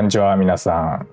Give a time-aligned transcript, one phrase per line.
[0.00, 1.08] こんにちは皆さん、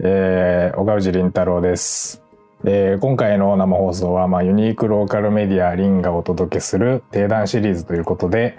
[0.00, 2.22] えー、岡内凛太郎です、
[2.66, 8.58] えー、今回の生放送は、まあ、ユニークローカルメディアリンがお届けする定談シリーズということで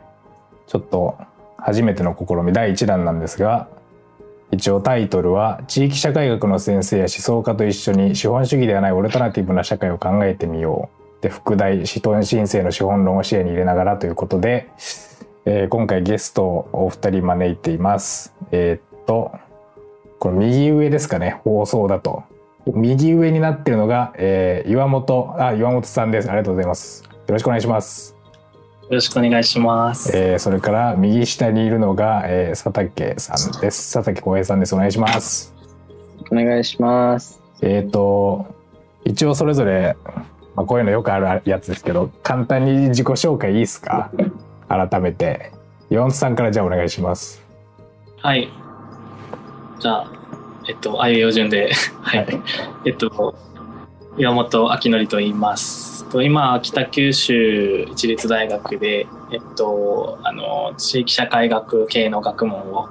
[0.66, 1.16] ちょっと
[1.60, 3.68] 初めての試み第1弾なんですが
[4.50, 10.90] 一応タイトルは「地域社会学の先生や思想家と一緒に資本主義ではないオルタナティブな社会を考えてみよ
[11.20, 14.70] う」で副題「資本申請の資本論を視野に入れながら」ということで、
[15.46, 18.34] えー、今回ゲストをお二人招いています。
[18.52, 19.32] えーっと
[20.22, 21.42] これ右上ですかね。
[21.44, 22.22] 放送だと。
[22.68, 26.30] 右上になってるのが、えー岩本あ岩本さんです。
[26.30, 27.04] ありがとうございます。
[27.06, 28.16] よろしくお願いします、
[28.84, 30.16] よろしくお願いします。
[30.16, 33.94] えーそれから右下にいるのが、えー佐竹さんです。
[33.94, 34.76] 佐竹浩平さんです。
[34.76, 35.56] お願いします。
[36.32, 37.42] お願いします。
[37.64, 38.46] えっ、と
[39.06, 39.98] 一応それぞれ、
[40.56, 44.12] まあ、こういうのよくあるやつですけど簡単に自己紹介いいですか？
[44.70, 45.52] 改めて。
[45.90, 47.42] 岩本さんからじゃあお願いします。
[48.18, 48.48] はい。
[49.80, 50.12] じゃあ、
[50.72, 51.70] えっと、あいうえお順で、
[52.02, 52.26] はい。
[52.26, 52.42] はい
[52.86, 53.36] えっと、
[54.18, 56.06] 岩本明則と言います。
[56.06, 62.88] と今、北九州市立大学で、えっと、あの、地域社会学系の学問を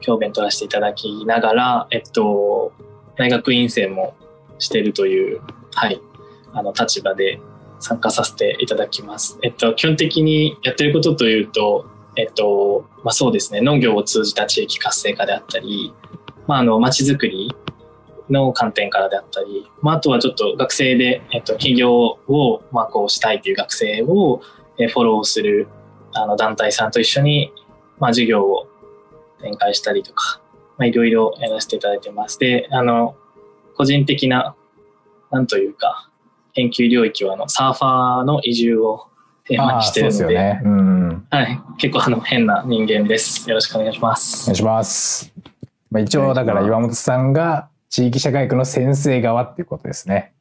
[0.00, 2.72] 教鞭取らせていただきながら、えっと、
[3.16, 4.14] 大学院生も
[4.58, 5.42] しているという、
[5.74, 6.00] はい、
[6.54, 7.38] あの、立場で
[7.80, 9.38] 参加させていただきます。
[9.42, 11.84] えっと、基本的にやってることというと、
[12.16, 15.92] えっと、まあそうですね、農業を通じた地域活性化であったり、
[16.46, 17.54] まああの、街づくり
[18.30, 24.40] の観点からであったり、まああとはちょっと学生で、えっと、企業を、まあこうしたいという学生を
[24.78, 25.68] えーフォローする、
[26.12, 27.52] あの、団体さんと一緒に、
[27.98, 28.68] まあ授業を
[29.40, 30.40] 展開したりとか、
[30.78, 32.38] まあいろいろやらせていただいてます。
[32.38, 33.16] で、あの、
[33.76, 34.54] 個人的な、
[35.30, 36.10] なんというか、
[36.54, 39.06] 研究領域はあの、サーファーの移住を
[39.44, 41.60] テーマにしてるので、でねうんはい。
[41.78, 43.48] 結構あの変な人間です。
[43.48, 44.56] よろしくお願いしまおす願い。
[44.56, 45.33] します。
[45.94, 50.34] まあ、一応だから岩本さんが地域社会学の先生側っていうことですね。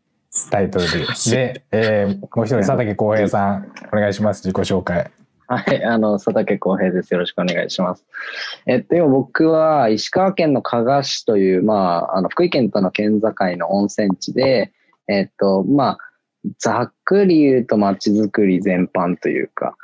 [0.50, 1.06] タイトルで。
[1.30, 5.12] で、えーもう一人佐竹浩平さんお願いします自己紹介。
[5.46, 7.14] はい、あの、佐竹浩平です。
[7.14, 8.04] よろしくお願いします。
[8.66, 14.74] えっと、今僕は石川県の加賀市という、まあ、あの、福井県との県境の温泉地で、
[15.08, 15.98] えっと、まあ、
[16.58, 19.78] ざっくり言うと街づくり全般というか、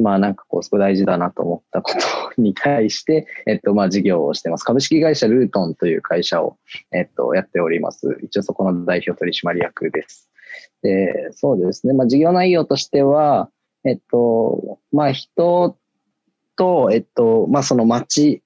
[0.00, 4.64] まあなんかこう、そこ大事だなと思ったことに対して、 えっと、まあ事業をしてます。
[4.64, 6.56] 株式会社ルートンという会社を、
[6.92, 8.18] えっと、やっております。
[8.22, 10.30] 一応そこの代表取締役です。
[10.82, 11.92] で、そうですね。
[11.92, 13.50] まあ事業内容としては、
[13.84, 15.76] えっと、まあ人
[16.56, 18.42] と、えっと、まあその街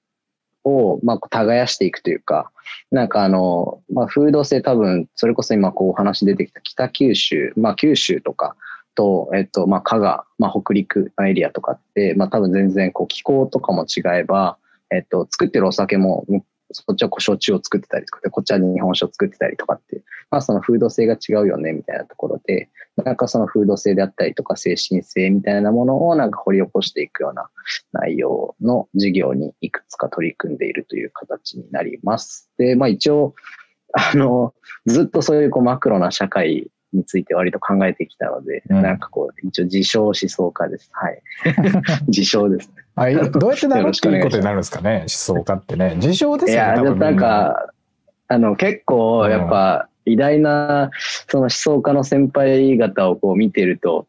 [0.63, 2.51] を、まあ耕していくというか、
[2.91, 8.55] なんかあの、まあ風土性多分、それこそ今こうお話出てきた北九州、まあ九州とか
[8.95, 14.57] と、えっと、まあ加賀、まあ北陸のエリアとかって、まあ多分全然こう気候とかも違えば、
[14.91, 16.25] えっと、作ってるお酒も、
[16.71, 20.01] そっちはこう焼酎を作ってたりとかで、こっちは日本酒を作ってたりとかって、
[20.31, 22.69] まあその風土性が違うよね、みたいなところで、
[23.03, 27.49] なんかその風土性であったりとか精神性みたいなものをなんか掘り起こしていくような
[27.91, 32.49] 内容の事業にいくつか取り組んでいるという形になります。
[32.57, 33.35] で、まあ一応、
[33.93, 34.53] あの、
[34.85, 40.89] ずっとそういうこうマクロな社会について割と考えてきたので、うんなんかこう、一応自称思想家です。
[40.93, 41.21] はい。
[42.07, 42.83] 自称ですね。
[42.95, 45.93] あい どうやって名乗っていいことになるんですかね思想家ってね。
[45.97, 46.89] 自称ですいや、よね。
[46.89, 47.69] 多分なんか、
[48.27, 50.91] あの、結構、やっぱ、偉大な、
[51.27, 54.07] その思想家の先輩方をこう見てると、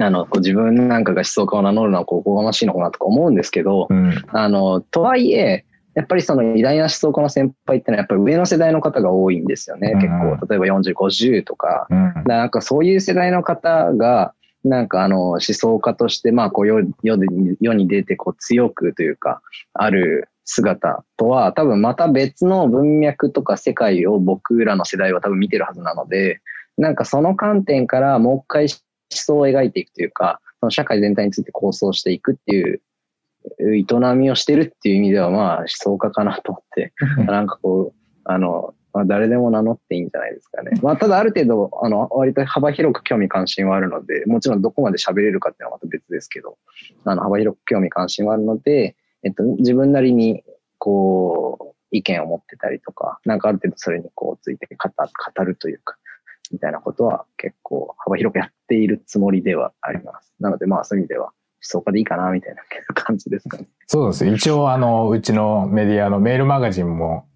[0.00, 4.12] あの、自分なんかが思想家を名乗るのはこうおこがましいのかなとか思うんですけど、うん。
[4.28, 5.64] あの、とはいえ、
[5.98, 9.94] やっぱりその偉大な思想家の先輩ってのはやっぱり上の世代の方が多いんですよね。
[9.94, 11.88] うん結構、例えば40、50とか。
[11.90, 12.14] うん。
[12.24, 14.32] なんかそういう世代の方が、
[14.62, 19.42] なんかあの思想家として、まあこう世世に出てこう強くというか、
[19.74, 26.40] ある姿とは多分また別の文脈とか世界を僕らの世代は多分見てるはずなので、
[26.76, 28.78] なんかその観点からもう一回思
[29.10, 32.80] 想を描いていくというか、その社会全体について構想していくっていう
[33.60, 36.92] 営みをしてるっていう意味ではまあ思想家かなと思って、
[37.26, 40.72] なんかこう、あの、まあ、誰でも名乗っていいんじゃないですかね。
[40.82, 46.56] まあ、ただある程度、あの、割と幅広く興味関心はあるので、もちろんどこまで喋れるかっていうのはまた別ですけど、
[47.04, 50.42] あの、幅広く興味関心はあるので、えっと、自分なりに、
[50.78, 55.96] こう、意見を持ってたりとか、なんかある程度それにこうついて語語るというか、
[56.50, 60.34] みたいなことは結構幅広くやっているつもりではあります。
[60.40, 62.62] なのでまあそういう意味では思想家でいいかなみたいな
[62.94, 63.66] 感じですかね。
[63.86, 64.26] そうです。
[64.26, 67.26] 一応、あの、うちのメディアのメールマガジンも、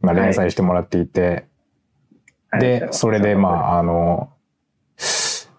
[0.00, 1.46] まあ、連載してもらっていて、
[2.60, 4.30] で、それで、まあ、あの、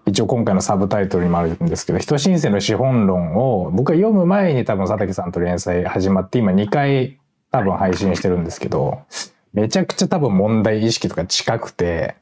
[0.06, 7.20] 一応今回のサブタイトルにもあるんですけど、人申請の資本論を、僕が読む前に多分佐竹さんと連載始まって、今2回
[7.52, 9.02] 多分配信してるんですけど、
[9.54, 12.16] めちゃくちゃ多分問題意識とか近くて、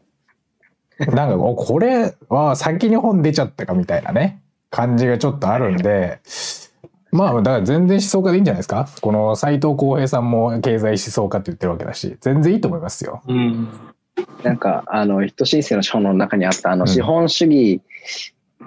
[0.99, 6.19] なんか、おこれは先に本出ちゃったかみたいなね、感じがちょっとあるんで、
[7.11, 8.87] まあ、だから全然思想家でいいんじゃないですか？
[9.01, 13.21] この斎藤浩平さんも経済思想家って言ってるわけだし、全然いいと思いますよ。
[13.27, 13.69] うん。
[14.43, 17.81] なんか、あの、人申請の資本の中にあった、あの、うん資本主義、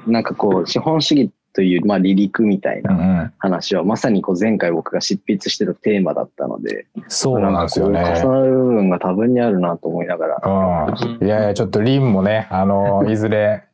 [0.06, 2.98] なんかこう、資本主義という、まあ、離陸みたいうんう。
[2.98, 8.00] なん話は、まさにこう、前回僕が執筆してたテーマだったので、そうなんですよね。
[8.00, 11.26] 重なる部分が多分にあるなと思いながら、うん。
[11.26, 13.64] いやいや、ちょっとリンもね、あの、 いずれ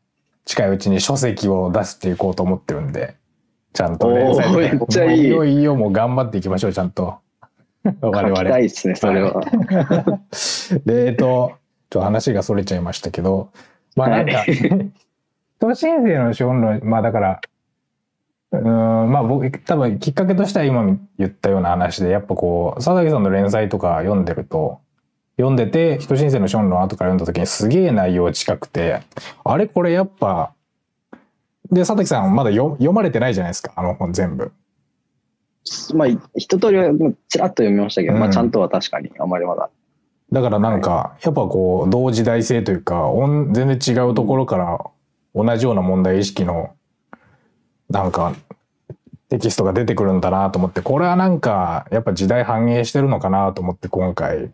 [0.45, 3.17] 近いうちに書籍を出していこうと思ってるんで、
[3.73, 7.19] ちゃんと連載めっちゃいいいよいよもう頑張っていきましょう、ちゃんと。
[8.01, 8.59] 我書きた々。
[8.59, 9.41] いですね、それは。
[10.87, 11.57] で、えっと、ちょっ
[11.89, 13.51] と話がそれちゃいましたけど、
[13.97, 14.93] まあなんか、はい
[15.61, 17.41] 人申請の資本論、まあだから、
[18.53, 20.85] うーん、まあ僕、多分きっかけとしては今
[21.19, 24.81] 言ったような話で、やっぱこう、佐々木さんの連載とか読んでると、
[25.37, 29.03] 読んでて、人申請の資本論後から読んだ時にすげえ内容近くて、
[29.45, 30.53] あれこれやっぱ、
[31.71, 34.53] で、佐々木さんまだ読読まれてないじゃないですか、あの本全部。
[35.95, 36.91] まあ、一通りは
[37.29, 39.71] ちらっと読みましたけど、まうんあ、ちゃんとは確かにあまりまだ。
[40.31, 43.11] だからなんか、やっぱこう、同時代性というか、
[43.53, 44.79] 全然違うところから
[45.35, 46.75] 同じような問題意識の、
[47.89, 48.35] なんか、
[49.29, 54.51] テキストが出てくるんだなと思って、これはなんか、やっぱ時代反映してるのかなと思って今回、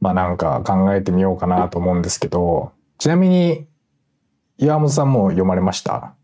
[0.00, 3.66] まあなんか考えてみようかなと思うんですけど、ちなみに、
[4.58, 6.14] 岩本さんも読まれました？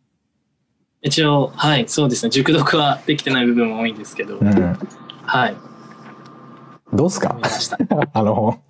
[1.03, 2.31] 一応、はい、そうですね。
[2.31, 4.79] 熟読はできてない部分も多いんですけど、うん。
[5.23, 5.57] はい、
[6.93, 7.39] どうっすか？
[8.15, 8.61] あの、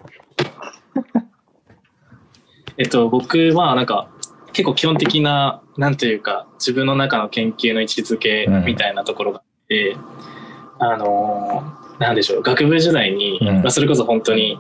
[2.77, 4.09] えっと、僕はなんか、
[4.53, 9.97] 結構基本的な、なんというか、自分の中の研究の位置づけみたいなところがあって、
[10.79, 13.47] あのー、なんでしょう、学部時代に、うん。
[13.63, 14.59] まあ、それこそ本当に、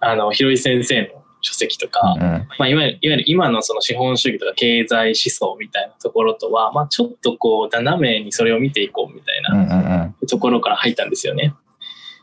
[0.00, 2.20] あの、広井先生の書籍とか、うん。
[2.58, 10.14] まあ、いわゆる、いわゆる今のその資本主義とか経済思想みたいなところとは、まあ、ちょっとこう、斜めにそれを見ていこうみたいな。
[10.28, 11.54] ところから入ったんですよね。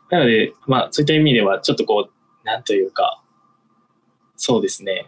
[0.09, 3.21] なので、まあ、そういった意味では、ちょっとこう、なんというか、
[4.35, 5.07] そうですね。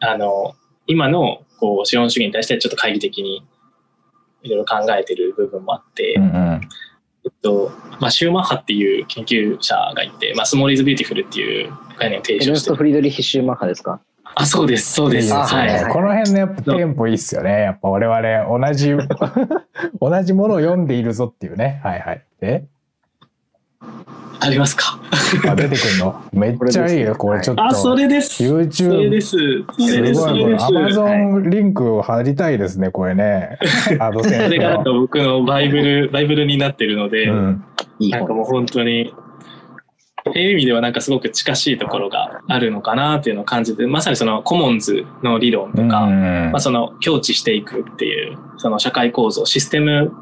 [0.00, 0.54] あの、
[0.86, 3.46] 今の、こう、資本主義に対してちょっと懐疑的に、
[4.42, 6.60] いろいろ考えてる部分もあって、うんうん。
[7.24, 12.76] えっと、まあ、シューマッハっていう研究者がいて、まあ、 Small is Beautiful っていう概念を提エルンスト・唱してる。
[12.76, 14.00] フリードリヒ・シューマッハですか？
[14.36, 15.28] あ、そうです、そうです。
[15.28, 15.84] いいはい。
[15.86, 17.50] ねこの辺のやっぱテンポいいっすよね。
[17.62, 18.92] やっぱ我々同じ、
[20.00, 21.80] 同じものを読んでいるぞっていうね。
[21.84, 22.24] はいはい。
[22.40, 22.64] で、
[24.40, 24.98] ありますか？
[25.48, 26.22] あ出てくるの？
[26.32, 27.14] めっちゃいいよ。
[27.14, 27.64] これちょっと。
[27.64, 28.36] あ、それです。
[28.48, 29.30] それ YouTube です。
[29.30, 29.36] そ
[29.78, 30.20] れです。
[30.20, 31.00] すごい、これそれです。
[31.00, 33.58] Amazon リンクを貼りたいですね、これね。
[34.00, 35.00] アドセンスそれがなんかの。
[35.00, 37.64] 僕のバイブル、バイブルになってるので、うん。
[38.00, 38.54] なんかもう本。
[38.54, 39.12] 本当に、
[40.30, 50.12] っていう意味ではなんかすごく近しいところがあるのかなっていうのを感じて、まさにそのコモンズの理論とか、うんまあ、その境地していくっていう、その社会構造、システム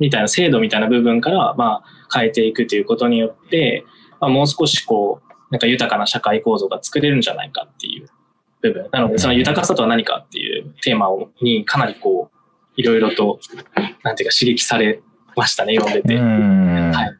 [0.00, 3.84] みたいな制度みたいな部分から、まあ、変えていくということによって、
[4.20, 8.08] まあ、もう少しこう、なんか豊かな社会構造が作れるんじゃないかっていう
[8.60, 8.88] 部分。
[8.92, 12.38] なので、その豊かさとは何かっていうテーマをにかなりこう、
[12.76, 13.40] いろいろと、
[14.02, 15.00] なんていうか刺激され
[15.36, 16.14] ましたね、読んでて。
[16.14, 16.90] うん。
[16.92, 17.18] はい。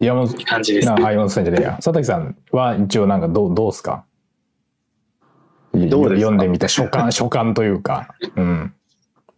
[0.00, 0.94] 山本いい感じですな。
[0.94, 1.72] あ、山本さんじゃねえや。
[1.76, 4.04] 佐竹さんは一応なんかどう、どうっすか？
[5.74, 6.20] いどうですか？
[6.20, 8.14] 読んでみて、所感、所感というか。
[8.36, 8.74] うん。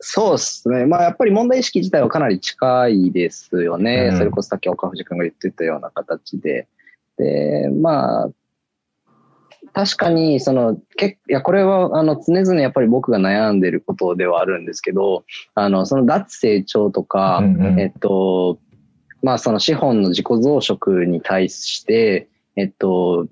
[0.07, 0.85] そうですね。
[0.85, 4.11] まあ、やっぱり問題意識自体はかなり近いですよね。
[4.13, 6.69] うんそれこそさっき岡藤君が言ってたような形で。
[7.17, 8.31] で、まあ、
[9.73, 18.59] 確かに、その、けいや、これは、あの、常々やっぱり僕が悩んでることではあるんですけど、あの、その脱成長とか、うんうんえっと、
[19.23, 23.27] まあその資本の自己増殖に対して、えっと、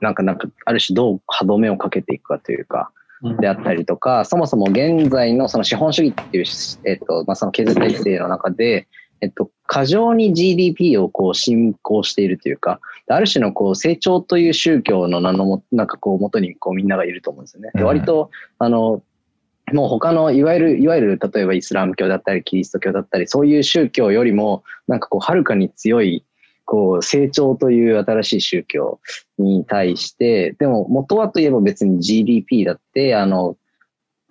[0.00, 2.90] なんか、なんか、ある種どう歯止めをかけていくかというか、
[3.40, 6.44] であったりとか、そもそも現在のその資本主義っていう、
[6.84, 8.88] えっと、まあその経済体制の中で、
[9.20, 17.70] えっと、過剰に GDP をこう進行しているというか、ある種のこう成長という宗教の名のも、なんかこう元にこうみんながいると思うんですよね。
[17.74, 19.02] でうん割と、あの、
[19.72, 26.24] もう他のいわゆる、いわゆる例えばイスラム教だったりキリスト教だったり、そういう宗教よりも、なんかこう、はるかに強い、
[26.68, 29.00] こう、成長という新しい宗教
[29.38, 33.56] に対して、でも元はといえば別に GDP だって、あの、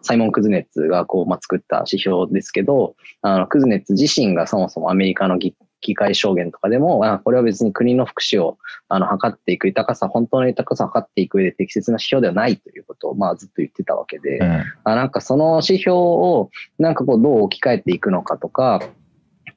[0.04, 14.64] サイモン・クズネッツがこう、まあ、作った指標ですけど、あの、クズネッツ自身がそもそもアメリカの議議会証言とかでも、あこれは別に国の福祉をあの測っていく豊かさ、本当の豊かさを測っていく上で適切な指標ではないということを、まあ、ずっと言ってたわけで、うん。
[14.84, 18.82] あなんかその指標をなんかこうどう置き換えていくのかとか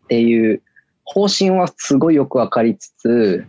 [0.05, 0.63] っていう
[1.13, 3.45] 方針はすごいよくわかりつつ、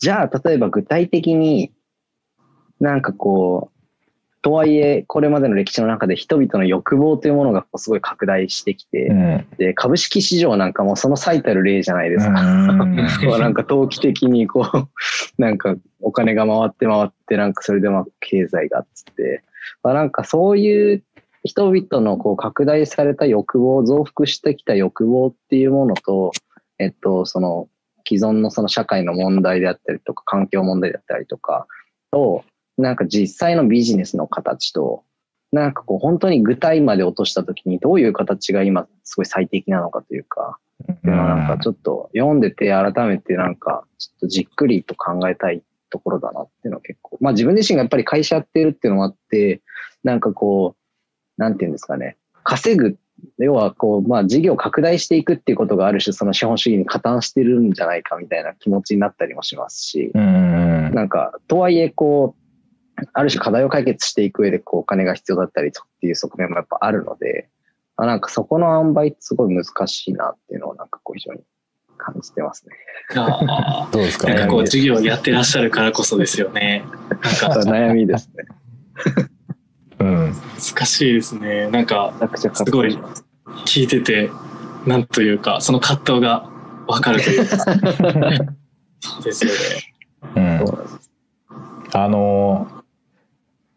[0.00, 1.72] じゃあ、例えば具体的に
[2.78, 3.74] なんかこう、
[4.42, 9.46] とはいえ、これまでの歴史の中で人々の欲望というものがこうすごい拡大してきて、うん。
[9.56, 12.32] で、株式市場なんかもその最たる例じゃないですか。
[13.38, 14.88] なんか投機的にこう、
[15.40, 19.42] なんかお金が回って回って、なんかそれでまあ経済がっつって、
[19.82, 21.02] まあ、なんかそういう
[21.44, 26.32] 人々のこう拡大された欲望、増幅してきた欲望っていうものと、
[26.78, 27.68] えっと、その
[28.08, 31.66] 既存のその社会の問題であったりとか、環境問題であったりとか
[32.10, 32.44] と、
[32.78, 35.04] なんか実際のビジネスの形と、
[35.52, 49.62] なんかこう本当に具体まで落としたときにどういう形が今すごい最適なのかというか、っていうのはなんかちょっと読んでて改めてなんかちょっとじっくりと考えたいところだなっていうのは結構、まあ自分自身がやっぱり会社やってるっていうのもあって、
[50.02, 50.83] なんかこう、
[51.36, 52.96] なんていうんですかね、稼ぐ、
[53.38, 67.48] 要はこう、まあ事業を拡大していくっていうことがある種その資本主義に加担してるんじゃないかみたいな気持ちになったりもしますし、うんなんか、とはいえこう、ある種課題を解決していく上でこうお金が必要だったりっていう側面もやっぱあるので、
[67.96, 71.40] あなんかそこの塩梅ってすごい難しいなっていうのをなんかこう非常に
[71.96, 72.74] 感じてますね。
[73.16, 74.28] あどうですか？
[74.28, 74.78] ーなんかこう悩みです。
[74.78, 76.84] 授業やってらっしゃるからこそですよね。
[77.10, 77.60] なんか。
[77.70, 78.30] 悩みです
[80.76, 81.68] 難しいですね。
[81.70, 82.98] なんかすごい
[83.66, 84.30] 聞いてて、
[84.86, 86.48] なんというか、その葛藤が
[86.86, 87.56] わかるというか。
[89.00, 89.94] そうですよね。
[90.36, 90.94] うん。
[91.92, 92.66] あの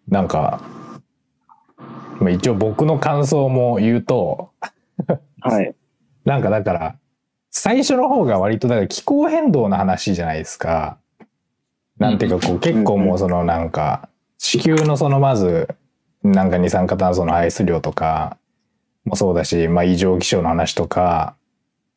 [0.07, 0.61] なんか
[2.19, 4.51] まあ一応僕の感想も言うと
[5.41, 5.75] はい。
[6.25, 6.95] なんかだから
[7.51, 10.97] 最初の方が割とだから気候変動の話じゃないですか。
[11.99, 15.67] なんていうかこう結構もうそのなんか地球のそのまず
[16.31, 18.37] なんか二酸化炭素の排出量とか
[19.05, 21.35] もそうだし、まあ異常気象の話とか、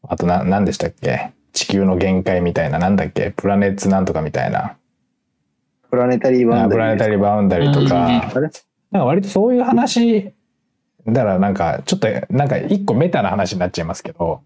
[0.02, 1.32] あとな、何でしたっけ？
[1.52, 3.32] 地球の限界みたいな、なんだっけ？
[3.36, 4.76] プラネッツなんとかみたいな。
[5.90, 7.88] プラネタリーバウンダリーあプラネタリーバウンダリーとうん。
[7.88, 10.32] か、なんか割とそういう話、
[11.06, 14.42] だからなんかちょっとなんか一個メタな話になっちゃいますけど、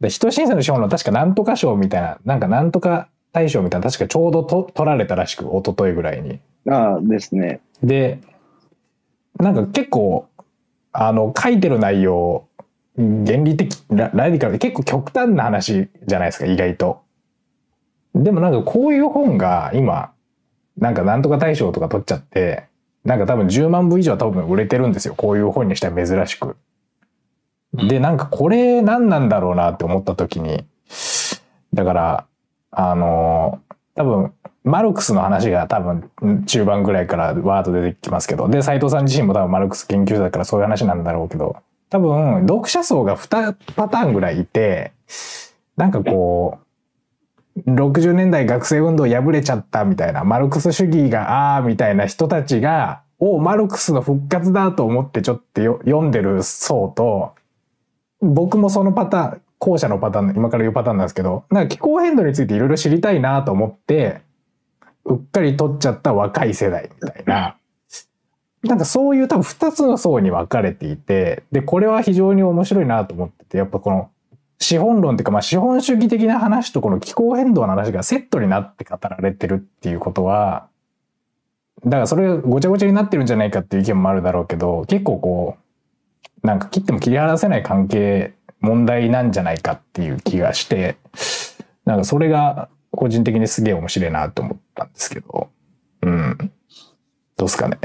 [0.00, 6.40] で人審査の資本の確かなんとか賞みたいな、なんかなんとか大賞みたいな、確かちょうどと取られたらしく、一昨日ぐらいに。
[6.68, 7.60] ああですね。
[7.82, 8.18] で、
[9.40, 10.28] なんか結構、
[10.92, 12.48] あの、書いてる内容、
[12.96, 17.02] 原理的、ララディカルで結構極端な話じゃないですか、意外と。
[18.14, 20.12] でもなんかこういう本が今、
[20.76, 22.64] なんかなんとか大賞とか取っちゃって、
[23.04, 25.14] なんか多分10万部以上は多分売れてるんですよ。
[25.14, 26.56] こういう本にしては珍しく。
[27.72, 30.64] で、なんかこれ何なんだろうなって思った時に、
[31.72, 32.26] だから、
[32.72, 33.60] あの、
[33.94, 34.32] 多分、
[34.62, 36.10] マルクスの話が多分
[36.46, 41.56] 中盤ぐらいからワード出てきますけど、で、斉藤さん自身も多分マルクス研究者だからそういう話なんだろうけど、
[41.88, 44.92] 多分、読者層が2パターンぐらいいて、
[45.76, 46.58] なんかこ
[47.56, 57.34] う、60年代学生運動破れちゃったみたいな、マルクス主義がああみたいな人たちが、おマルクスの復活だと思ってちょっと読んでる層と、
[58.20, 64.20] 僕もそのパターン、後者のパターン、今から言うパターンなんですけど、なんか気候変動についていろいろ知りたいなと思って、
[65.04, 67.56] うっかり取っちゃった若い世代みたいな、
[68.62, 74.10] なんかそういう多分二つの層に分かれていて、で、これは非常に面白いなと思ってて、やっぱこの
[74.58, 80.68] 資本論っていうか、まあ資本主義的な話とこの気候変動の話がセットになって語られてるっていうことは、
[81.84, 85.56] だからそれごちゃごちゃになってるんじゃないかっていう意見もあるだろうけど、結構こ
[86.42, 90.96] う、なんか切っても切り離せない関係、問題なんじゃないかっていう気がして、
[91.86, 95.48] なんかそれが個人的にすげえ面白いなと思ったんですけど、
[96.02, 96.36] うん。
[97.36, 97.78] どうっすかね。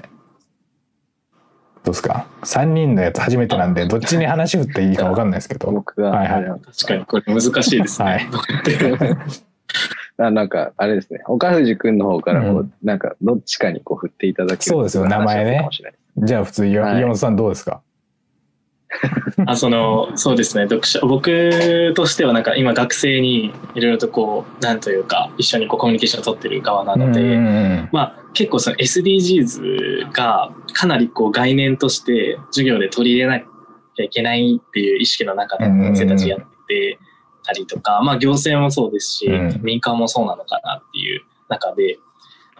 [1.83, 5.71] どうっすか ?3 人のやつ初めてなんで、どっちに話振っていいか分かんないですけど。
[5.71, 8.07] 僕が、はいはい確かにこれ難しいですね。
[8.07, 8.27] はい
[10.17, 11.19] なんか、あれですね。
[11.27, 15.67] 岡藤くんの方からこう、うんなんか、どっちかにこう振っていただけるそうですよ名前ね
[16.17, 17.81] じゃあ普通、はい岩本さんどうですか？
[19.45, 20.63] あそのそうですね。
[20.63, 36.99] 読者僕としてはなんか今学生にいろいろとこうなんというか一緒にこうコミュニケーションを取ってる側なので、まあ、結構その SDGs がかなりこう概念として授業で取り入れなきゃいけないっていう意識の中で先生たちやって
[37.45, 39.61] たりとか、まあ行政もそうですし、うん。
[39.61, 41.99] 民間もそうなのかなっていう中で、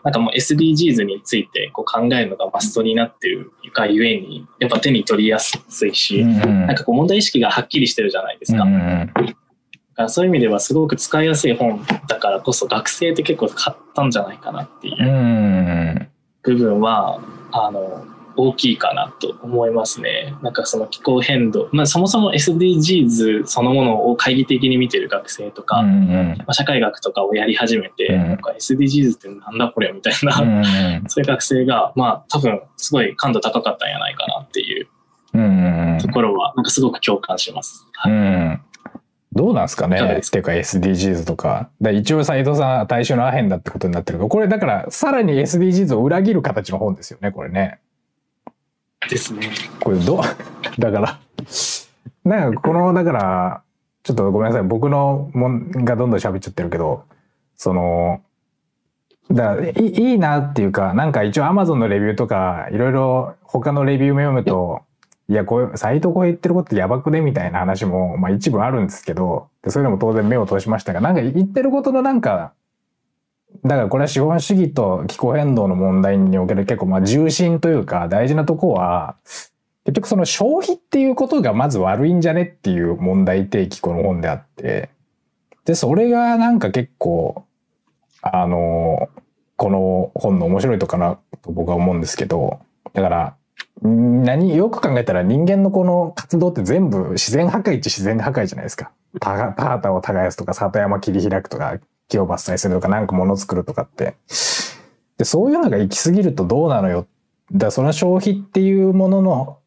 [0.05, 5.57] なんかもう SDGs についてこう考えるのがマストになってるがゆえに、やっぱ手に取りやす
[5.87, 6.67] いし、うんうん。
[6.67, 8.63] なんかこう問題意識がはっきりしてるじゃないですか。
[8.63, 9.35] うんうん
[9.95, 16.09] だからそういう意味ではすごく使いやすい本だからこそ学生って結構買ったんじゃないかなっていう
[16.43, 17.21] 部分は
[17.53, 18.05] あの
[18.37, 20.33] 大きいかなと思いますね。
[20.41, 25.93] なんかその気候変動、まあ、そもそも SDGs そのものを懐疑的に見てる学生とか、うんう
[26.33, 30.65] んまあ、社会学とかをやり始めて、うんなんか SDGs ってなんだこれみたいな、うんうん
[31.07, 34.87] そういう学生が、まあ多分すごい感度高かったんやないかなっていう
[36.01, 37.85] ところは、なんかすごく共感します。
[38.05, 38.61] うはいん
[39.33, 39.87] どうなんですか？
[39.89, 41.69] ねっていうか SDGs とか。
[41.81, 47.79] だから一応斉藤さん大衆のアヘンだってことになってるけど、これだからさらに SDGs を裏切る形の本ですよね、これね。
[49.09, 49.49] ですね。
[49.79, 50.21] これど
[50.79, 51.19] だから、
[52.23, 53.61] なんかこの、だから、
[54.03, 54.63] ちょっとごめんなさい。
[54.63, 57.03] 僕のもんがどんどん喋っちゃってるけど、
[57.55, 58.21] その、
[59.31, 64.81] だいいいなっていうか、なんか一応 Amazon のレビューとか、いろいろ他のレビューも読むと、
[65.27, 72.53] いや、こういう、サイトこう言ってることやばくねみたいな話も、まあ一部あるんですけど、でそれでも当然目を通しましたが、なんか言ってることのなんか、
[73.63, 79.15] だからこれは資本主義と気候変動の問題における結構まあ重心というか大事なとこは、
[79.85, 84.89] 結局その消費っていうことがまず悪いんじゃねっていう問題提起この本であって、
[85.65, 87.45] で、それがなんか結構、
[88.21, 89.09] あの、
[89.57, 92.59] この本の面白いとかなと僕は思うんですけど、
[92.93, 93.35] だから、
[93.81, 98.91] 何、よく考えたら人間のこの活動って全部自然破壊っちゃ自然破壊じゃないですか。
[99.19, 104.15] 田畑を耕すとか里山切り開くとか木を伐採するとかなんか物作るとかって。
[105.17, 107.07] で、そういうのが行き過ぎるとどうなのよ。
[107.51, 109.59] だからその消費っていうものの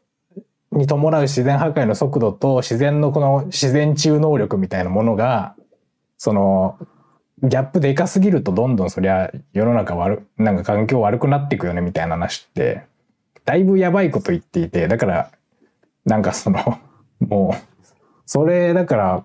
[0.73, 5.55] に伴う自然破壊の速度と自然のこの自然治癒能力みたいなものが、
[6.19, 6.79] その、
[7.43, 12.83] ギャップでかすぎるとどんどんそりゃ世の中悪、なんか環境悪くなっていくよねみたいな話って、
[13.45, 15.31] だいぶやばいこと言っていて、だから、
[16.05, 16.79] なんかその、
[17.21, 17.87] もう、
[18.27, 19.25] それだから、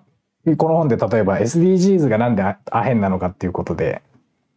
[0.56, 4.02] この本で例えば SDGs がなんでアヘンなのかっていうことで、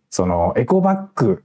[0.10, 1.43] そのエコバッグ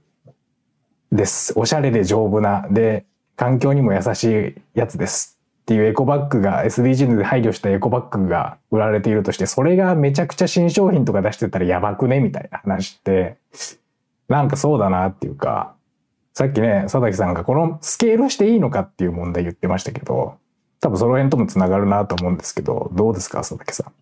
[1.11, 1.53] です。
[1.57, 5.39] おしゃれで丈夫な、で、環境にも優しいやつです。
[5.61, 13.37] っていうエコバッグが SDGs で配慮したエコバッグが売られているとして、それがめちゃくちゃ新商品とか出してたらやばくねみたいな話って、
[14.27, 15.73] なんかそうだなっていうか、
[16.33, 20.35] さっきね、佐々木さんがこのスケールしていいのかっていう問題言ってましたけど、
[20.81, 23.93] 多分その辺ともつながるなと思うんですけど、どうですか、佐々木さん？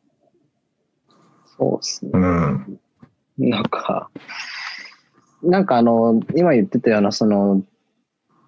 [1.62, 2.12] そうですね。
[2.14, 2.80] うん。
[3.38, 4.10] なんか、
[5.44, 7.62] なんかあの、今言ってたような、その、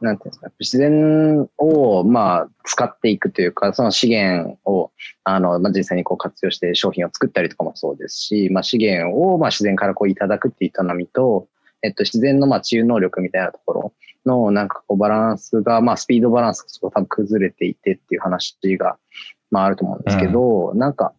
[0.02, 4.92] なんていうんですか、自然を、まあ、使っていくというか、その資源を、
[5.24, 11.48] あの、まあ、実際にこう活用して商品を作ったりとかもそうですし、まあ、資源を、まあ、自然からこういただくっていう営みと、
[11.84, 13.94] えっと、自然の、まあ、治癒能力みたいなところ
[14.26, 18.98] の、なんかこう、バランスが、まあ、スピードバランスがすごい多分崩れていてっていう話が、
[19.52, 21.14] まあ、あると思うんですけど、なんか、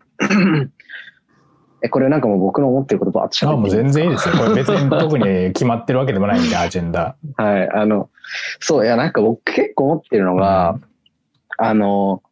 [1.85, 4.37] え、これなんかもう僕の思ってることばっとあ、もう全然いいでですよ。
[4.37, 7.14] これ別に 特に決まってるわけでもないんで、アジェンダ。
[7.37, 8.09] はい、あの、
[8.59, 10.79] そう、いや、なんか僕結構思ってるのが、
[11.59, 12.23] あの、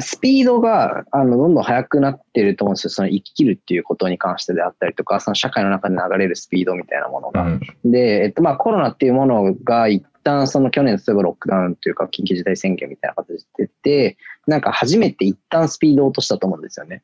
[0.00, 2.90] スピードが、あの、どんどん速くなってると思うんですよ。
[2.90, 7.42] その生きるっていうことに関してであったりとか、その社会の中で流れるスピードみたいなものが。
[7.42, 7.60] うん。
[7.84, 14.16] で、えっと、まあコロナっていうものが一旦その去年、例えばロックダウンというか緊急事態宣言みたいな形で出て、
[14.48, 17.02] なんか初めて一旦スピードを落としたと思うんですよね。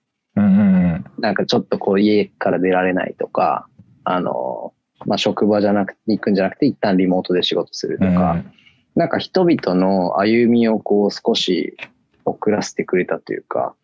[1.04, 1.22] うんうんうん。
[1.22, 3.66] なんかちょっとこう家から出られないとか、
[4.04, 4.72] あの、
[5.06, 8.42] まあ職場じゃなくて、行くんじゃなくて一旦リモートで仕事するとか、
[8.94, 11.76] なんか人々の歩みをこう少し
[12.24, 13.74] 遅らせてくれたというか、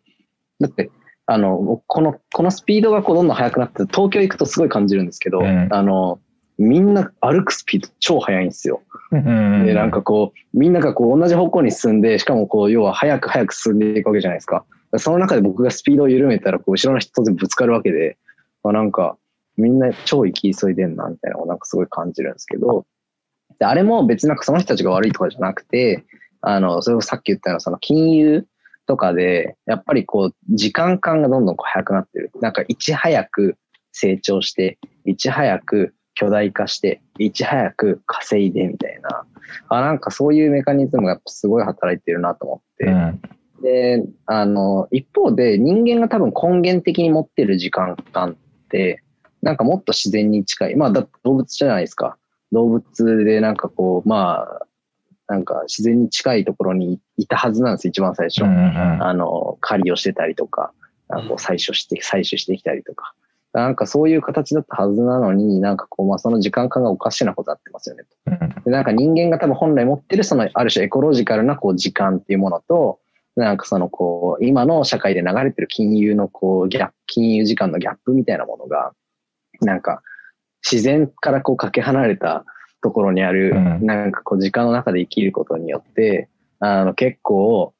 [0.59, 0.91] だって、
[1.25, 6.19] あの、この、このスピードがこうどんどん速くなって、東京行くとすごい感じるんですけど、うんあの、
[6.57, 8.81] みんな歩くスピード超速いんですよ。
[9.11, 9.65] うんうん。
[9.65, 14.63] で、なんかこう、みんながこう同じ方向に進んで、しかもこう、要は早く早く進んでいくわけじゃないですか。
[14.97, 18.17] その中で僕がスピードを緩めたら、こう、後ろの人当然ぶつかるわけで、
[18.63, 19.17] まあなんか、
[19.57, 22.85] みんな超行き急いでんな、みたいなのをなんかすごい感じるんですけど、
[23.59, 26.03] であれも別になんかその人たちが悪いとかじゃなくて、
[26.41, 28.45] あの、それこそさっき言ったような、その金融
[28.87, 32.31] とかで、やっぱりこう、時間感がどんどんこう早くなってる。
[32.41, 33.57] なんか、いち早く
[33.91, 39.25] 成長して、いち早く巨大化して、いち早く稼いでみたいな。
[39.69, 42.85] あ、なんかそういうメカニズムがすごい働いてるなと思って。
[42.85, 43.21] うん。
[43.61, 49.03] で、あの、一方で人間が多分根源的に持ってる時間感って、
[49.41, 50.75] なんかもっと自然に近い。
[50.75, 52.17] まあ、だ動物じゃないですか。
[52.51, 54.67] 動物でなんかこう、まあ、
[55.27, 58.43] なんか自然に近いところにいたはずなんです、一番最初。
[58.43, 60.73] うんうんあの、狩りをしてたりとか、
[61.07, 63.13] あのこう採取して、採取してきたりとか。
[63.53, 68.03] なんかそういう形だったはずなのに、なんかこう、まあその時間感がおかしなことになってますよね。
[68.27, 72.99] うんでなんか人間が多分本来持ってるそのある種エコロジカルなこう時間っていうものと、
[73.35, 78.93] なんかそのこう、今の社会で流れてる金融のこうギャップ、金融時間のギャップみたいなものが、
[79.61, 80.01] なんか
[80.69, 82.45] 自然からこうかけ離れた、
[82.81, 83.85] ところにある、うん。
[83.85, 86.27] なんかこう時間の中で生きることによって、
[86.59, 87.73] あの結構、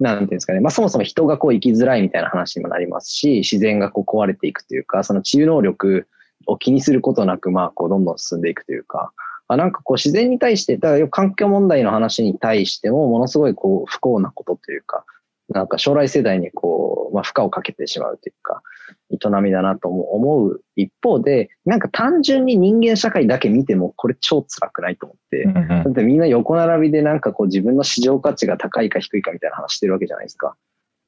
[0.00, 6.08] なんていうんですかね、まあそもそも人がこう生きづらいみたいな話にもなりますし、自然がこう壊れていくというか、その治癒能力
[6.46, 9.12] を気にすることなく、まあこうどんどん進んでいくというか、
[9.48, 15.04] あなんかこう自然に対して、だから環境問題の話に対しても、ものすごいこう不幸なことというか、
[15.50, 18.62] なんか将来世代にこう、まあ、負荷をかけてしまうというか、
[19.10, 25.54] 営みだなとも思う一方で、なんか単純に人間社会だけ見てもこれ超辛くないと思って、うん
[25.84, 30.56] だってみんな横並びでなんかこう自分の市場価値が高いか低いかみたいな話してるわけじゃないですか。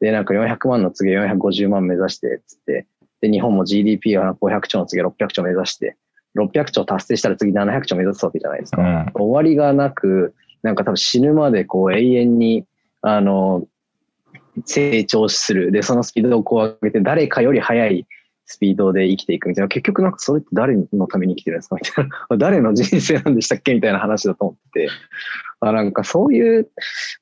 [0.00, 2.86] で、なんか400万の次450万目指して、つって、
[3.22, 5.96] で、日本も GDP は500兆の次600兆目指して、
[6.36, 8.82] 600兆達成したら次700兆目指すわけじゃないですか。
[8.82, 12.64] うん終わりがなく、なんか多分死ぬまでこう永遠に、
[13.02, 13.64] あの、
[14.64, 15.70] 成長する。
[15.72, 18.06] で、そのスピードをこう上げて、誰かより速い
[18.46, 19.68] スピードで生きていくみたいな。
[19.68, 21.76] 結局なんかそれって誰のために生きてるんですか？
[21.76, 22.36] みたいな。
[22.38, 24.88] 誰の人生なんでしたっけみたいな話だと思ってて。
[25.60, 26.68] あなんかそういう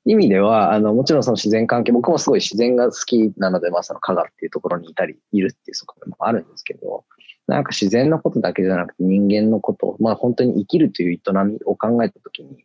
[0.06, 7.04] 意味では、あの、もちろんその自然関係、僕もすごい自然が好きなので、まあその加賀っていうところにいたり、いるっていう側面もあるんですけど、
[7.46, 12.64] なんか自然のことだけじゃなくて人間のこと、まあ本当に生きるという営みを考えたときに、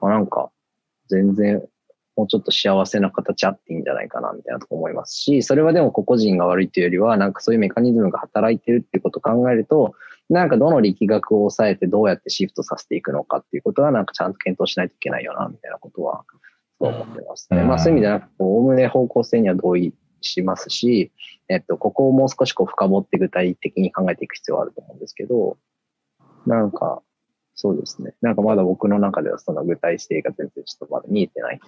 [0.00, 0.50] まあ、なんか
[1.08, 1.62] 全然
[2.18, 9.94] もうちょっと幸せな形あっていいんじゃないかなみたいなとこ思いますし、それはでも個々人が悪いというよりは、なんかそういうメカニズムが働いてるっていうことを考えると、
[10.28, 16.24] なんかどの力学を抑えてどうやってシフトさせていくのかっていうことはなんかちゃんと検討しないといけないよなみたいなことは
[16.80, 17.60] そう思ってますね。
[17.60, 21.12] うんまあそういう意味では、おおむね方向性には同意しますし、
[21.48, 25.58] えっと、ここをもう少しこう深掘って具体的に考えていく必要はあると思うんですけど、
[26.46, 27.02] なんか、
[27.54, 28.14] そうですね。
[28.20, 31.60] なんかまだ僕の中ではその具体性が全然ちょっとまだ見えてない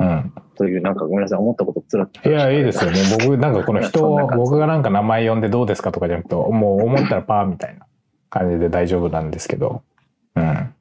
[0.00, 2.90] うんという、なんかごめんなさい、思ったことつらっといや、いいですよ。
[2.90, 7.86] もう僕、なんかこの人を、 僕がなんか名前呼んでどうですかとかじゃなくて、もう思ったらパーみたいな
[8.28, 9.82] 感じで大丈夫なんですけど。
[10.34, 10.74] うん。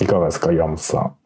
[0.00, 1.16] いかがですか、岩本さん。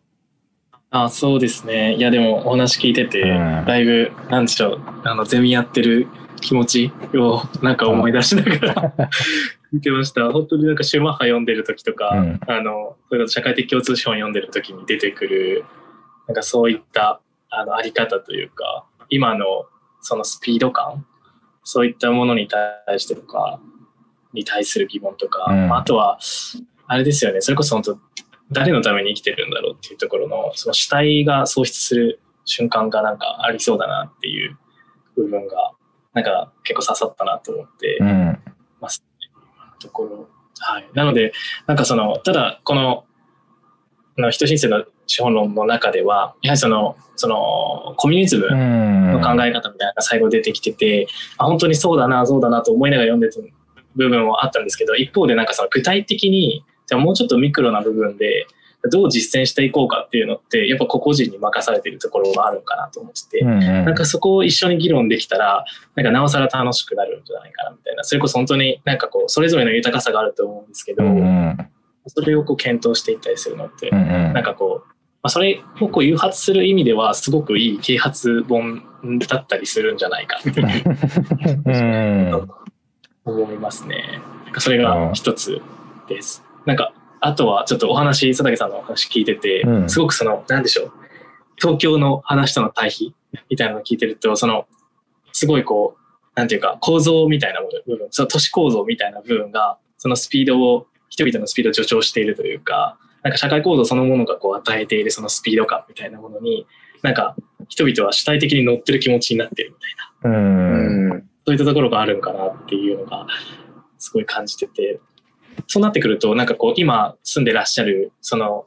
[0.96, 1.96] あそうですね。
[1.96, 3.64] いや、でもお話聞いてて、うん。
[3.66, 6.06] だいぶ、なんでしょう、あの、ゼミやってる
[6.40, 8.92] 気持ちをなんか思い出しながら
[9.72, 10.30] 見てました。
[10.30, 12.40] 本当になんかシューマッハ読んでる時とか、うん。
[12.46, 15.64] あの、それこそ社会的共通資本読んでる時に出てくる、
[16.28, 19.66] なんかそういった、あの、あり方というか、今の
[20.00, 21.04] そのスピード感、
[21.64, 23.58] そういったものに対してとか、
[24.32, 25.74] に対する疑問とか、うん。
[25.74, 26.20] あとは、
[26.86, 27.98] あれですよね、それこそ本当、
[28.50, 34.56] 誰のために生きてるんだろうっていうところの、その主体が喪失する瞬間がなんかありそうだなっていう
[35.16, 35.72] 部分が、
[36.12, 38.38] なんか結構刺さったなと思ってうん。
[38.80, 39.28] ますね。
[39.56, 40.28] 今のところ。
[40.60, 40.88] はい。
[40.94, 41.32] なので、
[41.66, 43.04] なんかその、ただ、この、
[44.16, 49.12] あの人申請の資本論の中では、やはりその、その、コミュニズムうん。
[49.12, 53.40] の考え方みたいなのが最後出てきてて、あ本当にそうだな、そうだなと思いながら読んでた
[53.96, 58.46] 部分はあったんですけど、一方でなんかその具体的に、じゃあもうちょっとミクロな部分で、
[58.90, 63.60] どう実践していこうかっていうのって、やっぱ個々人に任されているところがあるのかなと思ってて、うんうん。
[63.60, 71.56] なんかそこを一緒に議論できたら、なんかなおさら楽しくなるんじゃないかなみたいな、それこそ本当になんかこう、それぞれの豊かさがあると思うんですけど、うんうん。
[72.08, 74.08] それをこう検討していったりするのって、うんうん。
[74.34, 74.88] なんかこう、
[75.22, 78.82] まあ、それをこう誘発する意味では、すごくいい啓発本
[79.26, 82.48] だったりするんじゃないかっていううん。
[83.24, 84.20] 思いますね。
[84.44, 85.62] なんかそれが一つ
[86.06, 86.44] です。
[86.66, 89.88] なんか、あとはちょっとお話、佐竹さんのお話聞いてて、うん。
[89.88, 90.92] すごくその、なんでしょう、
[91.56, 93.14] 東京の話との対比
[93.50, 94.66] みたいなのを聞いてると、その、
[95.32, 106.66] すごいこう、なんていうか、構造みたいな部分、その都市構造みたいな部分が、そのスピードを、人々のスピードを助長しているというか、なんか社会構造そのものがこう与えているそのスピード感みたいなものに、
[107.02, 107.34] なんか
[107.68, 109.76] 人々は主体的に乗ってる気持ちになってるみ
[110.22, 111.10] たいな、うん。
[111.10, 111.30] うん。
[111.46, 113.26] そういったところがあるんかなっていうのが
[113.98, 115.00] すごい感じてて、
[115.66, 118.66] そうなってくると、なんかこう今住んでらっしゃる、その、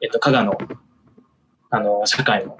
[0.00, 0.58] えっと、加賀の、
[1.70, 2.56] あの、社会の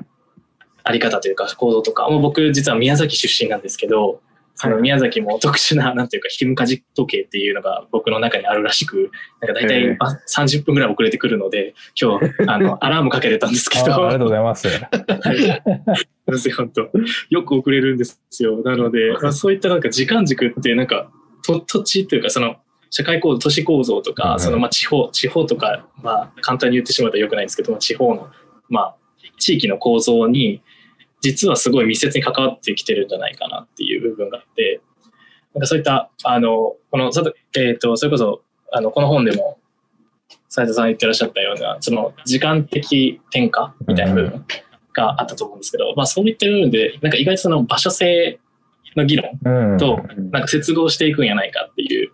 [0.82, 4.20] あり方というか構造とか、もう僕実は宮崎出身なんですけど、
[4.54, 9.10] その宮崎も特殊な、なんていうか、ひむかじ時計っていうのが僕の中にあるらしく、
[9.40, 14.68] なんか大へ体えあ30分ぐらい遅れてくるので、今日、 あの、アラームかけてたんですけど、あありがとうございます。
[14.68, 16.90] そうですよ、本当。
[17.30, 18.62] よく遅れるんですよ。
[18.62, 21.10] なので、まあ、そういったなんか時間軸って、なんか、
[21.42, 22.56] と土地というか、その、
[22.90, 28.28] 社会構造、都市構造とか、うんその、まあ、地方、地方とか、まあ、簡単に言ってしまうとよくないんですけど、まあ、地方の、
[28.68, 28.96] まあ、
[29.38, 30.62] 地域の構造に、
[31.20, 34.80] 実はすごい密接に関わってきてるんじゃないかなっていう部分があって、
[35.54, 37.10] なんかそういった、あの、この、
[37.56, 39.58] えっ、と、それこそ、あの、この本でも、
[40.48, 44.44] 斉藤さん言ってらっしゃったような、その、時間的転化みたいな部分
[44.92, 48.38] があったと思うんですけど、まあそういった部分で、なんか意外とその場所性
[48.96, 49.78] の議論うん。
[49.78, 50.00] と、
[50.30, 52.12] なんか接合していくんやないかっていう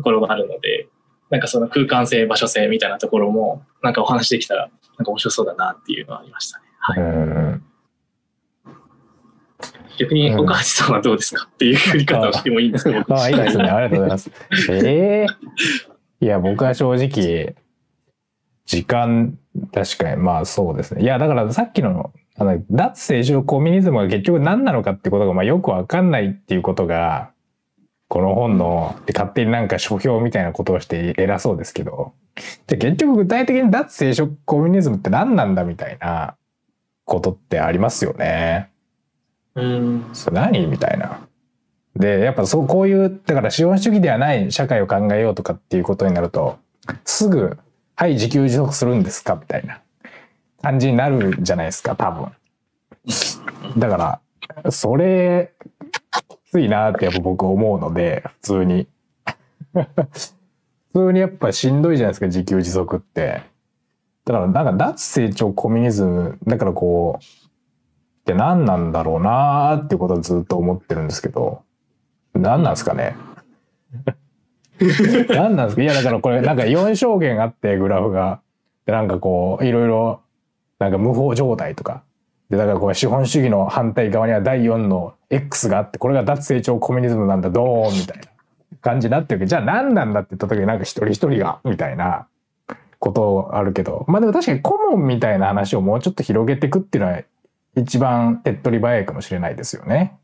[0.00, 0.88] ところがあるので、
[1.28, 6.64] なんかその空間性、場所性みたいなところも、なんかお話できたら、なんか面白そうだなっていうのはありましたね。
[6.78, 6.98] はい。
[6.98, 7.64] うん
[9.98, 13.64] 逆に岡橋さんはどうですかっていう振り方をしてもいいんですか、うん、ああ、いいですね。
[13.64, 14.30] ありがとうございます。
[14.70, 17.54] ええー、いや、僕は正直、
[18.64, 19.38] 時間、
[19.74, 21.02] 確かに、まあそうですね。
[21.02, 27.29] いや、だからさっきの、あの脱聖書コミュニズムが結局何なのかってことが、まあよくわかんないっていうことが、
[28.10, 32.12] この本の、勝手になんか書評みたいなことをして偉そうですけど、
[32.66, 36.34] じゃ結局具体的に脱聖書コミュニズムって何なんだみたいな
[37.04, 38.72] ことってありますよね。
[39.54, 40.10] うん。
[40.12, 41.20] それ何みたいな。
[41.94, 46.58] で、やっぱそう、こういう、だから資本主義ではない社会を考えようとかっていうことになると、
[47.04, 47.58] すぐ、
[47.94, 49.82] はい、自給自足するんですかみたいな
[50.62, 52.32] 感じになるじゃないですか、多分。
[53.78, 54.20] だか
[54.64, 55.52] ら、それ
[56.50, 58.88] ついなってやっぱ僕思うので、普通に。
[59.72, 63.42] 普通にやっぱしんどいじゃないですか、自給自足って。
[64.24, 71.62] だからなんか脱成長コミュニズム、だからこう、って何なんだろうなーっていうことはずっと思ってるんですけど、
[72.34, 73.16] 何なんですかね。
[75.28, 75.82] 何なんですか？
[75.82, 78.40] いやだからこれなんか4証言あってグラフが。
[78.86, 80.20] でなんかこういろいろ
[80.78, 82.02] なんか無法状態とか
[82.50, 88.24] で、だからこれ資本主義の反対側には第4の X があって、これが脱成長コミュニズムなんだ、どーみたいな
[88.82, 89.44] 感じになってるけ。
[89.44, 92.26] ど、じゃあ何なんだって言った時になんか一人一人が、みたいな
[92.98, 97.22] ことあるけど、まあでも確かに顧問みたいな話をもうちょっと広げていくっていうのは
[97.76, 100.18] 一番手っ取り早いかもしれないですよね。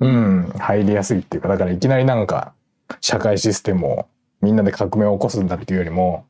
[0.00, 2.52] うん、入りやすいっていうか、だからいきなりなんか
[3.00, 4.06] 社会システムを
[4.40, 6.26] みんなで革命を起こすんだっていうよりも、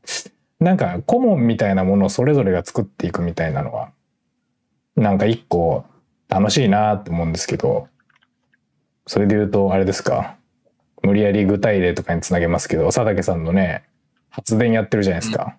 [0.61, 3.91] なんか顧問みたいなものをそれぞれが作っていくみたいなのは
[4.97, 5.85] なんか一個
[6.29, 7.89] 楽しいなって思うんですけど、
[9.07, 10.37] それで言うとあれですか、
[11.03, 13.85] 無理やり具体例とかにつなげますけど、佐竹さんのね、
[14.31, 15.57] 発電やってるじゃないですか。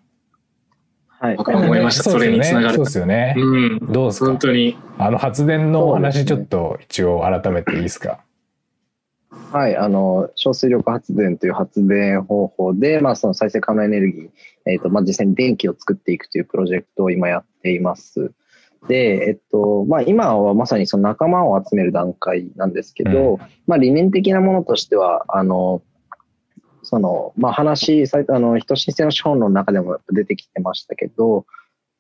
[1.08, 1.38] はい。
[1.38, 2.04] 思いました。
[2.04, 2.76] それにつながる。
[2.76, 3.36] そうですよね。
[3.38, 3.42] う
[3.76, 3.80] ん。
[3.92, 4.26] どうですか？
[4.26, 4.78] 本当に。
[4.98, 8.20] あの発電の話ちょっと一応改めていいですか？
[9.52, 14.30] はい、あの、小水力発電という発電方法で、まあ、その再生可能エネルギー、
[14.66, 18.32] えっ、ー、と、まあ、実際に電気を作っていくというプロジェクトを今やっています。
[18.88, 25.82] で、えっと、まあ今はまさにその仲間を集める段階なんですけど、うん、まあ理念的なものとしては、あの、
[26.84, 31.46] その、まあ話、あの、人申請の資本の中でも出てきてましたけど、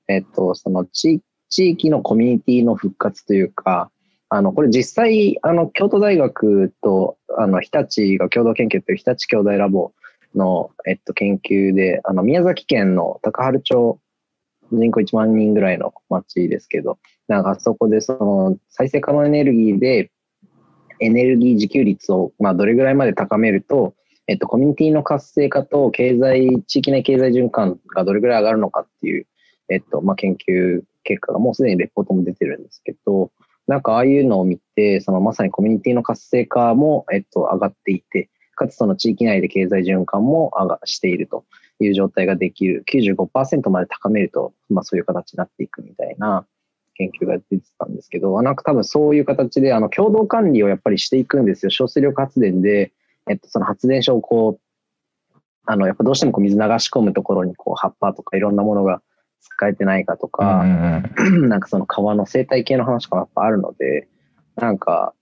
[0.07, 3.89] えっと、その地地域のコミュニティの復活というか、
[4.29, 9.93] あの、これ実際、あの、京都大学と、あの、日立が共同研究という日立兄弟ラボ
[10.35, 13.99] の、えっと、研究で、あの、宮崎県の高原町
[14.71, 20.11] 人口1万人ぐらいの町ですけど、なんかあそこでその再生可能エネルギーで
[20.99, 23.95] エネルギー自給率をまあどれぐらいまで高めると、
[24.27, 29.27] えっと、コミュニティの活性化と経済、地域内経済循環がどれぐらい上がるのかっていう、
[29.69, 33.31] えっと、まあ、研究結果がもうすでにレポートも出てるんですけど、
[33.67, 41.45] なんかああいうのを見て、そのまさにコミュニティの活性化も、えっと、上がっていて、かつその地域内で経済循環も上がしていると。
[41.83, 46.45] いう状態ができる、95%まで高めると、まあそういう形になっていくみたいな
[46.95, 51.69] 研究が出てたんですけど、なんか多分そういう形で、あの、共同管理をやっぱりしていくんですよ。
[51.69, 52.93] 小水力発電で、
[53.29, 59.01] えっと、その発電所をこう、あの、やっぱどうしてもこう水流し込むところにこう葉っぱとかいろんなものが
[59.41, 60.63] 使えてないかとか、
[61.47, 64.07] なんかその川の生態系の話とかもやっぱあるので、
[64.55, 65.13] なんか、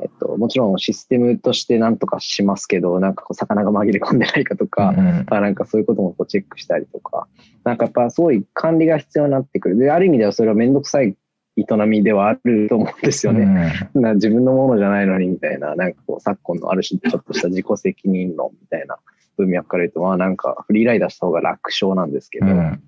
[0.00, 7.28] えっと、もちろんシステムとしてなんとかしますけど、なんかこう魚が紛れ込んでないかとか、うん、あなんかそういうこともこうチェックしたりとか、
[7.64, 9.78] なんかやっぱすごい管理が必要になってくる。
[9.78, 11.16] で、ある意味ではそれはめんどくさい
[11.56, 13.72] 営みではあると思うんですよね。
[13.94, 18.98] うん、な自分のものじゃないのにみたいな、なんかこう昨今のある種ちょっとした自己責任論みたいな
[19.36, 22.82] 文脈から言うと、まあなんかフリーライダーした方が楽勝なんですけど、うん、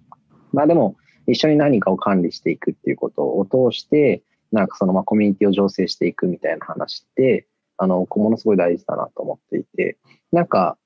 [0.52, 0.96] まあでも
[1.28, 7.46] 一緒に何かを管理していくっていうことを通して、なんかそのまあコミュニティを醸成していくみたいな話って、
[7.78, 9.98] あの、ものすごい大事だなと思っていて、
[10.32, 10.78] なんか、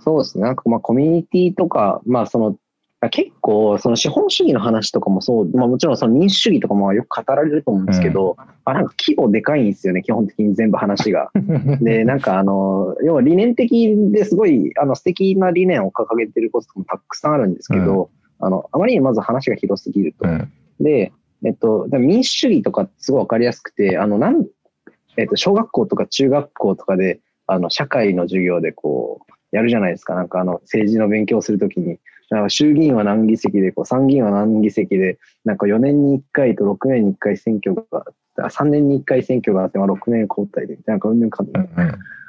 [0.00, 2.56] そうですね、なんかまあコミュニティとか、まあその、
[3.10, 11.30] 結構、その資本主義の話とかもそう、まあもちろんその民主主義とかもよく語られると思うんですけど、うん、あなんか規模でかいんですよね、基本的に全部話が。
[11.82, 20.28] で、なんかあの、要は理念的ですごい、あの素敵な理念を掲げてることもたくさんあるんですけど、うん、あの、あまりにまず話が広すぎると。
[20.28, 21.12] うん、で、
[21.44, 24.46] えっと、民主主義とかすごいわかりやすくて、あの、なん、
[25.16, 30.14] えっと、小学校とか中学校とかで、あの、社会の授業でこう、やるじゃないですか。
[30.14, 31.98] なんかあの、政治の勉強するときに、
[32.30, 38.04] なんか衆議院は何議席で、こう、参議院は何議席で、なんか4年に1回と6年に1回選挙が、
[38.36, 41.68] 3年に1回選挙があって、まあ6年交代で、なんかうんぬんかんぬん。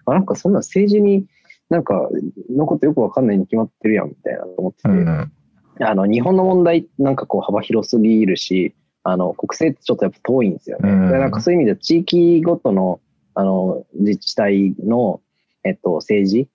[0.08, 1.26] あなんかそんな政治に
[1.70, 2.10] なんか、
[2.56, 5.32] のことよくわかんないに決まってるやん、みたいなと思ってて、うん。
[5.80, 8.76] あの、日本の問題、なんかこう幅広すぎるし、
[9.08, 10.90] あの、国政ってちょっとやっぱ遠いんですよね。
[10.90, 13.00] うんでなんかそういう意味では地域ごとの、
[13.36, 15.22] あの、自治体の、
[15.64, 16.50] えっと、政治。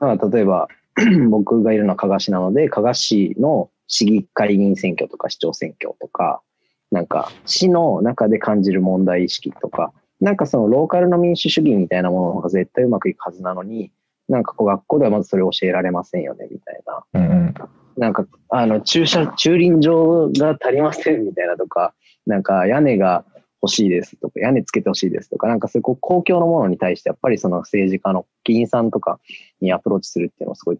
[0.00, 0.68] まあ、例えば、
[1.30, 6.42] 僕がいるのは加賀市なので、加賀市の市議会議員選挙とか市長選挙とか、
[6.90, 13.92] なんか市の中で感じる問題意識とか、なんかそのローカルの民主主義みたいなものが絶対うまくいくはずなのに、
[14.28, 17.04] なんかこう学校ではまずそれを教えられませんよね、みたいな。
[17.14, 17.54] うんうん。
[17.96, 21.94] なんか、あの、駐車、駐輪場が足りませんみたいなとか、
[22.26, 23.24] なんか屋根が
[23.62, 29.20] 欲しいですとか、屋根つけてほしいですとか、なんかそういう公共のものに対して、やっぱりその政治家の議員さんとか
[29.60, 30.78] にアプローチするっていうのはすごい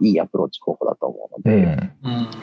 [0.00, 1.92] いいアプローチ方法だと思うので、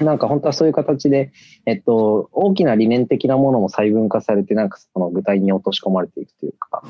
[0.04, 1.32] なんか本当はそういう形で、
[1.66, 6.84] えっと、大きな理念的なものも細分化されて、なんかその具体に落とし込まれていくというか、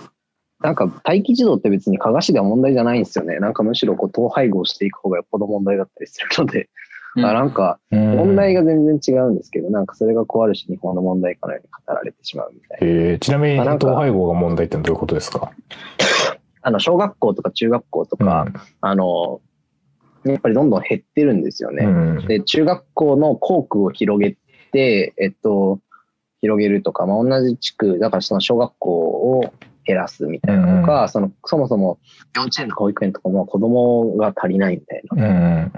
[0.59, 3.39] なんか待機児童って別に加賀市では問題じゃないんですよね。
[3.39, 6.69] なんかむしろこう統廃合していく方がよっぽど問題だったりするので、
[7.15, 12.87] うんあなんかうん問題が全然違うんですけど、なんかそれがこうある種日本の問題かのように語られてしまうみたいな。
[12.87, 15.51] えーちなみに、統廃合が問題ってどういうことですか？
[16.61, 18.45] あの、小学校とか中学校とか、
[18.81, 19.41] あの、
[20.23, 21.85] やっぱりどんどん減ってるんですよね。
[21.85, 22.27] うん。
[22.27, 24.37] で、中学校の校区を広げ
[24.71, 25.79] て、えっと、
[26.41, 31.97] 広げるとか、まあ、同じ地区、だからその小学校を減らすみたいなとか、その、そもそも
[32.35, 35.71] 幼稚園とか保育園とかも子供が足りないみたいな。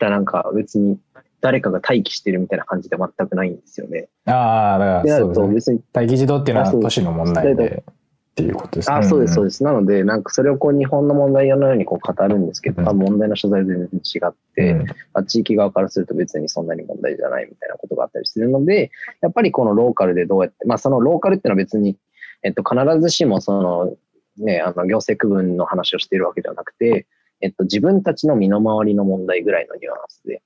[0.00, 0.08] うん。
[0.08, 0.98] だからなんか別に
[1.40, 4.08] 誰かが待機してるみたいな感じで全くないんですよね。
[4.26, 5.46] ああ、だからそうですね。
[5.46, 8.96] と別に待機児童っていうのは都市の問題でっていうことですね。
[8.96, 9.64] あ、そうです、そうでです。
[9.64, 18.90] なので、なんかそれをこう日本の問題のようにこう語るんですけど、うん問題の所在は全然違って、うんまあ、地域側からすると別にそんなに問題じゃないみたいなことがあったりするので、
[19.22, 21.96] やっぱりこのローカルでどうやって、まあそのローカルっていうのは別に、
[22.42, 23.96] えっと、必ずしもその、
[24.36, 27.06] ね、あの行政区分の話をしているわけではなくて、
[27.40, 30.42] えっと、自分たちの身の回りの問題ぐらいのニュアンスで。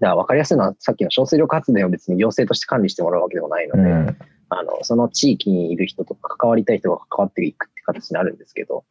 [0.00, 4.16] だから分かりやすいのは、さっきの小水力発電を別に行政として管理してもらうわけでもないので、うん
[4.50, 8.84] あの、その地域にいる人とか関わりたい人が関わっていくって形になるんですけど、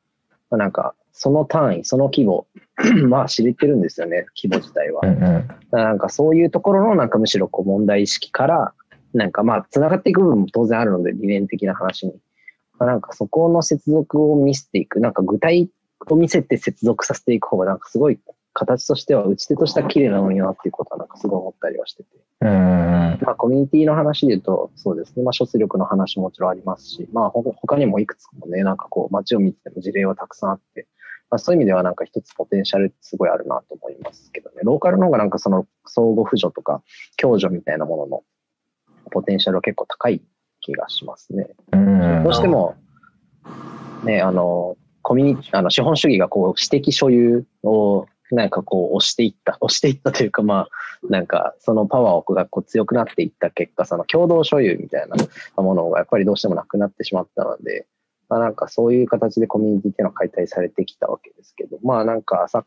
[0.49, 2.47] まあ、なんか、その単位、その規模、
[3.09, 5.01] まあ知れてるんですよね、規模自体は。
[5.03, 8.73] うんうんなんかそういうところのなんかむしろこう問題意識から、
[9.13, 12.13] なんかまあ繋がっていく部分も当然あるので、理念的な話に。
[12.79, 15.69] まあ、なんかそこの接続を見せていく、なんか具体
[16.10, 18.19] を見せて接続させていく方がなんかすごい
[18.53, 22.10] 形としては打ち手としては綺麗なのになっていうことはなんかすごい思ったりはしてて。
[22.41, 25.23] うんうんまあ、コミュニティの話で言うと、そうですね。
[25.23, 30.88] まあ、諸出力の話ももちろんありますし、まあ、ほ他にもいくつもね、なんかこう、街を見てても事例はたくさんあって、
[31.29, 34.57] まあ、そういう意味ではなんか一つポテンシャルってすごいあるなと思いますけどね。
[34.63, 36.81] ローカルの方がなんかその相互扶助とか
[37.17, 38.23] 共助みたいなものの
[39.12, 40.21] ポテンシャルは結構高い
[40.62, 41.47] 気がしますね。
[41.73, 42.75] うんどうしても、
[44.03, 44.77] ね、あの、
[45.08, 55.15] コミュニティあの、資本主義がこう、私的所有を、なんかこう、押していった、 押していったというか、まあ、なんか、そのパワーがこう強くなっていった結果、その共同所有みたいな
[55.63, 57.88] ものがやっぱりどうしてもなくなってしまったので、
[58.28, 62.65] まあなんかそういう形でコミュニティっていうのは解体されてきたわけですけど、まあなんかさ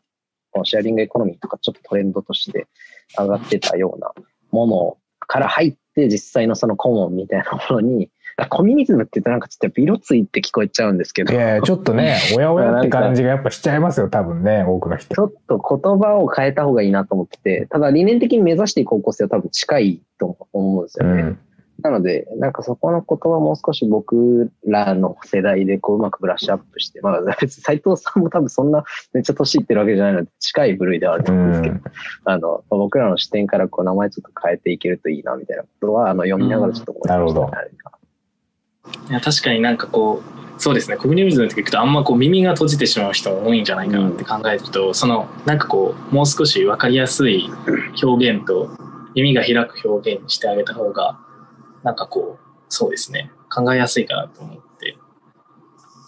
[0.49, 2.67] このシェアリングエコノミーとかちょっとトレンドとして
[3.15, 4.11] 上がってたような
[4.49, 8.09] ものから入って実際のそのコモンみたいなものに、
[8.49, 15.19] コミュニズムって言ったらなんかちょっとやっぱ色ついて聞こえちゃうんですけど、いやいやちょっとね、おやおやって感じがやっぱしちゃいますよ、多分ね、多くの人ち。
[15.19, 21.21] ょっと言葉を変えた方がいいなと思ってて、ただ理念的に目指していく方向性は多分近いと思うんですよね。
[21.21, 21.39] うん。
[21.83, 31.81] なので、なんかそこの言葉もう少し僕らの世代でこううまくブラッシュアップして、まあ別に斉藤さんも多分そんなめっちゃ年いってるわけじゃないので近い部類ではあるとう思うんですけど、ん。
[32.25, 38.00] あの、僕らの視点からこう名前ちょっと変えていけるといいなみたいなことは、あの読みながらちょっと思いました、ねうんなるほど
[39.09, 40.97] いや確かになんかこうそうですね。
[40.97, 47.49] コミュニズムって聞くとあんまこう耳が閉じてしまう人も多いんじゃないかなって考えると、そのなんかこうもう少し分かりやすい
[48.03, 48.69] 表現と
[49.15, 51.19] 耳が開く表現にしてあげた方が
[51.83, 53.31] なんかこうそうですね。
[53.53, 54.97] 考えやすいかなと思って。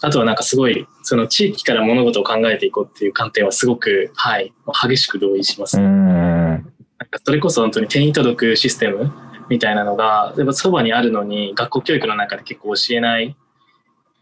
[0.01, 4.53] あとはなんかすごいその地域から物事を考えていこうっていう観点はすごくはい
[4.87, 5.85] 激しく同意します、うん。
[5.85, 6.61] なん
[7.09, 9.11] かそれこそ本当に手に届くシステム
[9.49, 13.35] みたいなのが、やっぱそばにあるのに学校教育の中で結構教えない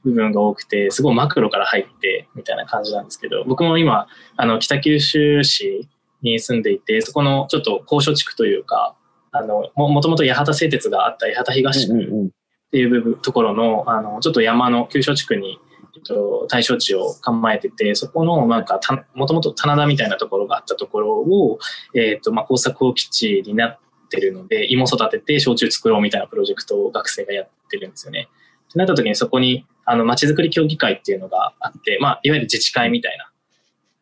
[0.03, 5.88] 部分が多くて、すごいマクロから入ってみたいな感じなんですけど、僕も今、あの、北九州市
[6.22, 8.95] に住んでいて、そこのちょっと高所地区というか、
[9.32, 12.30] あの、ももともと八幡製鉄があった八幡東区っ
[12.72, 15.59] ていう部分ところの、あの、ちょっと山の急所地区に、
[15.95, 21.59] えっと、対象地を構えてて、そこの、なんか、たもともと棚田みたいなところがあったところを、
[21.93, 23.80] えっと、まあ、工作放棄地になっ
[24.12, 28.28] てるので、芋育てて焼酎作ろうみたいなプロジェクトを学生がやってるんですよね。
[28.70, 33.32] ってなった時にそこに、あの、まちづくり協議会っていうのがあって、まあ、いわゆる自治会みたいな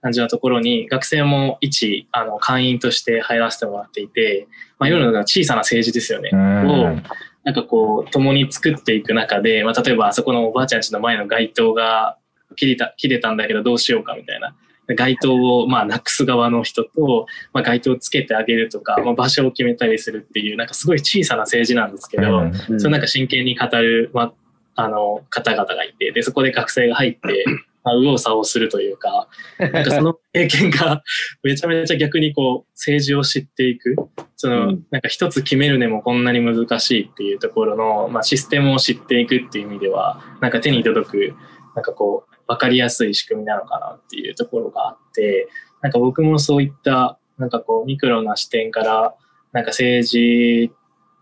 [0.02, 4.48] 感じのところに学生も一あの会員として入らせてもらっていて、
[4.78, 6.96] まあ、夜の小さな政治ですよね、を
[7.44, 12.18] なんかこう共に作っていく中で、まあ、例えばあそこのおばあちゃんちの前の街灯が
[12.56, 14.56] 切れた切れたんだけどどうしようかみたいな
[14.96, 24.34] 街灯をまあなくす側の人と、まあ、街灯をつけてあげるとか、まあ、場所を決めたりするっていうなんかすごい小さな政治なんですけど、うん、それなんか真剣に語る、ま
[24.76, 27.46] あ、あの方々がいてでそこで学生が入って
[27.84, 31.02] まあ、右往左往するというか、なんかその経験が
[31.44, 33.96] めちゃめちゃ逆にこう政治を知っていく、
[34.36, 41.34] その、なんか一つ決めるねもこんなに難しいっていうところの、まあ、システムを知っていくっていう意味では、なんか手に届く、
[41.76, 45.48] なんかこう、わかりやすい仕組みなのかなっていうところがあって、
[45.82, 49.16] なんか僕もそういった、なんかこう、ミクロな視点から、
[49.52, 50.72] なんか政治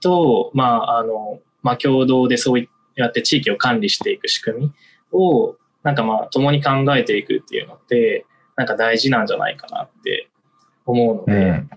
[0.01, 2.65] と、まあ、あの、まあ、共同でそう
[2.95, 4.73] やって地域を管理していく仕組み
[5.11, 8.25] を、なんかまあ、共に考えていくっていうのって、
[8.55, 10.29] なんか大事なんじゃないかなって
[10.85, 11.69] 思うので、うん、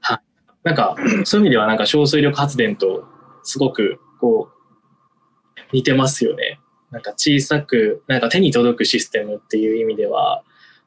[0.00, 0.20] はい。
[0.62, 0.94] なんか、
[1.24, 3.06] そういう意味ではなんか小水力発電と
[3.44, 6.60] すごくこう、似てますよね。
[6.90, 10.42] なんか小さく、なんか手に届くシステムっていう意味では、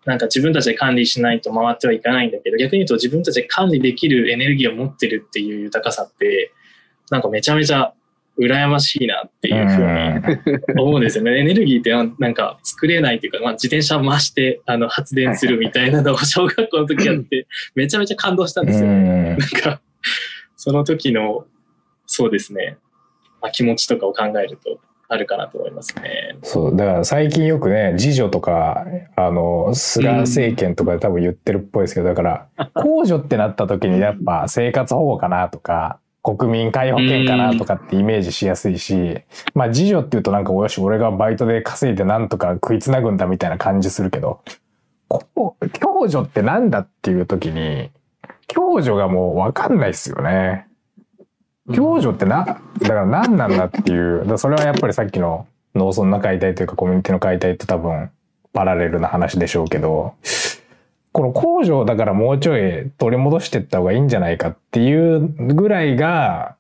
[0.06, 6.52] なんか自分たちで管理しないと回ってはいかないんだけど、逆に言うと自分たちで管理できるエネルギーを持ってるっていう豊かさって、
[7.10, 7.94] なんかめちゃめちゃ
[8.38, 11.40] 羨ましいなっていうふうに思うんですよね。
[11.40, 18.88] エネルギーってなんか作れないっていうか、まあ、自転車回してあの発電するみたいなのを小学校の時やって、めちゃめちゃ感動したんですよ。
[18.88, 19.82] なんか、
[20.58, 21.46] その時の、
[22.08, 22.78] そうですね、
[23.42, 26.38] まあ、気持ちとかを考えると、あるかなと思いますね。
[26.44, 28.86] そう、だから最近よくね、自助とか、
[29.16, 39.20] あの、菅政権とかで多分言ってるっぽいですけど、だから、控除ってなった時にやっぱ生活保護かなとか、国民皆保険かなとかってイメージしやすいし、
[39.54, 44.40] まあ自助っていうとなんかよし、俺がバイトで稼いでなんとか食いつなぐんだみたいな感じするけど、
[45.10, 47.92] 共助ってなんだっていう時に、
[48.48, 50.68] 共助がもうわかんないっすよね。
[51.68, 58.10] 共助ってな、だから何なんだっていう、それはやっぱりさっきの農村の解体というかコミュニティの解体と多分
[58.52, 60.14] パラレルな話でしょうけど、
[61.14, 65.20] この工場だからもうちょい取り戻していった方がいいんじゃないかっていう
[65.54, 66.56] ぐらいが、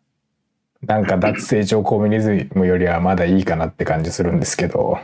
[0.85, 4.99] なんか脱成長コミュニズムよりはまだいいかなって感じするんですけど。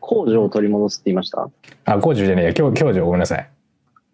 [0.00, 1.48] 工場を取り戻すって言いました？
[1.84, 3.48] あ、工場じゃねえや、共共助ごめんなさい。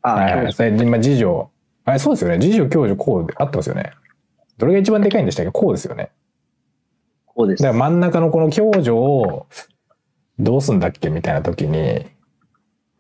[0.03, 0.79] あ、はい、はい。
[0.79, 1.47] 今、自助。
[1.85, 2.39] あ、そうですよね。
[2.39, 3.93] 自助、共助、こうで合ってますよね。
[4.61, 5.51] どれが一番でかいんでしたっけ？
[5.51, 6.11] こうですよね。
[7.27, 7.63] こうです。
[7.63, 9.47] だから真ん中のこの共助を
[10.39, 12.07] どうすんだっけみたいな時に、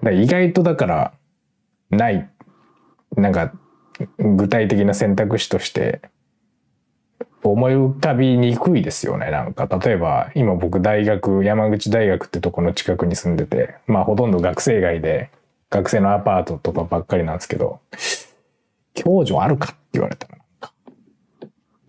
[0.02, 1.12] 意外とだから、
[1.90, 2.28] ない、
[3.16, 3.52] なんか、
[4.18, 6.00] 具体的な選択肢として
[7.42, 9.30] 思い浮かびにくいですよね。
[9.30, 15.30] なんか、例えば、今僕大学、山口大学ってとこの近くに住んでて、まあほとんど学生街で、
[15.68, 17.80] 学生のアパートとかばっかりなんですけど、
[18.94, 20.38] 共助あるかって言われたら、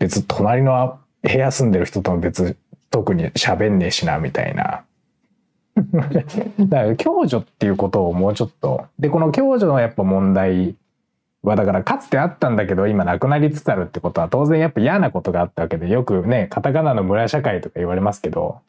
[0.01, 2.57] 別、隣の部屋住んでる人とも別、
[2.89, 4.83] 特に喋んねえしな、みたいな。
[6.59, 10.75] だから共助っていうことをもうちょっとでこの共助のやっぱ問題
[11.43, 18.59] はだからかつてあったんだけど今なくなりつつあるってことは当然やっぱ嫌なことがあったわけでよくねカタカナの村社会とか言われますけど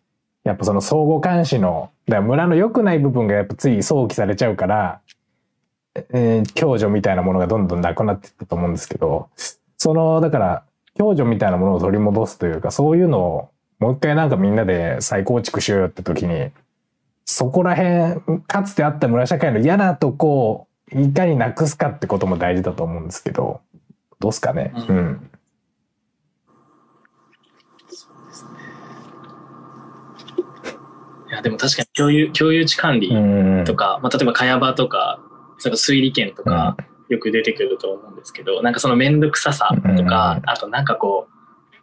[0.44, 5.00] やっぱその相互監視のだから村の良くない部分がやっぱつい想起されちゃうから、
[5.94, 9.28] えー、共助みたいなものがどんどんなくなっていったと思うんですけど
[9.76, 10.62] そのだから
[10.98, 16.50] 共助みたいなものを取り戻すというかそういうのをもう一回なんかみんなで再構築しようよって時に
[17.24, 23.60] そこら辺、かつてあった村社会の嫌なとこをいかになくすかってことも大事だと思うんですけど、
[24.18, 24.72] どうすかね？
[24.74, 24.80] うん。
[24.80, 25.30] うん、
[27.88, 28.50] そうですね。
[31.28, 33.08] いや、でも確かに共有、共有地管理
[33.64, 35.20] とか、まあ、例えば茅場とか、
[35.58, 36.76] その推理権とか、
[37.08, 41.32] よく出てくると思うんですけど、うん、なんかその面倒くささとか、あとなんかこう、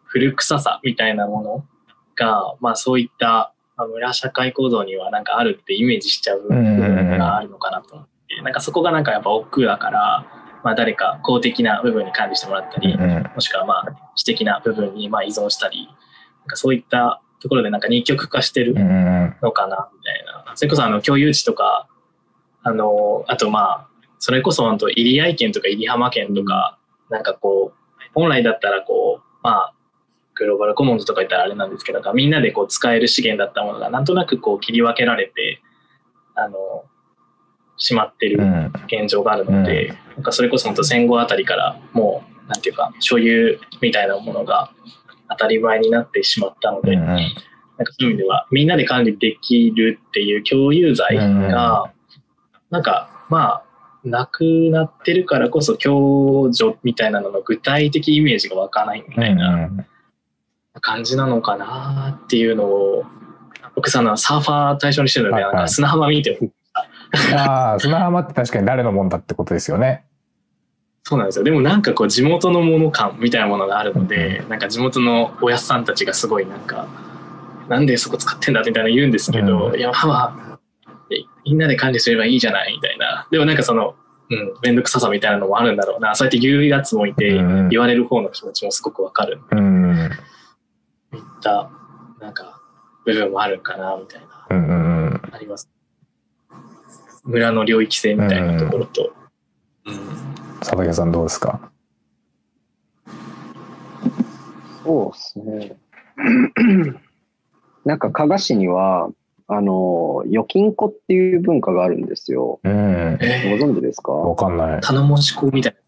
[0.05, 1.65] 古臭さみたいなもの
[2.15, 10.25] が、まあそういったまあ、村社会構造にはなんかあるってイメージしちゃう部分があるのかなと思って、なんかそこがなんかやっぱ億劫だから、
[10.65, 15.87] まあ、誰か公的な部分に管理してもらったり、もしくはまあ私的な部分にまあ依存したり、
[16.39, 20.51] なんかそういったところでなんか二極化してるのかなみたいな。
[20.55, 21.87] それこそあの共有地とか、
[22.63, 23.88] あの、あとまあ、
[24.19, 26.77] それこそ本当入合県とか入浜県とか、
[27.09, 29.73] なんかこう、本来だったらこう、まあ、
[30.35, 35.61] グローバルコモンズとか言ったらあれなんですけど、みんなでこう使える資源だったものがなんとなくこう切り分けられて、
[36.35, 36.85] あの、
[37.77, 38.39] しまってる
[38.87, 44.71] 現状があるので、うん、なんかそれこそ本当戦後あたりからもう、なんていうか、所有みたいなものが
[45.29, 47.23] 当たり前になってしまったので、うん、なんか
[47.97, 51.91] そういう意味では、みんなで管理できるっていう共有罪が、
[52.69, 53.63] なんかまあ、
[54.03, 59.69] なくなってるからこそ共助みたいなのの具体的イメージが湧かないみたいな
[60.81, 63.05] 感じなのかなっていうのを、
[63.75, 66.49] 僕さ、サーファー対象にしてるので、なんか砂浜見ても。
[67.35, 70.05] ああ、砂浜って確かに誰のもんだってことですよね。
[71.03, 71.43] そうなんですよ。
[71.43, 76.87] でもなんかこう地元のもの感みたいなものがあるので、なんか地元のおやすさんたちがすごいなんか、
[77.67, 80.48] なんでそこ使ってんだみたいな言うんですけど、うん、いや、まあ、
[81.49, 83.27] みんなで管理すればいいじゃないみたいな。
[83.31, 83.95] でもなんかその、
[84.29, 86.13] うん、めんどくささみたいなのもあるんだろうな。
[86.13, 87.33] そうやって言うやつもいて、
[87.71, 89.41] 言われる方の気持ちもすごくわかる。
[89.51, 90.09] うん。
[91.13, 91.71] いった、
[92.19, 92.61] なんか、
[93.05, 94.27] 部分もあるかな、みたいな。
[94.51, 95.21] うんうんうん。
[95.31, 95.67] あります。
[97.23, 99.11] 村の領域性みたいなところと。
[99.85, 99.95] うん。
[100.59, 101.71] 佐竹さんどうですか？
[104.83, 105.77] そうですね。
[107.85, 109.09] なんか加賀市には、
[109.51, 112.59] あの、預金庫っていう文化があるんですよ。
[112.63, 113.17] うん。
[113.59, 114.11] ご存知ですか？
[114.11, 114.81] わかんない。
[114.81, 115.79] 頼もし庫みたいな。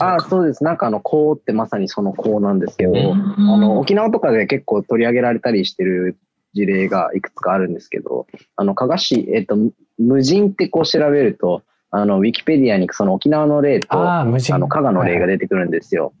[0.00, 0.62] あそうです。
[0.62, 3.16] なんかあの、こうってまさにそのこうなんですけど、あ
[3.58, 6.16] の、沖縄とかで結構取り上げられたりしてる
[6.54, 9.58] 事例がいくつかあるんですけど、あの、加賀市、えっと、
[9.98, 16.12] 無人ってこう調べると、あの、ウィキペディアにその沖縄の例と、あの、加賀の例が出てくるんですよ。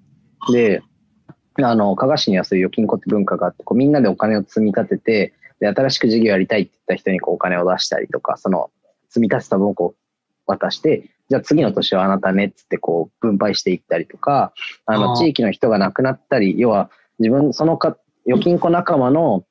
[0.52, 0.82] で、
[1.62, 5.32] あの、加賀市にはそういう預金庫って文化があって、こうみんなでお金を積み立てて、
[5.64, 8.70] で、新しく事業やりたいって言った人にこうお金を出したりとか、その
[9.08, 10.00] 積み立てた分をこう
[10.46, 14.52] 渡して、じゃあ次の年はあなたねっつってこう分配していったりとか、
[14.84, 17.96] あの地域の人が亡くなったり、要は自分、そのか
[18.26, 19.44] 預金庫仲間の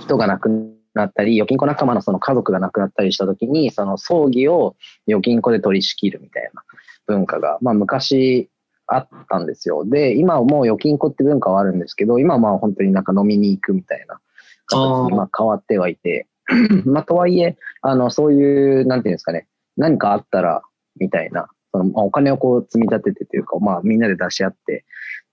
[0.00, 0.48] 人が亡く
[0.94, 4.74] なったり、預金庫仲間のその家族が亡くなったりした時に、その葬儀を
[5.06, 6.64] 預金庫で取り仕切るみたいな
[7.06, 8.50] 文化が、まあ昔
[8.88, 9.84] あったんですよ。
[9.84, 14.20] で、今はもう預金庫って文化はあるんですけど、今はまあ本当になんか飲みに行くみたいな
[14.68, 16.26] 形にまあ変わってはいて、
[16.86, 19.46] まあとはいえ、あの、そういう、なんていうんですかね、
[19.76, 20.62] 何かあったら、
[20.98, 24.84] みたいな、そのまあ、お金をこう積み立ててというか、まあみんなで出し合って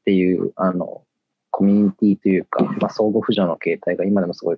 [0.02, 1.04] っていう、あの、
[1.52, 4.58] コミュニティというか、まあ相互扶助の形態が今でもすごい、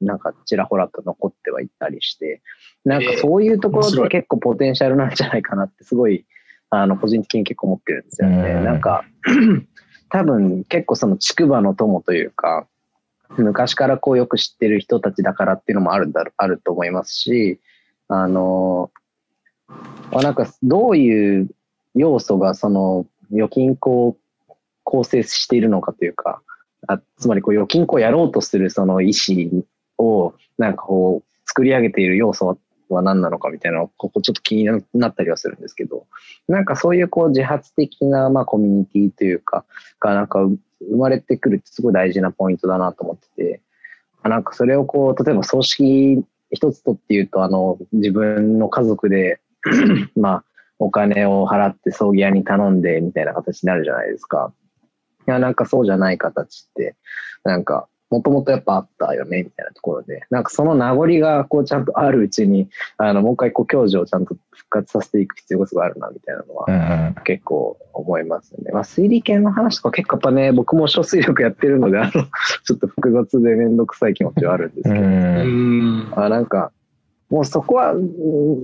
[0.00, 2.42] なんかちらほらと残ってはいたりして、
[2.84, 6.24] なんかそういうところって結構ポテンシャルなんじゃないかなってすごい、
[6.70, 8.54] あの、個人的に結構思ってるんですよね。
[8.64, 9.04] なんか、
[10.08, 12.66] 多分結構その筑波の友というか、
[13.36, 17.60] 昔からこうよく知ってる人たちだからっていうのもあるんだあると思いますし、
[18.08, 18.90] あの、
[20.12, 21.48] なんかどういう
[21.94, 24.16] 要素がその預金庫を
[24.82, 26.42] 構成しているのかというか、
[26.88, 29.64] あつまりこう預金庫をやろうとするその意思
[29.98, 32.58] をなんかこう作り上げている要素
[32.88, 36.06] は何なのかみたいなここちょっと気になったりはするんですけど、
[36.48, 39.64] なんかそういうこう自発的なまあコミュニティというか、
[40.00, 40.40] がなんか
[40.80, 43.60] 生まれてくるってすごい大事なポイントだなと思ってて、
[44.22, 49.40] なんかそれをこう、例えば葬式一つとっていうと、あの、自分の家族で
[50.16, 50.44] まあ、
[50.78, 54.52] お金を払って葬儀屋に頼んでみたいな形になるじゃないですか。
[55.28, 56.96] いや、なんかそうじゃない形って、
[57.44, 68.72] なんか、もともとやっぱあったよね、みたいなところで、なんかその名残がこうちゃんとあるうちに、あの、もう一回こう教授をちゃんと復活させていく必要がすごいあるな、みたいなのは、結構思いますね。
[68.72, 76.72] まあ、推理系の話とか結構やっぱね、僕も小水力やってるので、あの、ちょっと複雑でめんどくさい気持ちはあるんですけど、あなんか、
[77.30, 77.94] もうそこは、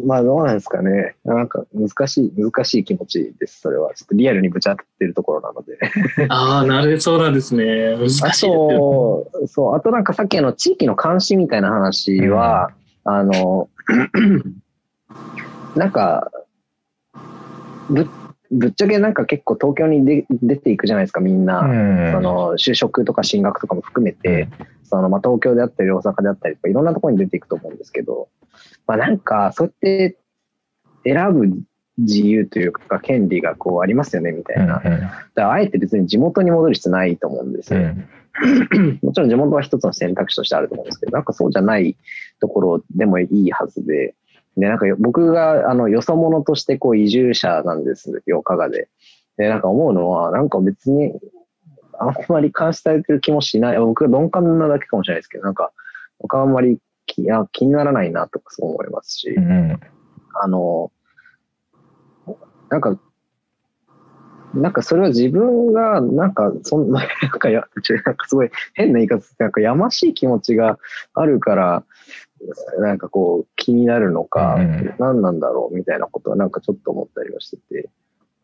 [0.05, 1.15] まあどうなんですかね。
[1.25, 3.95] なんか難しい、難しい気持ちです、それは。
[3.95, 5.79] ちょっとリアルにぶち当たってるところなので。
[6.29, 7.97] ああ、なるそうなんですね。
[7.97, 9.47] 難しいですよ、ね。
[9.47, 12.73] そう、あとなんかさっきの地域の監視みたいな話は、
[13.05, 13.69] うん、あの、
[15.77, 16.33] なんか、
[17.89, 18.09] ぶ
[18.51, 21.61] ぶっちゃけなんか結構東京にで出ていくじゃないですか、みんな。
[21.61, 24.49] うん、その就職とか進学とかも含めて、
[24.87, 28.29] そのまあ東京であったり大阪であったりとかいろんなところに出ていくと思うんですけど、
[28.87, 30.19] まあなんかそうやって
[31.05, 31.61] 選ぶ
[31.99, 34.83] 自由というか権利がこうありますよねみたいな。
[34.85, 37.81] うんうん、だからあえて別に地元に戻る必要ないと思うんですよ。
[37.81, 38.09] うん、
[39.03, 41.97] もちろん地元は一つの選択肢としてあると思うんですけど、なんかそうじゃない
[42.41, 44.15] ところでもいいはずで、
[44.57, 48.89] で、なんか僕があのよそ者としてこう移住者なんですよ、加賀で。
[49.37, 51.13] で、なんか思うのは、なんか別に
[51.99, 53.79] あんまり監視されてる気もしない。
[53.79, 55.73] 僕は鈍感なだけかもしれないですけど、なんか、
[56.21, 59.81] 僕はあんまり気や気にならないなとかそう思いますし、うん、
[60.35, 60.93] あの、
[62.69, 62.99] なんか、
[64.55, 67.67] なんかそれは自分が、なんか、そんな、 なんかや、
[68.05, 70.79] なんかすごい変な言い方なんかやましい気持ちが
[71.15, 71.85] あるから、
[72.79, 77.89] なんかこう気になるのか、うん、何なんだろうみたいなことはなんかちょっと思ったりはしてて、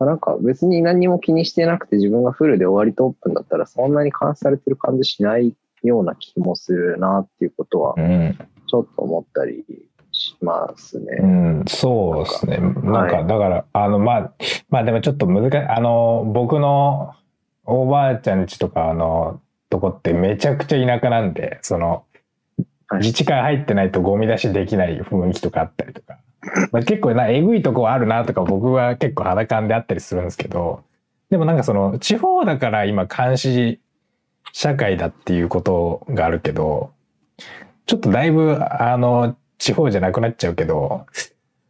[0.06, 9.64] なんか別に何も気にしてなくて自分がフルで終わりとオープンだったらそんなに監視されてる感じしないような気もするなっていうことはちょっと思ったり
[10.12, 11.06] きますね。
[11.20, 12.58] うん、そうですね。
[12.58, 14.32] なんか、はいだから、あの、まあ、
[14.70, 15.58] まあでもちょっと難しい。
[15.58, 17.14] あの、僕の
[17.64, 19.40] おばあちゃん家とか、あの、
[19.70, 22.02] とこってめちゃくちゃ田舎なんで、その、はい
[22.98, 26.18] 自治会入ってないとゴミ出しできない雰囲気とかあったりとか。
[26.72, 30.82] まあ、結構な、えぐいとこあるなとか僕は結構肌感であったりするんですけど、
[31.30, 33.80] でもなんかその、地方だから今監視
[34.52, 36.90] 社会だっていうことがあるけど、
[37.86, 41.06] ちょっとだいぶ、あの、地方じゃなくなっちゃうけど、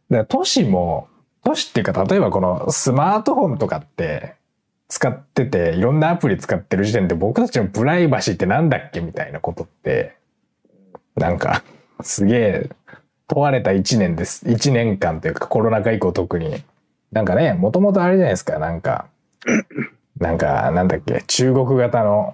[0.09, 1.07] だから都市も、
[1.43, 4.35] 都市っていうか、例えばこのスマートフォンとかって
[4.87, 10.15] 使ってて、いろんなアプリ使ってる時点で僕たちのプライバシーってなんだっけみたいなことって、
[11.15, 11.63] なんか、
[12.01, 12.69] すげえ
[13.27, 14.45] 問われた1年です。
[14.45, 16.63] 1年間というかコロナ禍以降特に。
[17.11, 19.05] なんかね、もともとあれじゃないですか、なんか、
[20.19, 22.33] なんか、なんだっけ、中国型の、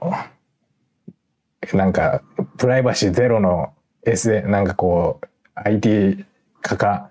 [1.73, 2.21] なんか、
[2.57, 3.73] プライバシーゼロの
[4.05, 6.25] S、なんかこう、IT
[6.61, 7.09] 化か、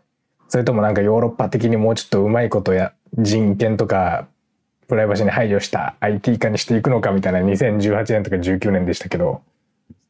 [0.48, 4.26] それともなんかヨーロッパ的にもうちょっとうまいことや、人権とか、
[4.88, 9.42] プライバシーに配慮した IT 化にしていくのかみたいな2018年とか19年でしたけど、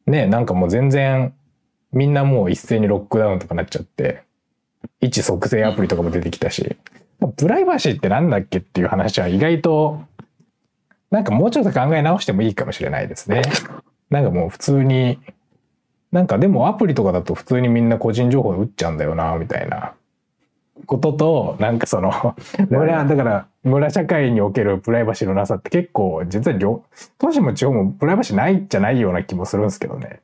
[0.07, 1.33] ね、なんかもう全然、
[1.91, 4.23] みんなもう一斉にロックダウンとかなっちゃって、
[5.01, 6.77] 位置測定アプリとかも出てきたし、
[7.35, 10.01] プライバシーってなんだっけっていう話は意外と、
[11.11, 13.41] なんかもうちょっと考え直してもいいかもしれないですね。
[14.09, 15.19] なんかもう普通に、
[16.11, 19.93] なんかでもアプリとかだと普通にみんな個人情報打っちゃうんだよな、みたいな
[20.85, 22.35] ことと、なんかその、
[22.69, 26.83] 村、だから村社会におけるプライバシーのなさって結構、実は両、
[27.17, 30.21] 都市も地方もプライバシーないじゃないような気もするんですけどね。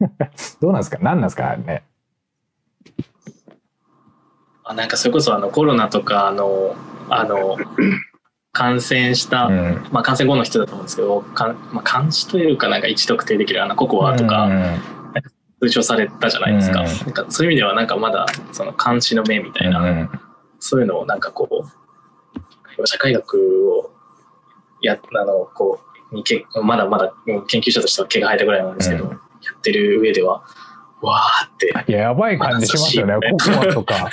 [0.60, 0.98] どうなんですか？
[1.00, 1.56] 何なんですか？
[1.56, 1.84] ね。
[4.64, 6.74] あなんかそれこそあのコロナとかあの
[7.08, 7.56] あの
[8.52, 9.86] 感染した、うん。
[9.92, 14.48] まあ、感染後の人だと思うんですけどかん、まあ、監視というかなんか位置特定できるあのココアとか
[15.60, 16.86] 通称されたじゃないですか,、うん。
[16.86, 19.86] なんかそういう意味ではなんかまだその監視の目みたいな、うん。
[19.86, 20.10] うん
[20.62, 21.64] そういうのをなんかこ
[22.78, 23.90] う社会学を
[24.82, 25.80] やあのこ
[26.12, 30.42] うにけまだまだうん研究者としては毛が生えたぐらいなんですけど、うんやってる上では
[31.02, 33.14] わーっていや、やばい感じしますよね。
[33.30, 34.10] ココアとか。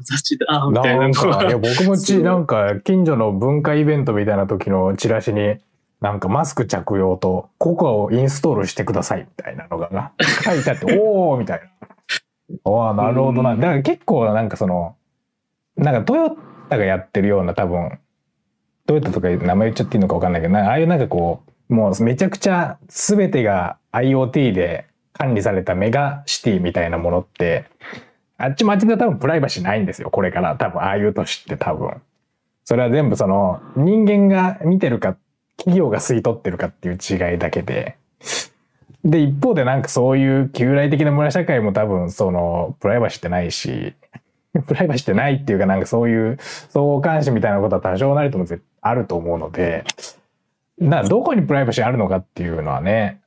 [0.00, 5.56] 雑誌だあみたいななんか、い や僕もち、なんか、近所の文化イベントみたいな時のチラシに、
[6.00, 10.12] なんかマスク着用とココアをインストールしてくださいみたいなのがな
[10.44, 11.66] 書いてあって、 おーみたいな。
[12.64, 13.56] おーなるほどな。
[13.56, 14.94] だから結構なんかその、
[15.76, 16.36] なんかトヨ
[16.68, 17.98] タがやってるような多分、
[18.86, 27.64] トヨタとか名前言っちゃっていいのか分かんないけど、なああいうなんかこう、もうめちゃくちゃ全てが IoT で管理されたメガシティみたいなものって、
[28.38, 30.10] あっちもあっちで多分プライバシーないんですよ。
[30.10, 32.00] これから多分ああいう都市って多分。
[32.64, 35.16] それは全部その人間が見てるか
[35.56, 37.96] 企業が吸い取ってるかっていう違いだけで。
[39.04, 43.94] で、一方でなんかそういう旧来的な村社会も多分そのプライバシーってないし、
[44.66, 48.46] プライバシーってないっていうかなんかそういう相互監視みたいなことは多少なりとも
[48.80, 49.84] あると思うので、
[50.80, 53.20] な、どこにプライバシーあるのかっていうのはね、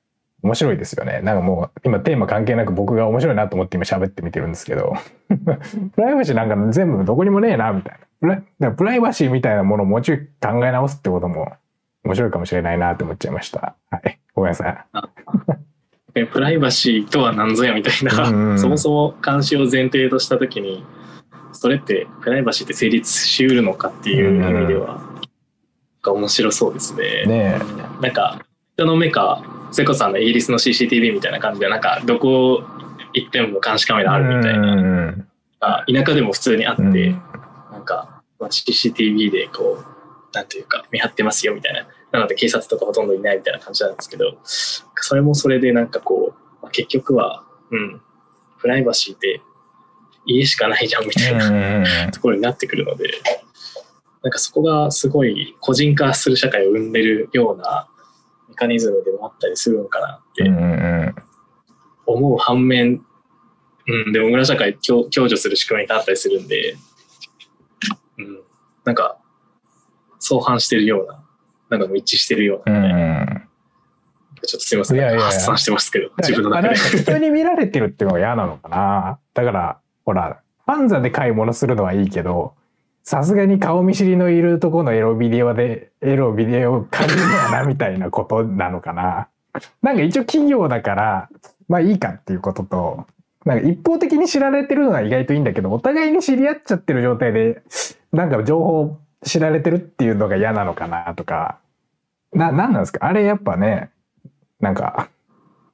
[0.44, 1.22] 面白いですよね。
[1.22, 4.94] なんかもう今テーマ関係なく僕が面白いなと思って今喋ってみてるんですけど、
[5.96, 8.00] プライバシーなんか全部どこにもねえな、みたい
[8.60, 8.72] な。
[8.72, 11.54] プライバシーみたいなものをもうちょい考え直すってことも
[12.04, 13.76] 面白いかもしれないなって思っちゃいました。
[13.90, 14.20] はい。
[14.34, 14.78] ごめんなさい。
[16.16, 20.84] えプライバシーとは何ぞやみたいな、うんうんそもそも監視を前提とした時に
[21.54, 25.11] それってプライバシーって成立しうるのかっていう意味では、なん
[26.02, 27.26] か面白そうですね。
[27.26, 27.62] ね
[28.02, 28.46] なんか
[28.76, 32.64] 人の目かそれこそあのイギリスの CCTV みたいな感じでなんかどこ
[33.14, 34.06] 行っても監視カメえ。
[34.06, 35.28] ラあるみたいな、うん
[35.64, 37.22] あ田舎でも普通にあって、うん。
[37.72, 39.86] なんか、まあ、CCTV でこう
[40.34, 41.88] なんていうか見張ってますよみたいな。
[42.12, 48.02] なので警察とかほとんどいないみたいな感じなんですけどそれもそれでなんかこうまあ結局はうん
[48.60, 49.42] プライバシーって
[50.26, 52.12] 家しかないじゃんみたいな、うん。
[52.12, 53.12] ところになってくるので
[54.24, 57.88] なんかそこがすごい個人化する社会を生んでるような
[58.50, 61.14] メカニズムでもあったりするのかなって
[62.06, 63.02] 思う反面、
[63.88, 66.76] うん、でも村社会共共助する仕組みがあったりするんで、
[68.20, 68.42] うん、
[68.86, 69.18] なんか
[70.20, 71.24] 相反してるような
[71.70, 72.80] なんかも一致してるよううな、
[73.24, 73.48] ん。
[74.44, 79.20] ちょっとすいませんいやいやいや発散してますけど自分のあ中でなんか人に見られてるっていうのが嫌なのかな。
[79.34, 82.56] だから、ほら、ファンザで買い物するのはいいけど、
[83.04, 89.28] さすがに顔見知りのいるところのエロビデオで、エロビデオを借りるのやな、みたいなことなのかな。
[89.82, 91.30] なんか一応企業だから、
[91.68, 93.06] まあいいかっていうことと、
[93.46, 97.64] なんか一方的に知られてるのは意外といいんだけど、お互いに知り合っちゃってる状態で、
[98.14, 101.58] なんか情報知られてるっていうのが嫌なのかなとか、
[102.34, 103.06] な、なんなんですか？
[103.08, 103.90] あれやっぱね、
[104.60, 105.10] なんか、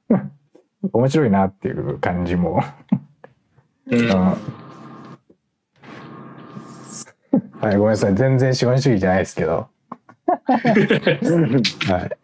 [0.92, 2.62] 面白いなっていう感じも。
[3.90, 4.34] うん
[7.60, 8.14] はい、ごめんなさい。
[8.14, 9.68] 全然資本主義じゃないですけど。
[10.48, 12.18] はい。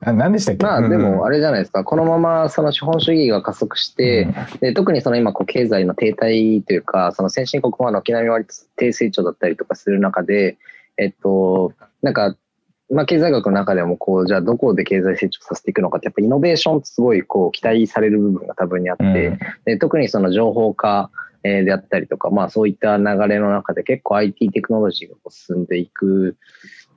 [0.00, 0.64] あ何でしたっけ？
[0.64, 4.28] まあでもあれれじゃないですか、このままその資本主義が加速して、
[4.60, 10.56] で特にその今こう経済の停滞というか、その先進国は軒並み割と低成長だったりとかする中で、
[10.98, 12.36] えっと、なんか、
[12.90, 21.27] まあ、経済学の中でもこう、じゃあどこで経済成長させていくのかって、やっぱイノベーションってすごいこう期待される部分が多分にあって、うんで特にその情報化えー
[21.64, 26.36] であったりとか、まあそういった流れの中で結構 IT テクノロジーが進んでいく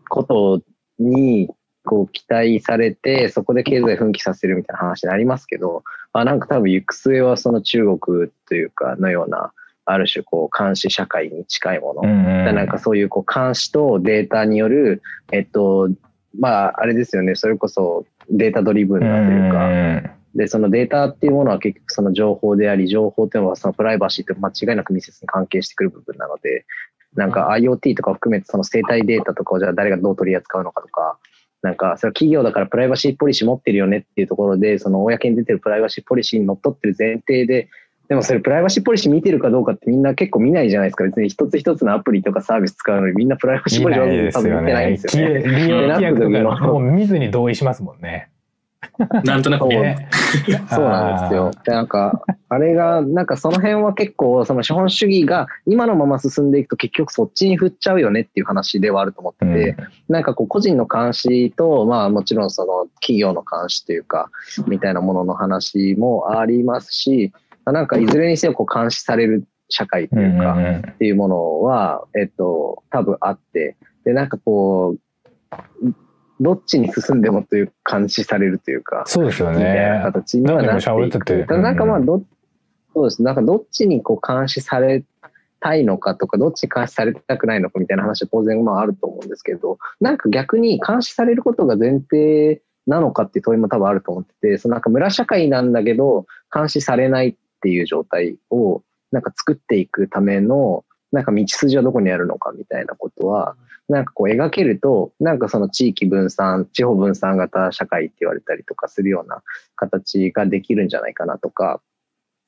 [0.09, 0.61] こと
[0.99, 1.49] に
[1.83, 5.83] こう期待されて、そこで経済奮起させるみたいな話になりますけど、
[6.13, 9.53] まあなんか多分行く末はその中国というかのような、
[9.85, 12.03] ある種こう監視社会に近いもの。
[12.03, 15.89] なんかそういうこう監視とデータによる、えっと、
[16.37, 26.65] まああれですよね、それこそデータドリブンなというか、うんで、そのデータっていうものは結局その情報であり、情報っていうのはそのプライバシーと間違いなく密接に関係してくる部分なので、
[27.15, 31.17] なんか IoT とかを含めてその生態データとかをじゃあ誰がどう取り扱うのかとか、
[31.61, 37.69] なんかそれは企業だからプライバシーポリシー持ってるよねっていうところで、その公に出てるプライバシーポリシーにのっとってる前提で、
[38.07, 41.03] でもそれプライバシーポリシー見てるかどうかってみんな結構見ないじゃないですか。
[41.03, 45.39] 別に一つ一つのアプリとかサービス使うのにみんなプライバシーポリシーを多分見てないんですよね。
[45.43, 48.30] 利用規約とでなった時のかもう見ずに同意しますもんね。
[49.23, 50.09] なんとなくね。
[50.69, 51.51] そうなんですよ。
[51.65, 59.77] でなんか、あれが、なんかその辺は結構、その資本主義が今のまま進んでいくと結局そっちに振っちゃうよねっていう話ではあると思ってて、
[60.09, 64.29] なんかこう個人の監視と、まあもちろんその企業の監視というか、
[64.67, 67.31] みたいなものの話もありますし、
[67.65, 74.95] なんかいずれにせよこう監視される社会というか、うんうんっていうものは、えっと、多分あって、で、なんかこ
[75.81, 75.93] う、
[76.41, 80.03] どっちに進んでもという監視されるというか、そうですよみたいなね。
[80.03, 81.47] 形にはなっていなんか今喋っててく。
[81.47, 82.23] ただなんかまあど、
[82.93, 83.21] そうです。
[83.21, 85.03] なんかどっちにこう監視され
[85.59, 98.81] たいのかとか、どっちに監視されたくないのかみたいな話は当然まああると思うんですけど、なんか逆に監視されることが前提なのかっていう問いも多分あると思ってて、そのなんか村社会なんだけど、監視されないっていう状態を
[99.11, 103.55] なんか作っていくための、なんか道筋はどこにあるのかみたいなことは、
[103.91, 109.43] なんかこう描けると、なんかその地域分散、地方分散型社会って言われたりとかするような
[109.75, 111.81] 形ができるんじゃないかなとか、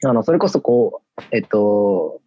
[0.05, 2.21] あの、それこそこう、えっと、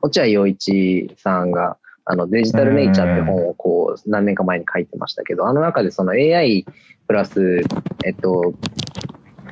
[0.00, 1.76] 落合陽一さんが、
[2.06, 6.64] あの、デジタルネイチャーって本をこう、何年か前に書いてましたけど、あの中でその AI
[7.06, 7.60] プラス、
[8.06, 8.54] えっと、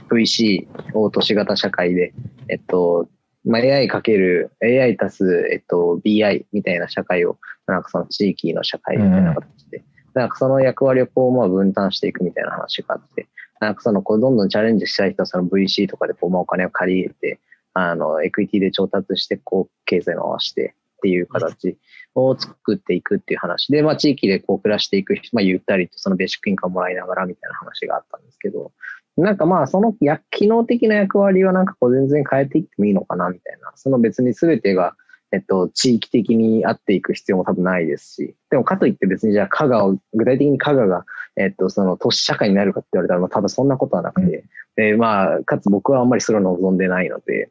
[0.09, 2.15] VC を都市型社会で、
[2.49, 3.09] えっと、
[3.47, 9.85] まあ、AI かける AI 足す、えっと、BI みたいな社会を、なんかその地域の社会みたいな形で、
[10.15, 13.29] なんかその役割をこう、まあ分担していくみたいな話があって、
[13.61, 17.41] なんかその、こう、どんどんチャレンジしたい人はその VC とかでこう、まあお金を借り入れて、
[17.73, 21.77] あの、エクイティで調達して、こう、経済を回してっていう形
[22.15, 28.73] を作っていくっていう話で、まあ地域でこう暮らしていく、まあゆったりとそのベーシックインカムもらいながらみたいな話があったんですけど、
[29.17, 34.95] なんかまあそのや機能的な役割はなんかこう全然変えていってもいいのかなみたいな、その別に全てが、
[35.33, 41.05] えっと、地域的に合っていく必要も多分ないですし、でもかといって別にじゃあ加賀を、具体的に加賀が、
[41.37, 44.45] えっと、その都市社会になるかって言われたら、まあ多分そんなことはなくて、
[44.77, 47.51] で、まあ、かつ僕はあんまりそれを望んでないので、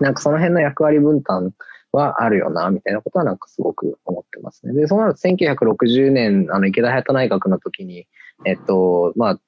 [0.00, 1.52] なんかその辺の役割分担
[1.92, 4.72] はあるよな、みたいなことはなんかすごく思ってますね。
[4.72, 8.06] で、そうなると1960年、あの、池田隼人内閣の時に、
[8.44, 9.40] えっと、まあ、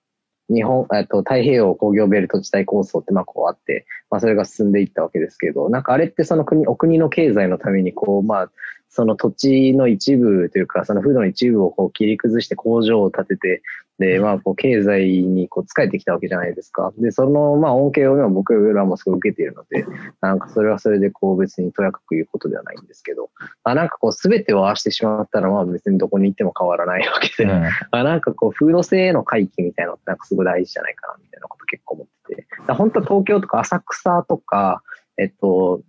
[0.48, 8.50] 日本、えっと、太平洋工業ベルト地帯構想ってまあこうあって、まあそれが進んでいったわけですけど、なんかあれってその国、お国の経済のためにこう、まあ、
[8.88, 13.62] その土地の一部というか、その風土の一部をこう切り崩して工場を建てて、
[13.98, 16.92] で、まあ、こう、経済にこう、使えてきたわけじゃないですか。
[16.98, 19.86] で、その、まあ、恩恵を今僕らもすごい受けているので、
[20.20, 23.30] なんかそれはそれでこう、別にとやかく言うことではないんですけど、
[23.64, 32.46] あなんかこう、すべてを合わせてしまったら、まあ、別にどこに行っても変わらないわけで、うんあなんかこう、風土性への回帰みたいなのってなんかすごい大事じゃないかな、みたいなこと結構思ってて。
[32.74, 34.82] 本当は東京とか浅草とか、
[35.16, 35.80] えっと、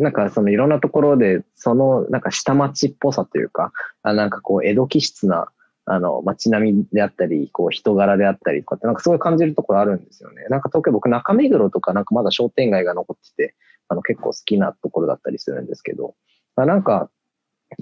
[0.00, 3.72] なんかそのいろんなところで、そのなんか下町っぽさというか、
[4.02, 5.48] あなんかこう、江戸気質な、
[5.84, 10.46] あの、街並みであったり、こう、人柄であったりとかって、なんかすごい感じるところあるんですよね。
[10.48, 13.54] なんか東京僕中目黒とかなんかまだ商店街が残ってて、
[13.88, 16.14] あの結構好きなところだったりするんですけど、
[16.56, 17.10] あなんか、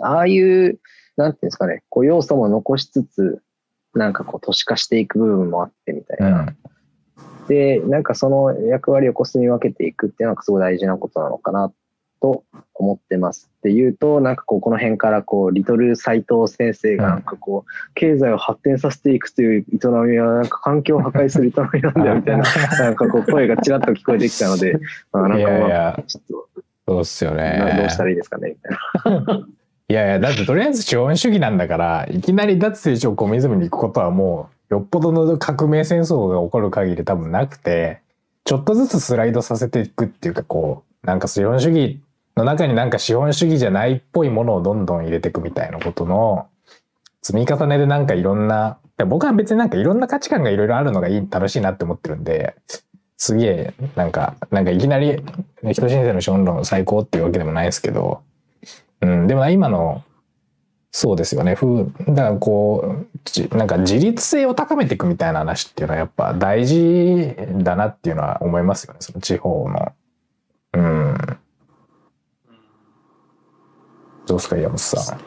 [0.03, 0.81] ああいう、
[1.17, 3.43] なんていうんですかね、こう要素も残しつつ、
[3.95, 6.41] なんかこう都市化していく部分もあってみたいうな。
[6.43, 6.57] ん
[7.49, 11.75] で、なんかその役割をこう住み分けていくっていうのがすごい大事なことなのかなっ
[12.21, 12.45] と
[12.75, 19.65] 思ってますっていうと、なんかこう、この辺からこう、リトル斎藤先生がなんかこう、経済を発展させていくという営
[20.07, 22.45] みは、なんか環境を破壊する営みなんだよみたいな、
[22.79, 24.79] なんかこう、声がちらっと聞こえてきたので、
[25.13, 26.49] まあ、なんかまあ、いやいやちょっと、
[26.87, 27.59] そうっすよね。
[27.59, 29.47] などうしたらいいですかねみたいな。
[29.91, 38.01] いやいや、だってとりあえず資本主義なんだから、いきなり脱成長コミュニズムに行くことはもう、よっぽどの革命戦争が起こる限り多分なくて、
[38.45, 42.01] ちょっとずつスライドさせていくっていうか、こう、なんか資本主義
[42.39, 46.49] の中になんか資本主義じゃないっぽいものをどんどん入れていくみたいなことの
[47.23, 52.55] 積み重ねでなんかいろんな、僕は別になんかいろんな価値観がいろいろあるのがいい、楽しいなって思ってるんで、
[53.17, 55.23] すげえ、なんか、なんかいきなり、
[55.65, 58.23] 人申請の資本論最高っていうわけでもないですけど、
[59.01, 60.05] うん、でも今の、
[60.91, 61.55] そうですよね。
[61.55, 63.05] ふうだからこ
[63.53, 69.01] う、なんか自立性を高めていくみたいな話っていうのはやっぱ大事だなっていうのは思いますよね。
[69.01, 69.93] その地方の。
[70.73, 71.39] うん。
[74.29, 75.21] どうですか、山本さん。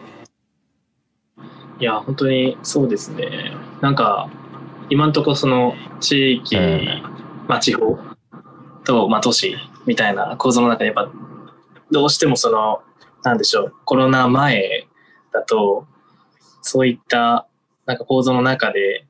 [1.82, 3.52] いや、本当にそうですね。
[3.82, 4.30] なんか、
[4.89, 7.04] 今のところその地域、うん
[7.47, 7.97] まあ地方
[8.86, 11.12] と、まあ都市みたいな構造の中でやっぱ、
[11.89, 12.84] どうしてもその、
[13.24, 14.88] なんでしょう、コロナ前
[15.34, 15.88] だと、
[16.62, 17.47] そういった
[17.88, 19.08] なんか構造の中で、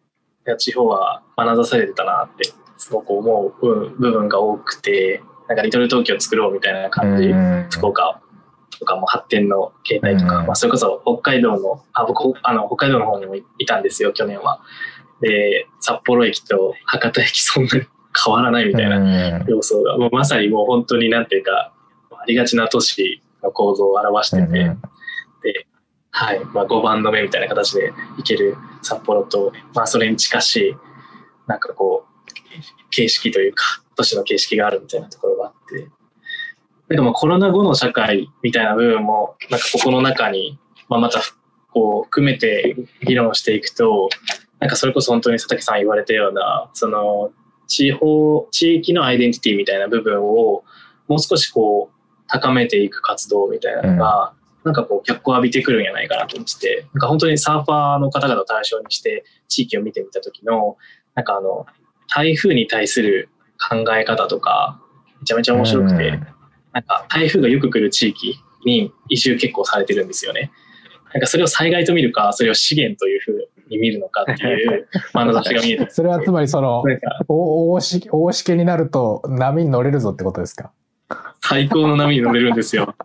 [0.47, 8.20] いや地方は学ばされてたなって、すごく思う部部分が多くて、なんかリトル東京を作ろうみたいな感じ、うん福岡
[8.81, 10.47] とかも発展の形態とか、うん。
[10.47, 14.59] まあ、それこそ北海道のあ僕あの北海道の方にもいたんですよ去年は。
[15.21, 17.85] で札幌駅と博多駅そんなに
[18.25, 19.45] 変わらないみたいなうん。
[19.47, 21.71] 様相が、もうまさにもう本当になんていうか
[22.11, 24.51] ありがちな都市の構造を表してて、うん。
[24.51, 25.67] で、
[26.09, 26.43] はい。
[26.45, 30.75] まあ、5番の目みたいな形で行ける札幌と、まあ、それに近しい
[31.45, 35.87] なんかこう形式というか都市の形式があるみたいなところがあって
[36.91, 41.21] なんかまあコロナ後の社会みたいな部分もなんかここの中に、まあ、また
[41.69, 44.09] こう含めて議論していくと
[44.59, 47.31] なんかそれこそ本当に佐竹さん言われたようなその
[47.67, 50.65] 地方地域のアイデンティティみたいな部分を
[51.07, 54.33] もう少しこう高めていく活動みたいなのが、
[54.63, 60.77] なんかこう脚光を浴びてくるんじゃないかなと思っててなんか本当にサーファーの方々を対象にして地域を見てみた時の
[61.15, 61.65] なんかあの
[62.13, 63.29] 台風に対する
[63.69, 64.81] 考え方とか
[65.19, 66.27] めちゃめちゃ面白くて、うん
[66.73, 70.51] なんか台風がよく来る地域に移住結構されてるんですよね。
[71.13, 76.83] なんかそれを災害と見るか、それを資源というふうに見るのかっていう眼差しが見えて それはつまりその、
[77.27, 80.71] 大しけになると波に乗れるぞってことですか？
[81.41, 82.95] 最高の波に乗れるんですよ。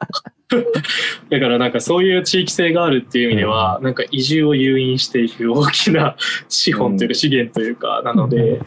[1.29, 6.17] だからなんかそういう地域性があるっていう意味では、なんか移住を誘引していく大きな
[6.49, 8.61] 資本というか資源というかなので、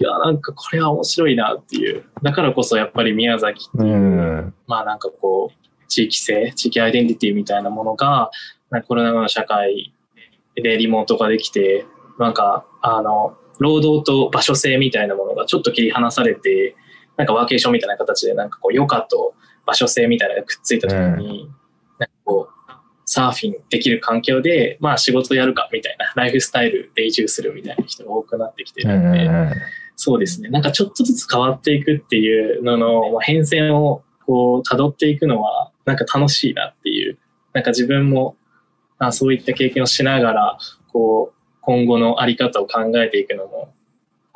[0.00, 2.04] いやなんかこれは面白いなっていう。
[2.22, 4.54] だからこそやっぱり宮崎ってういう、ん。
[4.66, 8.30] まあなんかこう、地域性、地域アイデンティティみたいなものが、
[8.70, 9.92] なんかコロナ後の社会
[10.54, 11.86] でリモートができて、
[12.18, 16.76] なんか、あの、労働と場所性みたいなものがちょっと切り離されて、
[17.18, 19.34] なんかワーケーションみたいな形で、なんかこう、余暇と
[19.66, 21.50] 場所性みたいなのがくっついた時に、
[21.98, 22.72] なんかこう、
[23.04, 29.52] サーフィンできる環境で、まあ仕事やるかみたいな、 ライフスタイルで移住するみたいな人が多くなってきてうるんで、ん
[29.96, 30.48] そうですね。
[30.48, 37.18] なんかちょっとずつ変わっていくっていうののまあ変遷をこう辿っていくのはなんか楽しいなっていう。
[37.52, 38.36] なんか自分も
[38.98, 40.58] あそういった経験をしながら
[40.92, 43.72] こう今後のあり方を考えていくのも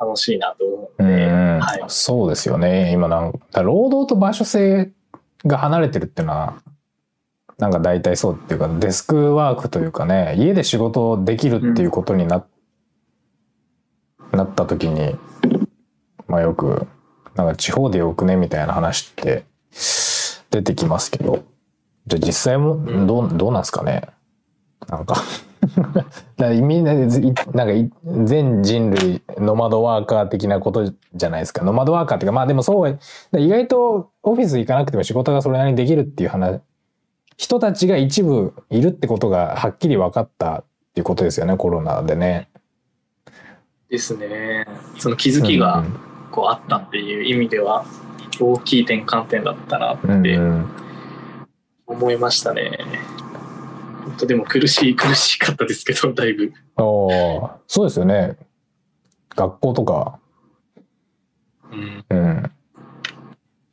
[0.05, 1.83] 楽しいなと思ううので、んはい。
[1.87, 2.91] そうですよね。
[2.91, 4.91] 今なん労働と場所性
[5.45, 6.61] が離れてるっていうのは、
[7.57, 12.45] なんか大体そうっていうか、デスクワークというかね、家で仕事できるっていうことにな,、
[14.31, 15.15] なった時に、
[16.27, 16.87] まあよく、
[17.35, 19.45] なんか地方でよくねみたいな話って
[20.51, 21.43] 出てきますけど、
[22.07, 24.09] じゃあ実際もどう、どうなんですかね。
[24.87, 25.15] なんか
[25.93, 26.03] だか
[26.37, 27.07] らみんなで
[27.53, 27.89] なんかい
[28.23, 32.99] 全人類ノマドワーカー的なことじゃないですかノマドワーカーっていうかまあでもそう
[33.37, 36.59] 意外とオフィス行かなくても仕事がそれなりにできるっていう話
[37.37, 42.49] 人たちが一部いるってことがはっきり分かったっていうことですよねコロナでね。
[43.89, 44.65] ですね。
[44.97, 45.83] その気づきが
[46.31, 47.85] こうあったっていう意味では
[48.39, 50.69] 大きい転換点だったなうんってうん
[51.85, 52.77] 思いましたね。
[53.19, 53.22] 本
[54.17, 56.53] 当でも苦しい苦しかったですけど だいぶ。
[56.77, 58.37] おーそうですよね
[59.35, 60.19] 学校とか、
[61.71, 62.51] うんうん、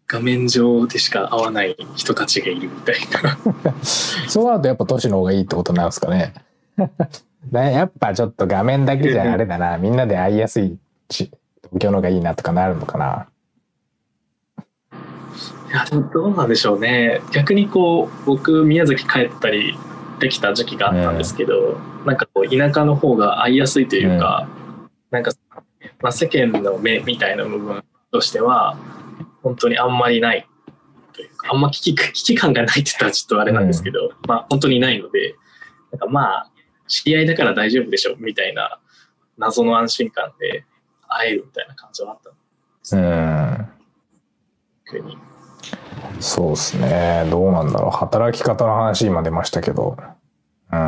[0.06, 3.38] 画面上でしか会わない人たちがいるみたいな。
[4.28, 6.34] そうなるとやっぱ都市の方がいいってことなんですかね。
[7.52, 9.78] だやっぱちょっと画面だけじゃあれだな。
[9.78, 10.78] みんなで会いやすい
[11.10, 11.30] し、
[11.62, 13.28] 東京の方がいいなとかなるのかな。
[15.70, 17.20] いや、でもどうなんでしょうね。
[17.30, 19.78] 逆にこう、僕、宮崎帰ったり
[20.20, 24.48] できた時期があったんですけど、なんかこう、田舎の方が会いやすいというか、
[25.10, 25.32] なんか、
[26.00, 28.76] まあ、世間の目みたいな部分としては、
[29.42, 30.46] 本当にあんまりない
[31.12, 35.34] というか、あんま危機危機感がないって言ったらちょっとあれなんですけど、まあ本当にないので、
[35.90, 36.50] なんかまあ、
[36.86, 38.80] 知り合いだから大丈夫でしょみたいな
[39.38, 40.64] 謎の安心感で
[41.08, 42.38] 会えるみたいな感じはあったんで
[42.82, 43.68] すね。
[46.20, 47.26] そうですね。
[47.30, 47.90] どうなんだろう。
[47.90, 49.96] 働き方の話今出ましたけど。
[50.72, 50.78] うん。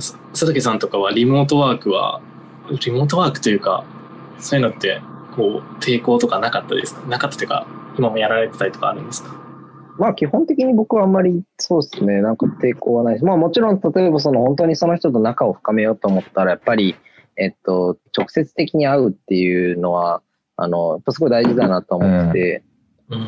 [0.00, 2.20] さ佐竹さんとかはリモートワークは、
[2.84, 3.84] リモートワークというか、
[4.38, 5.00] そういうのって、
[5.36, 7.06] こう、抵抗とかなかったですか？
[7.06, 7.66] なかったというか、
[7.98, 9.34] 今もやられてたりとかあるんですか？
[9.98, 16.96] まあ基本的に僕はあんまりそうですね、なんか抵抗はないし、まあもちろん例えばその本当にその人と仲を深めようと思ったら、やっぱり、
[17.36, 20.22] えっと、直接的に会うっていうのは、
[20.56, 22.71] あの、すごい大事だなと思ってて、うん。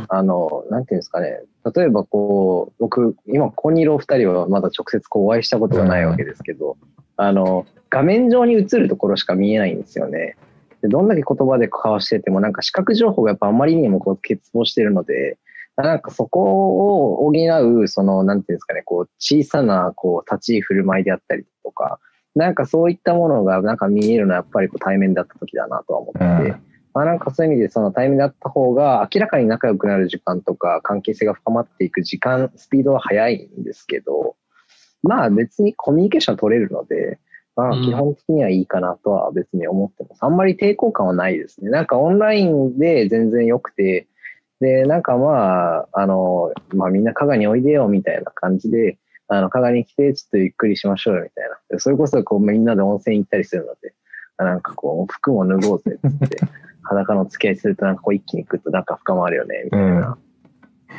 [0.09, 1.41] あの、なんていうんですかね、
[1.75, 6.77] 例えばこう、僕、今ここにいるお二人はまだ直接こうお会いしたことがないわけですけど、
[7.17, 10.37] あの、画面上に映るところしか見えないんですよね。
[10.83, 15.39] でどんだけ言葉で交わしてても、なんか視覚情報がやっぱあまりにもこう欠乏してるので、
[15.77, 17.33] なんかそこを補
[17.83, 21.99] う、その、なんていうんですかね、こう、小さな、こう、立ち居振る舞いであったりとか、
[22.37, 34.37] なんかそういったものがなんか見えるのはやっぱりこう対面だった時だなとは思ってて、うんまあなんかそういう意味でその対面だった方が明らかに仲良くなる時間とか関係性が深まっていく時間、スピードは速いんですけど、
[35.03, 37.19] まあ別にコミュニケーション取れるので、
[37.57, 40.23] まあうん基本的にはいいかなとは別に思ってます。
[40.23, 41.71] あんまり抵抗感はないですね。
[41.71, 44.07] なんかオンラインで全然良くて、
[44.61, 51.59] で、なんかまあ、あの、まあみんな加賀においでよみたいな感じで、あの、加賀に来てちょっとゆっくりしましょうよみたいな。
[51.71, 53.95] でそれこそこうみんなで温泉行ったりするので、
[54.39, 56.39] なんかこう服も脱ごうぜって、
[56.83, 60.19] 裸の付き合いするとなんかこう一気にグッと仲深まるよね、みたいな。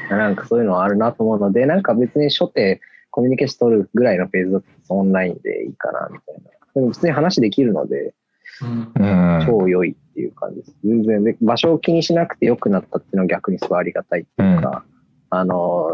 [0.09, 2.81] なんかそういうのはあるなと思うので、なんか別に初手
[3.11, 6.51] コミュニケーション取るぐらいのフェーズだとオンラインでいいかな、みたいな。
[6.75, 8.13] でも普通に話できるので、
[8.61, 9.45] うんうん。
[9.45, 10.75] 超良いっていう感じです。
[10.83, 14.85] 全然で、場所を気にしなくて良くなったっていうのは逆にすごいありがたいっていうか、
[15.29, 15.89] あの、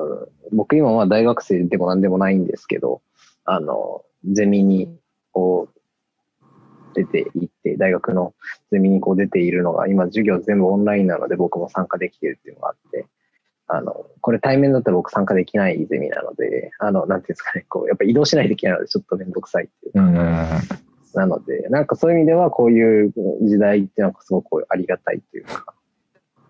[0.52, 3.02] 僕今は大学生でも何でもないんですけど、
[3.46, 4.96] あの、ゼミに
[5.32, 5.81] こう、
[6.94, 8.34] 出ていって、大学の
[8.72, 13.08] ゼミにこう出ているのが、今授業全部オンラインなので僕も参加できてるっていうのがあって、
[13.68, 20.12] あの、これ対面だったら僕参加できないゼミなので、あの、なんていうんですかね、こう、やっぱ移動しないといけないのでちょっとめんどくさいっていうか、うん。
[21.14, 25.74] なので、なんかそういう意味ではこういう時代っていうのはすごくありがたいというか。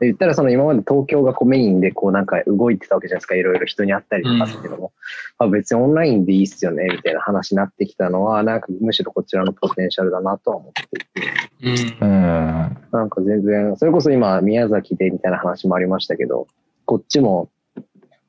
[0.02, 3.36] で言ったらその今まで東京がこうメインでこうなんか動いてたわけじゃないですか。
[3.36, 4.94] いろいろ人に会ったりとかっていうのも。
[5.38, 11.98] あ別にオンラインでいいっすよね、みたいな話になってきたのは、なんかむしろこちらのポテンシャルだなとは思っていて。
[12.02, 12.78] うんうん。
[12.92, 16.48] なんか全然、それこそ今宮崎でみたいな話もありましたけど、
[16.86, 17.50] こっちも、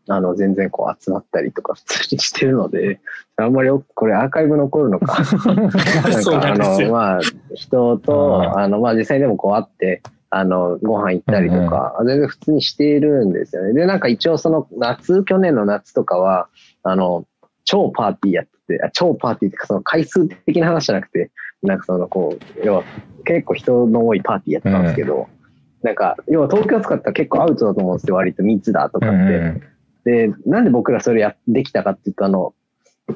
[0.08, 3.00] あの、全然こう集まったりとか普通にしてるので、
[3.36, 5.22] あんまりよこれアーカイブ残るのか。
[6.04, 6.92] なんそうか、あの、なんですよ。
[6.92, 7.20] まあ、
[7.54, 10.02] 人と、うんあの、まあ、実際でもこう会って、
[10.34, 13.74] あの、ご飯行ったりとか、全然普通にしているんですよね。
[13.74, 16.48] で、なんか一応その夏、去年の夏とかは、
[16.82, 17.26] あの、
[17.64, 21.30] 超パーティーやってて、あ超パーティーってか、その回数的な話じゃなくて、
[21.62, 22.84] なんかその、こう、要は、
[23.26, 25.28] 結構人の多いパーティーやってたんですけど、
[25.82, 29.60] なんか、要は東京使ったら結構アウトだと思うんですよ、割と密だとかって。
[30.04, 32.54] で、なんで僕らそれやできたかっていうと、あの、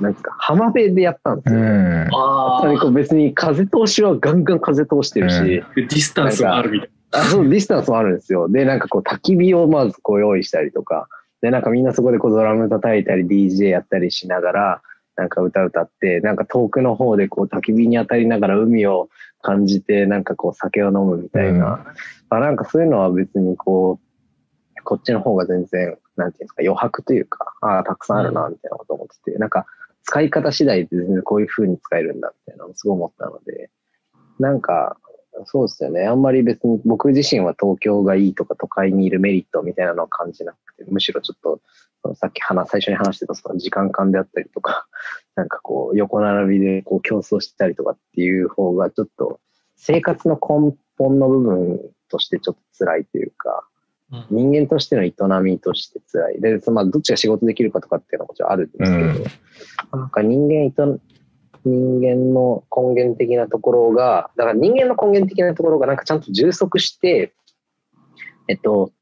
[0.01, 1.61] なんですか、浜辺でやったんですよ。
[1.61, 2.09] うん。
[2.12, 8.49] あやっぱりこう別に風通しはガンガン風通してるし、うんあ、ディスタンスがあるみたいあそう、ディスタンスもあるんですよ。
[8.49, 11.09] で、なんかこう焚き火をまずこう用意したりとか、
[11.41, 14.83] で、なんかみんなそこでこうドラム叩いたり DJ やったりしながら、
[15.17, 19.09] なんか歌歌って、なんか遠くの方でこう焚き火に当たりながら海を
[19.43, 21.87] 感じて、なんかこう酒を飲むみたいな。
[22.29, 29.67] あなんかそういうのは別にこう、こっちの方が全然、なんていうんですか、余白というか、ああ、たくさんあるな、みたいなこと思ってて、なんか
[30.03, 33.71] 使い方次第で全然こういう風に使えるんだ、みたいなのをすごい思ったので、
[34.39, 34.97] なんか、
[35.45, 36.07] そうですよね。
[36.07, 41.61] あんまり別に僕自身は東京がいいとか都会にいるメリットみたいなのを感じなくて、むしろちょっと、
[42.03, 44.87] そのさっき話、最初に話してたその時間感であったりとか、
[45.37, 49.41] なんかこう横並びでこう競争したりとかっていう方がちょっと
[49.76, 53.68] 生活の根本の部分としてちょっと辛いというか、
[54.11, 54.26] な。
[54.30, 55.12] 人間としての営
[55.43, 56.41] みとして辛い。
[56.41, 60.72] で、そのまあ、どっちが仕事できるかとかっていうのはもちろんあるんですけど、なんか人間営、
[61.67, 67.35] 人間の根源的なところが、だから人間の根源的なところがなんかちゃんと充足して、
[68.49, 68.93] えっと、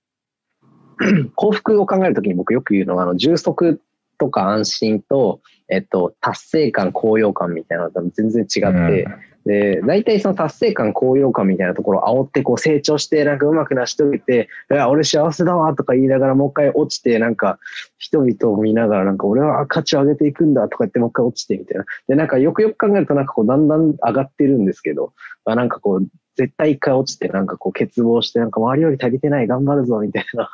[1.37, 3.81] 幸福を考えるときに僕よく言うのは、あの、充足
[4.19, 9.07] とか安心と、えっと、達成感、高揚感みたいなのと全然違って、
[9.45, 17.59] で、大体その達成感、高揚感みたいなところを煽ってこう成長して、なんかうまく成し遂げて、いや、俺幸せだわとか言いながらもう一回落ちて、なんか
[17.99, 21.85] 人々を見ながらなんか俺は価値を上げていくんだとか言ってもう一回落ちてみたいな。
[22.09, 25.13] で、なんかよくよく考えるとなんかこうだんだん上がってるんですけど、
[25.45, 30.51] まあ、なんかこう絶対一回落ちて、なんかこう欠乏して、なんか周りより足りてない、頑張るぞ、みたいな。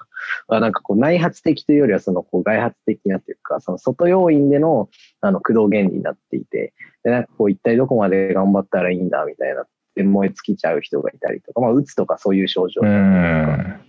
[0.60, 4.88] なんかこう内発的というよりは、そのこう外発的なというか、その外要因での、
[5.20, 9.66] あの、駆動原理になっていて、で、なんかこう一体どこまで頑張ったらいいんだ、みたいな。
[9.94, 13.80] で、燃え尽きちゃう人がいたりとか、まあ、うつとかそういう症状とか、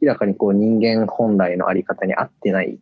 [0.00, 2.78] 明らかにこう人間本来のあり方に合ってない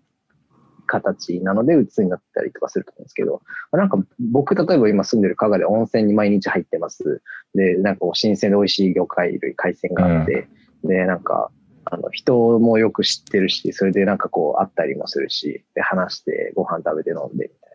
[0.89, 7.23] 形なので、鬱になったりとかすると思うんですけど、なんか僕、例えば今住んでる加賀で温泉に毎日入ってます。
[7.55, 10.49] で、なんかこう新鮮で美味しい魚介類、海鮮があって、
[10.83, 11.51] うん、で、なんか、
[11.85, 17.71] あの、人もよく知ってるし、それでなんかこう会ったりもするし、で、話してご飯食べて飲んでみたい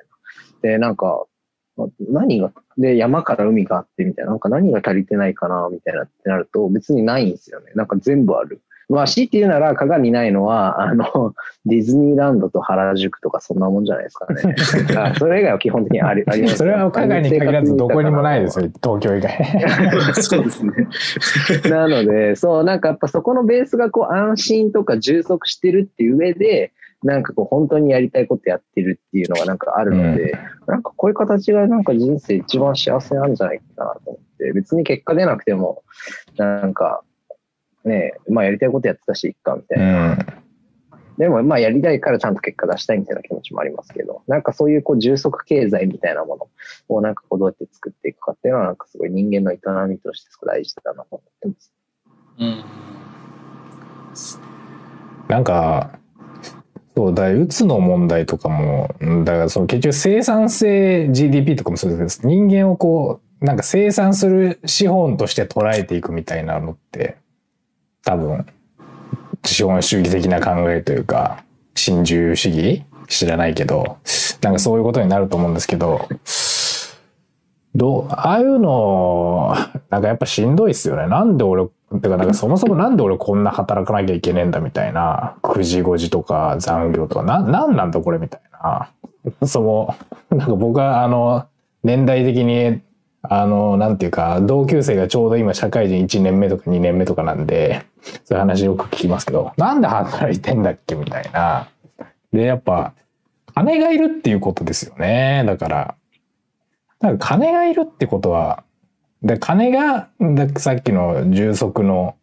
[0.64, 0.70] な。
[0.70, 1.26] で、なんか、
[2.00, 7.72] 何が、で、山から海があってみたいな、なんか何が足りてないかな、みたいなってなると、別にないんですよね。
[7.76, 8.62] なんか全部ある。
[8.94, 11.34] まあ、強いて言うなら、鏡ないのは、あの、
[11.66, 14.56] ディズニーランドと原宿とかそんなもんじゃないですかね。
[15.18, 16.58] それ以外は基本的にあり あります。
[16.58, 19.34] それは鏡に限らずどこにもないですよ、東京以外。
[20.14, 20.72] そうですね。
[21.70, 26.72] なので、そう、なんかやっぱそこのベースがこう安心とか充足してるっていう上で、
[27.04, 35.84] なんかこう本当にやりたいことやってるっていうのがなんかあるので、うん、なんかこういう形がなんか人生一番幸せなんじゃないかなと思って、別に結果出なくても、
[36.38, 37.04] なんか
[37.86, 40.12] ね、まあやりたいことやってたし、いっか、みたいな。
[40.12, 40.18] うん、
[41.18, 46.48] でも、まあやりたいからちゃんと結果出したいみたいな気持ちもありますけど、なんかそういうこう充足経済みたいなもの
[46.90, 49.58] をなんかこうどうやって作っていくかっていうのはなんかすごい人間の営
[49.88, 51.74] みとしてすごい大事だなと思ってます。
[52.40, 52.64] うん。
[55.28, 56.00] なんか、
[56.96, 67.18] そうだ、うつの問題とかも、だからその結局生産性 GDP とかもそうですけど、人間をこう、なんか生産する資本として捉えていくみたいなのって、
[68.06, 68.46] 多分、
[69.46, 71.44] 資本主義的な考えというか、
[71.76, 72.84] 新自由主義？
[73.08, 73.98] 知らないけど、
[74.42, 76.08] なんかそういうことになると思うんですけど、
[77.76, 79.56] どう、ああいうの、
[79.90, 81.08] なんかやっぱしんどいっすよね。
[81.08, 81.68] なんで俺、
[82.02, 88.90] てかなんかそもそもなんで俺こんな働かなきゃいけねえんだみたいな、9時5時とか残業とか、な、なんなんだこれみたいな。
[89.48, 89.96] その、
[90.38, 91.46] なんか僕はあの、
[91.84, 92.82] 年代的に
[93.24, 97.86] あの、なんていうか、同級生がちょうど今社会人1年目とか2年目とかなんで、
[98.26, 100.96] そういう話よく聞きますけど、なんで働いてんだっけ？
[100.96, 101.70] みたいな。
[102.32, 102.94] で、やっぱ、
[103.56, 105.44] 金がいるっていうことですよね。
[105.46, 105.96] だから、
[107.00, 108.64] だから金がいるってことは、
[109.22, 110.10] で金が、
[110.58, 112.16] さっきの充足の、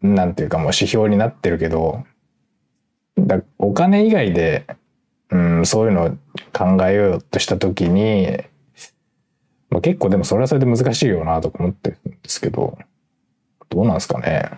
[0.00, 2.04] なんていうかもう指標になってるけど、
[3.18, 4.66] だお金以外で、
[5.30, 6.10] うん、そういうのを
[6.52, 8.38] 考えようとしたときに、
[9.68, 12.78] まあ、結構でもそれはそれで難しいよなと思ってるんですけど、
[13.68, 14.50] どうなんですかね？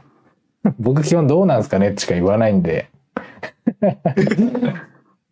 [0.79, 2.89] 僕基本どうなんですかねってしか言わないんで。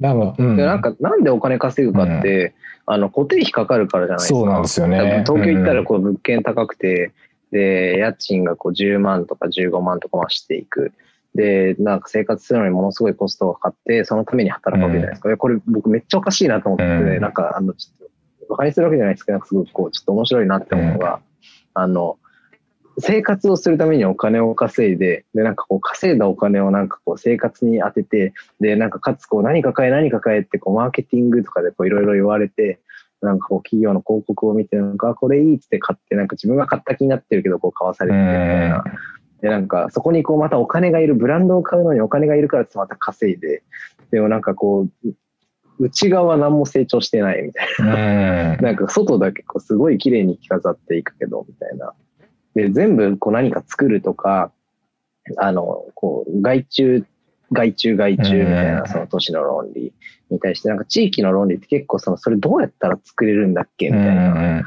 [0.01, 2.55] なんか、うん、なんか、なんでお金稼ぐかって、
[2.87, 4.39] うん、あの、固定費かかるからじゃないですか。
[4.41, 5.23] そうなんですよね。
[5.27, 7.13] 東京行ったらこう物件高くて、
[7.53, 10.93] うん、で、家賃がこう10万とか15万とか増していく。
[11.35, 15.31] で、なんか生活するのにものすごいコストがかかって、そのために働くわけじゃないですか。
[15.31, 21.21] うん、これ僕めっちゃおかしいなと思って、ね、なんかあの、ちょっと馬鹿にするわけじゃないですけど、すごくこう、ちょっと面白いなって思うのが、
[21.75, 22.19] あの、
[22.99, 32.81] 生活をするためにお金を稼いで、で、なんかこう稼いだお金をなんかこう生活に当てて、で、なんかかつこう何か買え何か買えってこうマーケティングとかでこういろいろ言われて、
[33.23, 38.85] なんかこう企業の広告を見て、なんかこれいいって買って、なんか自分が買った気になってるけどこう買わされてみたいな。
[39.41, 43.63] で、なんかそこにこうまたお金がいる、ブランドを買うのにお金がいるからってまた稼いで、
[44.11, 45.09] でもなんかこう、
[45.79, 48.57] 内側何も成長してないみたいな。
[48.57, 51.93] なんか外だけこうすごい綺麗に着飾っていくけど、みたいな。
[52.55, 54.53] で、全部こう何か作るとか、
[55.39, 57.07] あの、こう、外注、
[57.53, 59.93] 外注外注みたいなその都市の論理
[60.31, 64.65] に対して、なんか地域の論理って結構その、それどうやったら作れるんだっけみたいな。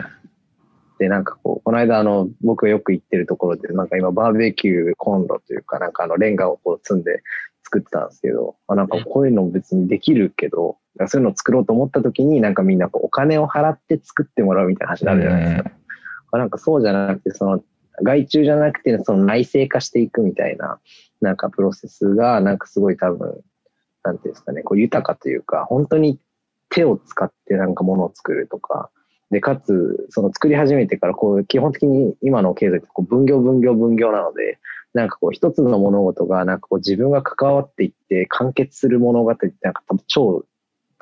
[1.00, 7.22] で、なんかこう、この間あの、僕がよく行ってるところで、なんか今バーベキューコンロというか、なんかあの、レンガをこう積んで
[7.64, 15.72] 作ってたんですけど、あなんかこういうの別にできるけど、そういうのを作ろうと思った時に、なんかみんなこうお金を払って作ってもらうみたいな話になるじゃないですか。
[16.34, 17.64] うん、なんかそうじゃなくて、その、
[18.04, 20.80] 外注じゃなくて、その内製化していくみたいな、
[21.22, 23.42] なんかプロセスが、なんかすごい多分、
[24.04, 26.20] なんていうんですかね、こう豊かというか、本当に
[26.70, 28.90] 手を使ってなんかものを作るとか、
[29.32, 34.60] で、かつ、その作り始めてから、こう、基本的に今の経済ってこう分業分業分業なので、
[34.94, 40.46] なんかこう一つの物事がなんかこう自分が関わっていって完結する物語ってなんか多分超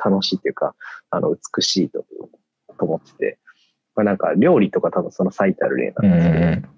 [0.04, 0.74] 楽しいというか、
[1.12, 2.06] あの、美しいと
[2.80, 3.38] と思ってて。
[3.96, 6.74] まあなんか料理とか多分その最たる例なんですけど、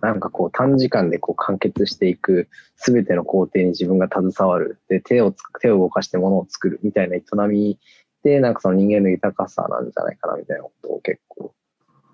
[0.00, 4.78] なんかこう短時間でこう完結していくすべての工程に自分が携わる。
[4.88, 7.78] で、手をつく、手を動かして物を作るみたいな営み
[8.22, 11.54] で、なんかその人間の豊かさなんじゃないかなみたいなことを結構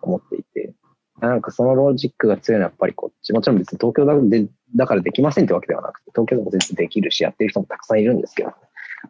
[0.02, 0.72] 思っていて。
[1.20, 3.32] なんかそのロジックが強いのはやっぱりこっち。
[3.32, 8.52] もちろん別に東京だでだからできませんってわけではなくて、東京でも全然できるし、やってる人もたくさんいるんですけど、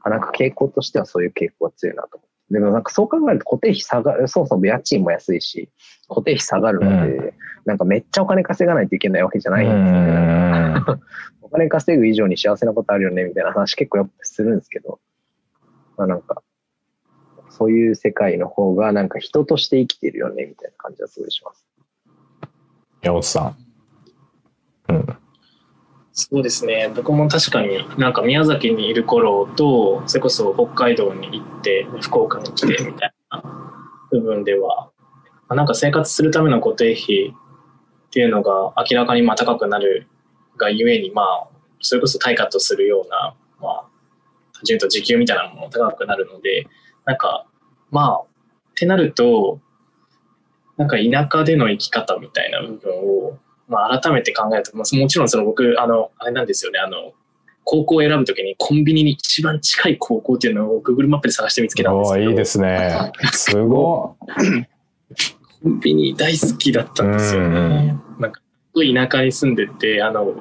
[0.05, 2.34] なんか傾向としてはそういう傾向が強いなと思って。
[2.51, 5.71] でもなんかそう考えると固定費下がる、そもそも家賃も安いし、
[6.09, 7.33] 固定費下がるので、うん、
[7.65, 10.75] なんかめっちゃお金稼がないといけないわけじゃないんですよね。
[11.41, 15.01] お金稼ぐ以上に幸せなことあるよねみたいな話結構やっぱするんですけど、
[15.97, 16.43] まあなんか、
[17.49, 21.66] そういう世界の方がなんか人として生きてるよねみたいな感じはすごいします。
[23.03, 23.55] 山本さ
[24.89, 24.93] ん。
[24.93, 25.24] うん。
[26.16, 26.93] そうですね。
[26.95, 33.43] 僕も確かになんか宮崎にいる頃と、それこそ北海道に行って、福岡に来てみたいな
[34.12, 34.93] 部分では、
[35.49, 40.07] なんか生活するための固定費っていうのが明らかにまあ高くなる
[40.57, 41.49] がゆえに、まあ、
[41.81, 43.86] それこそ対価とするような、まあ、
[44.53, 46.69] 単純と時給みたいなものも高くなるので、
[47.07, 47.45] なんか、
[47.91, 48.27] まあ、っ
[48.77, 49.61] てなると、
[50.77, 53.39] なんか田舎での生き方みたいな部分を
[53.69, 57.12] まあ、改めて考えると、まあ、もちろんその僕、あの、あれなんですよね、あの、
[57.65, 62.31] 高校を選ぶときにコンビニに一番近い高校っていうのを Google マップで探して見つけたんですけど。
[62.31, 63.12] いいですね。
[63.32, 64.66] すごい。
[65.62, 67.97] コンビニ大好きだったんですよね。
[68.19, 68.41] なんか、
[68.74, 70.35] 田舎に住んでて、あの、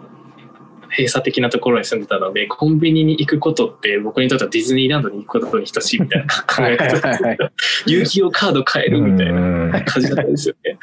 [0.96, 7.52] 閉鎖的なところに住んでたので、コンビニに行くことって僕にとってはディズニーランドに行くことに等しいみたいな 考え方
[7.88, 10.78] 遊戯王カード買えるみたいな感じだったんですよね。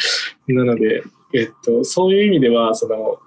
[0.49, 3.19] なので、えっと、そういう意味では、その、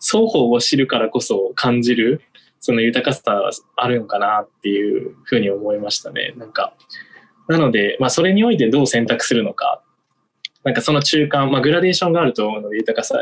[0.00, 2.20] 双方を知るからこそ感じる、
[2.60, 6.34] その豊かさはあるのかなっていうふうに思いましたね。
[6.36, 6.74] なんか、
[7.48, 9.82] なので、まあ、それにおいてどう選択するのか、
[10.64, 13.18] なんかその中間、まあ、グラデーションがあると思うので、豊かさ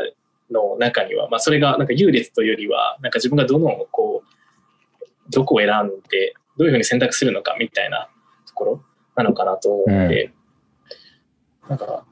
[0.49, 8.09] の中には、まあ、それがなんか優劣というよりは、なんか自分がどの、こう、どこを選んで、どういうふうに選択するのかみたいな
[8.47, 8.83] ところ
[9.15, 10.31] なのかなと思うので、
[11.63, 12.05] うん、なんか、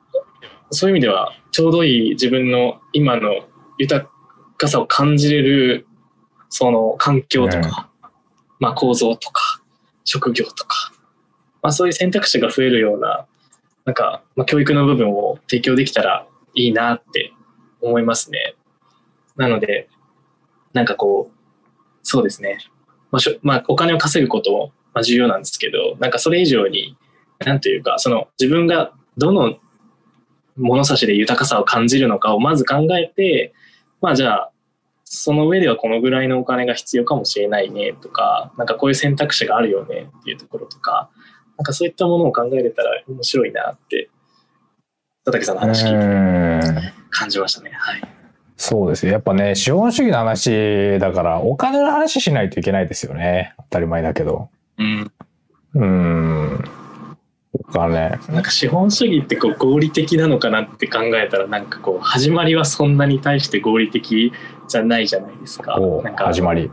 [0.72, 4.10] そういう意味では、ちょうどいい自分の今の豊
[4.58, 5.88] かさを感じれる、
[6.50, 7.90] その環境とか、
[8.60, 9.62] まあ構造とか、
[10.04, 10.94] 職業とか、
[11.62, 13.26] まあそういう選択肢が増えるような、
[13.86, 17.34] なんか、まあ、教育の部分を提供できたらいいなって
[17.82, 18.56] 思いますね。
[19.36, 19.90] なので、
[20.74, 21.38] なんかこう、
[22.04, 22.60] そうですね。
[23.12, 26.96] まあ、しょまあ、お金を稼ぐことも、まあ、重要なんですけど、なんかそれ以上に、
[27.40, 29.58] なんというか、その自分がどの
[30.58, 33.54] 物差しで豊かさを感じるのかをまず考えて、
[34.02, 34.52] まあじゃあ、
[35.04, 41.10] その上ではこのぐらいのお金が必要かもしれないねとか、なんかこういう選択肢があるよねっていうところとか、
[41.58, 44.10] なんかそういったものを考えれたら面白いなって、
[45.26, 47.72] 佐竹さんの話聞いて感じましたね。
[47.74, 48.02] はい。
[48.58, 53.54] そうですやっぱね、資本主義の話だから、お金の話しないといけないですよね。
[53.58, 54.50] 当たり前だけど。
[54.78, 55.12] うん。
[55.74, 56.64] うん。
[57.60, 58.20] かね。
[58.30, 64.32] なんか資本主義ってこう合理的なのかなって考えたらなんかこう始まりはそんなに対して合理的
[64.68, 65.80] じゃないじゃないですか。
[65.80, 66.72] なんか始まり。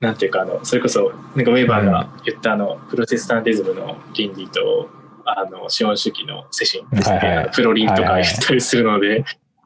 [0.00, 4.90] なんていうかあのそれこそなんかウェーバーが言ったあの、プロテスタンティズムの倫理と
[5.24, 9.24] あの資本主義の精神ですね、はいはい、プロリンとか言ったりするので、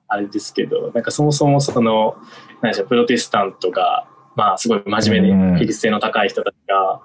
[0.09, 2.17] あれですけどなんかそもそもその
[2.61, 4.07] 何でしょうプロテスタントが
[4.37, 7.01] まあすごい真面目で比率性の高い人たちが、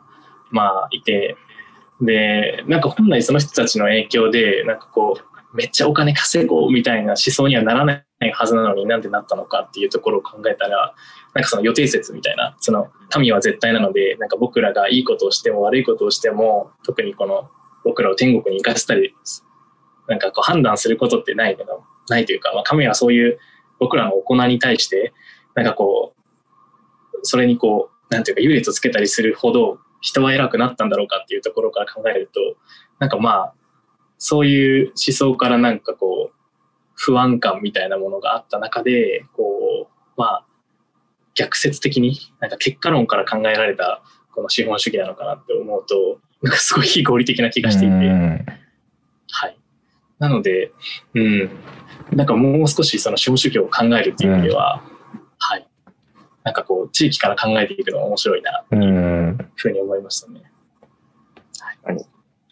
[0.50, 1.38] まあいて
[2.02, 10.96] で、なんか本来その人たちの影響で、なんかこう、めっちゃお金稼ごうみたいな思想にはならないはずなのになんでなったのかっていうところを考えたら、
[11.34, 12.88] なんかその予定説みたいな、その
[13.18, 17.50] 民は絶対なので、なんか僕らがいいことをしても悪いことをしても、特にこの
[17.84, 19.14] 僕らを天国に行かせたり、
[20.08, 23.40] なんかこう判断することってないけど、ないというか、まあ、神はそういう
[23.80, 25.14] 僕らの行いに対して、
[25.56, 32.40] なんかこう、それにこう、なんていうか優劣をつけたりするほど人は偉くなったんだろうかっていうところから考えると、
[33.00, 33.54] なんかまあ、
[34.18, 36.36] そういう思想からなんかこう、
[36.96, 40.46] 不安感みたいなものがあった中で、こう、まあ、
[41.34, 44.04] 逆説的に、なんか結果論から考えられた
[44.34, 49.58] この資本主義なのかなって思うと、なんかすごい非合理的な気がしていて、はい。
[50.20, 50.72] なので、
[51.14, 51.50] うん、
[52.12, 54.91] なんかもう少しその資本主義を考えるっていう意味では、はい。
[56.44, 60.42] なんかこう、地域から考えていくのが面白いな、というふうに思いましたね。
[61.84, 62.06] はい。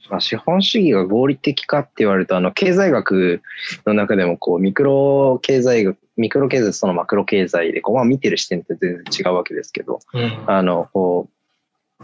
[0.10, 3.42] まあ、資本主義が合理的かって言われると、あの、経済学
[3.86, 12.04] の中でも、こう、ミクロ経済学、ミクロ経済とのマクロ経済で、こう、まあ、見てる視点って全然違うわけですけど、うん、あの、こう、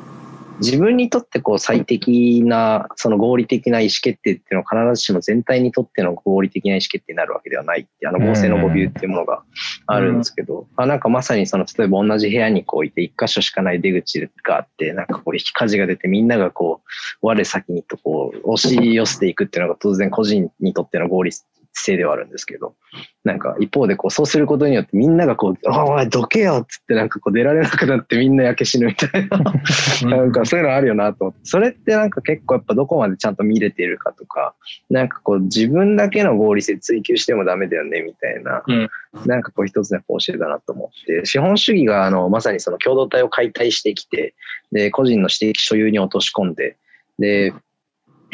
[0.60, 9.44] 自分にとってこう最適な、その合理的な意思決定っていうのは必ずしも全体にとっての合理的な意思決定になるわけではないって、あの合成の語ビューっていうものが
[9.88, 10.99] あるんですけど、まあ、なん。
[10.99, 16.82] かまさにその、例えば同じ部屋にこういて一箇所しかない出口があって、なんかこう火事が出てみんながこ
[17.22, 21.32] う、我先にとこう押し寄せていくっていうのが当然個人にとっての合理
[21.81, 22.76] 性ではあるんですけど、
[23.23, 34.56] なんか一方でこうそうすることによってみんながこう、お前どけよっつってなんかこう出られなくなってみんな焼け死ぬみたいな、なんかそういうのあるよなと思って、それってなんか結構やっぱどこまでちゃんと見れてるかとか、
[34.89, 38.89] なんかこう自分だけの合理性追求してもダメだよねみたいな、うん。
[39.26, 44.34] なんかこう一つの教えだなと思って、資本主義があのまさにその共同体を解体してきて、
[44.72, 46.77] で、個人の私的所有に落とし込んで、
[47.19, 47.53] で、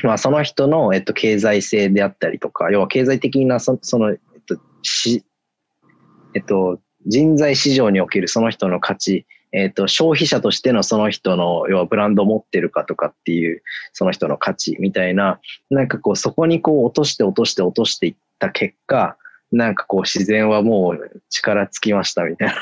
[0.04, 5.24] まあ、その人の、えっと、経済性であったりとか、要は経済的なそその、えっと、し、
[6.34, 13.62] えっと、人材市場におけるその人の価値、えっと、消費者としてのその人の、要はブランドを持ってるかとかっていう、
[13.92, 19.18] その人の価値みたいな、なんかこう、そこにこう、落として落として落としていった結果、
[19.52, 22.54] なんかこう、自然はもう力尽きましたみたい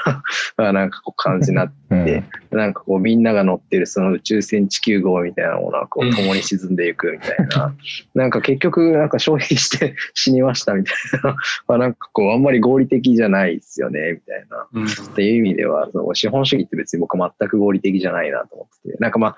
[0.57, 7.76] な、 なんかこう感じになって、うんなんかこうみんなが乗ってるその宇宙船地球号みたいなものはこうんう共に沈んでいくみたいな。
[8.16, 11.36] なんか結局なんか消費して 死にましたみたいな。
[11.68, 14.68] まあなんかこうあんまり合理的じゃないですよねみたいな。
[14.74, 18.98] うんっていう意味ではその資本主義って別に僕全く合理的じゃないなと思ってて。
[18.99, 19.36] なんかまあ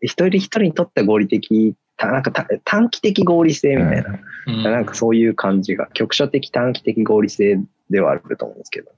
[0.00, 4.10] 一人一人にとっては合理的、たなんかた短期的合理性みたいな。
[4.10, 7.60] うんなんかそういう感じが、局所的短期的合理性
[7.90, 8.90] ではあると思うんですけど、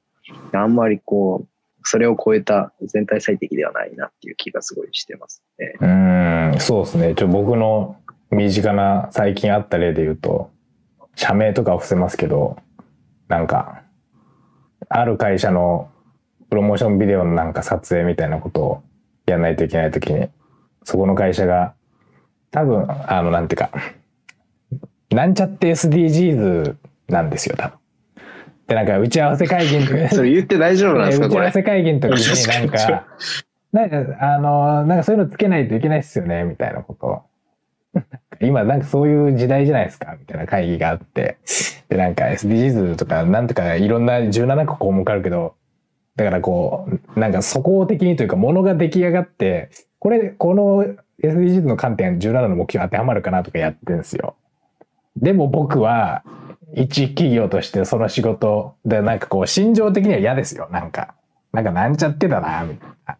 [0.53, 1.49] あんまりこう、
[1.83, 5.75] それを超えた全体最適ではないなっていう気がすごいしてますね。
[5.81, 7.15] うーん、そうですね。
[7.15, 7.99] ちょ僕の
[8.31, 10.51] 身近な最近あった例で言うと、
[11.15, 12.57] 社名とかは伏せますけど、
[13.29, 13.83] なんか、
[14.89, 15.91] ある会社の
[16.49, 18.83] プロモーションビデオのなんか撮影みたいなことを
[19.27, 20.29] やらないといけないときに、
[20.85, 21.75] そこの会社が、
[22.55, 23.71] 多分、あの、なんていうか、
[25.11, 26.77] なんちゃって SDGs
[27.09, 27.79] なんですよ、多分。
[28.69, 31.41] で、なんか打ち合わせ会議の時 それ言って大丈夫なんですかこれ？
[31.41, 33.07] 打ち合わせ会議の時に なんか、
[33.73, 37.23] なんか、あの、なんかそういうのつけないといけないっすよね、みたいなことを。
[38.41, 41.39] 今なんかそういう時代じゃないですか、みたいな会議があって。
[41.89, 45.55] で、なんか SDGs とか、なんとかいろんな17個項目あるけど、
[46.15, 50.87] だからこう、なんか素行的にというか、ものが出来上がって、これ、この
[51.23, 54.37] SDGs の観点17の目標当てはまるかなとかやってるんですよ。
[55.17, 56.25] でも僕は、
[56.77, 60.69] 一企業としてその仕事でなんかこう心情的には嫌ですよ。
[60.71, 61.15] なんか
[61.53, 63.19] なんかなんちゃってだなみたいな。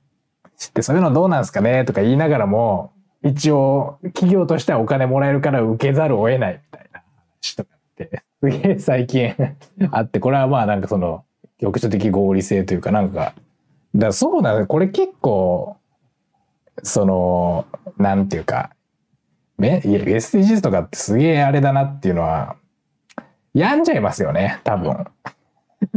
[0.75, 2.93] でそういうのどうなんすかねとか言いながらも
[3.23, 7.03] 一応企業としてはお金もらえるから受けざるを得ないみたいな。
[7.43, 9.35] 話とかってすげえ最近
[9.93, 11.25] あってこれはまあなんかその
[11.59, 13.35] 局所的合理性というかなんか。
[13.95, 15.77] だからそうだねこれ結構
[16.83, 17.67] その
[17.99, 18.71] なんていうか
[19.59, 22.57] ね、SDGs とかってすげえあれだなっていうのは
[23.55, 25.07] 病んじゃいますよね多分。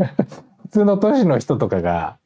[0.63, 2.17] 普通の都市の人とかが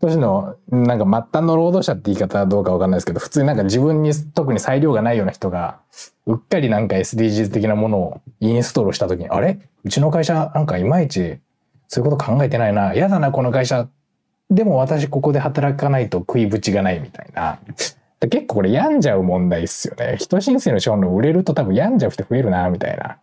[0.00, 5.78] 都市のなんか末端の労働者って言い方はどうかわかんないですけど普通になんか自分に特に裁量がないような人が
[6.26, 9.58] うっかりなんか SDGs 的なものをインストールした時にあれ？
[9.84, 11.38] うちの会社なんかいまいち
[11.88, 12.94] そういうこと考えてないな。
[12.94, 13.88] 嫌だなこの会社。
[14.50, 17.58] でも私ここで働かないと食いぶちがないみたいな
[18.28, 20.16] 結構これ病んじゃう問題っすよね。
[20.18, 23.18] 人申請の資本の売れると多分病んじゃう人増えるな、みたいな。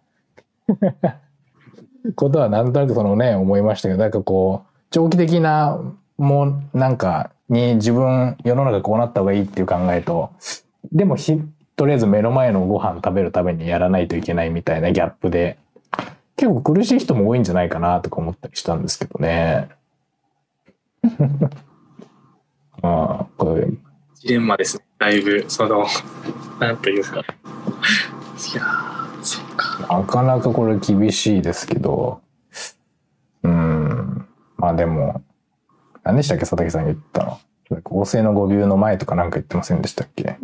[2.15, 5.79] ことはなんとなくそのね、思いましたけど、なんかこう、長期的な、
[6.17, 10.31] もうなんか、に自分、世の中こうなった方がいいっていう考えと、
[10.91, 11.39] でもひ、
[11.75, 15.57] とりあえず目の前のご飯食べるためにやらないといけないみたいなギャップで、
[16.37, 19.69] 結構苦しい人も多いんじゃないかなとか思ったりしたんですけどね。
[22.83, 23.67] ああ、これ、
[24.15, 24.83] ジレンマですね。
[24.99, 25.85] だいぶ、その、
[26.59, 27.17] なんというか。
[27.19, 27.21] い
[28.55, 29.79] やー、そうか。
[29.97, 32.21] なかなかこれ厳しいですけど、
[33.43, 35.23] うん、まあでも、
[36.03, 37.39] 何でしたっけ佐竹さんが言ったの。
[37.83, 40.37] 合成の語尾の前とかなんか言ってませんでしたっけ？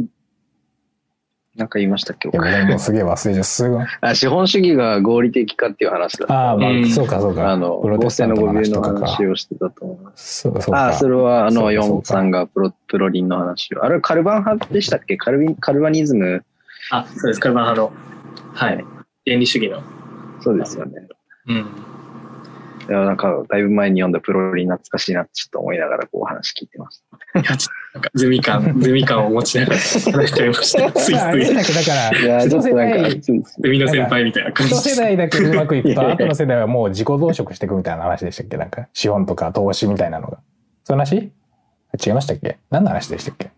[1.58, 2.30] なんか言いましたっけ？
[2.30, 3.44] いや、僕もうすげえ忘れちゃう。
[3.44, 3.78] すぐ。
[4.02, 6.34] あ資本主義が合理的かっていう話だった。
[6.34, 7.52] ああ、まあ、うんそうかそうか。
[7.52, 9.08] あの、プロテ合スタントの話とかか。
[9.08, 10.42] 話をしてたと思います。
[10.42, 10.76] そうそ。
[10.76, 13.84] ああ、それは、あの、ヨンさんがプロプロリンの話を。
[13.84, 15.18] あれはカルバン派でしたっけ？
[15.18, 16.46] カルビンカルバニズム、
[16.92, 17.40] あ、そうです。
[17.40, 18.54] カルバン派の。
[18.54, 18.86] はい。
[19.26, 19.82] 原理主義の。
[20.42, 21.08] そうですよね。
[21.48, 21.56] うん。
[21.58, 27.02] いや、なんか、だいぶ前に読んだプロリン懐かしいなってちょっと思いながら、こう話聞いてまし
[27.34, 27.40] た。
[27.42, 30.92] いや、ちょっとなんか、ズミ感、ズミ感を持ちながら話しちゃいました。
[31.02, 31.16] ついつい。
[31.16, 33.32] あれだけだから、一世っとなんか、代、ズ
[33.64, 34.76] ミの先輩みたいな感じ。
[34.76, 36.16] 一世代だけうまくいくと、いやいや。
[36.16, 38.58] 後の世代はもう自己増殖していくみたいな話でしたっけ？
[38.58, 40.38] なんか、資本とか投資みたいなのが。
[40.84, 41.32] その話？
[42.06, 42.58] 違いましたっけ？
[42.70, 43.50] 何の話でしたっけ？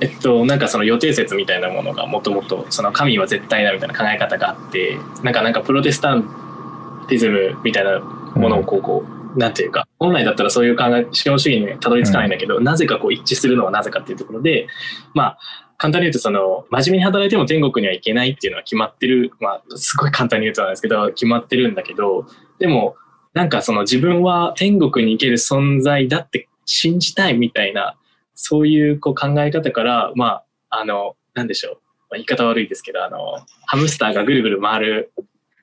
[0.00, 14.66] えっと、なんかその予定説みたいなものがもともとその神は絶対だみたいな考え方があってなんかなんかプロテスタンティズムみたいなものをこうこう、なんていうか本来だったらそういう考え資本主義にたどり着かないんだけど、なぜかこう一致するのはなぜかっていうところで
[15.14, 15.38] まあ
[15.76, 22.26] 簡単に言うとその真面目に働いても天国には行けないっていうのは決まってるまあすごい簡単に言うとなんですけど決まってるんだけど
[22.58, 22.96] でも
[23.32, 27.96] なんかその自分は天国に行ける存在だって信じたいみたいな
[28.34, 31.78] そういうこう考え方からまああのなんでしょう、ま
[32.12, 35.12] あ、言い方悪いですけどあのハムスターがぐるぐる回る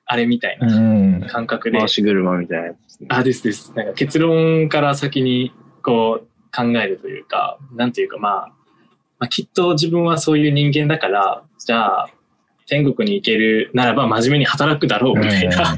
[0.04, 3.08] あれみたいな感覚で、回し車みたいなね。
[3.10, 5.52] あですですなんか結論から先に
[5.82, 8.52] こう考えるというかなんていうかまあ
[9.22, 12.10] まあ、きっと自分はそういう人間だから、じゃあ、
[12.66, 15.76] 天国に行けるならば真面目に働くだろうみたいな。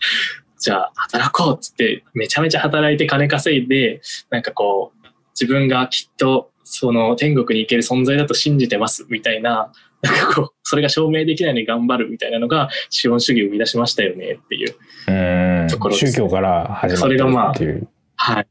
[0.58, 4.00] じゃあ、働こうっつって、めちゃめちゃ働いて金稼いで、
[4.30, 5.06] なんかこう、
[5.38, 9.70] 自分がきっと、その天国に行ける存在だと信じてますみたいな、
[10.06, 14.74] なんかこう、それが証明できないのに頑張るみたいなのが資本主義を生み出しましたよねっていう。
[15.08, 17.88] うんところですね宗教から始まそれがまあっていう。
[18.16, 18.46] はい。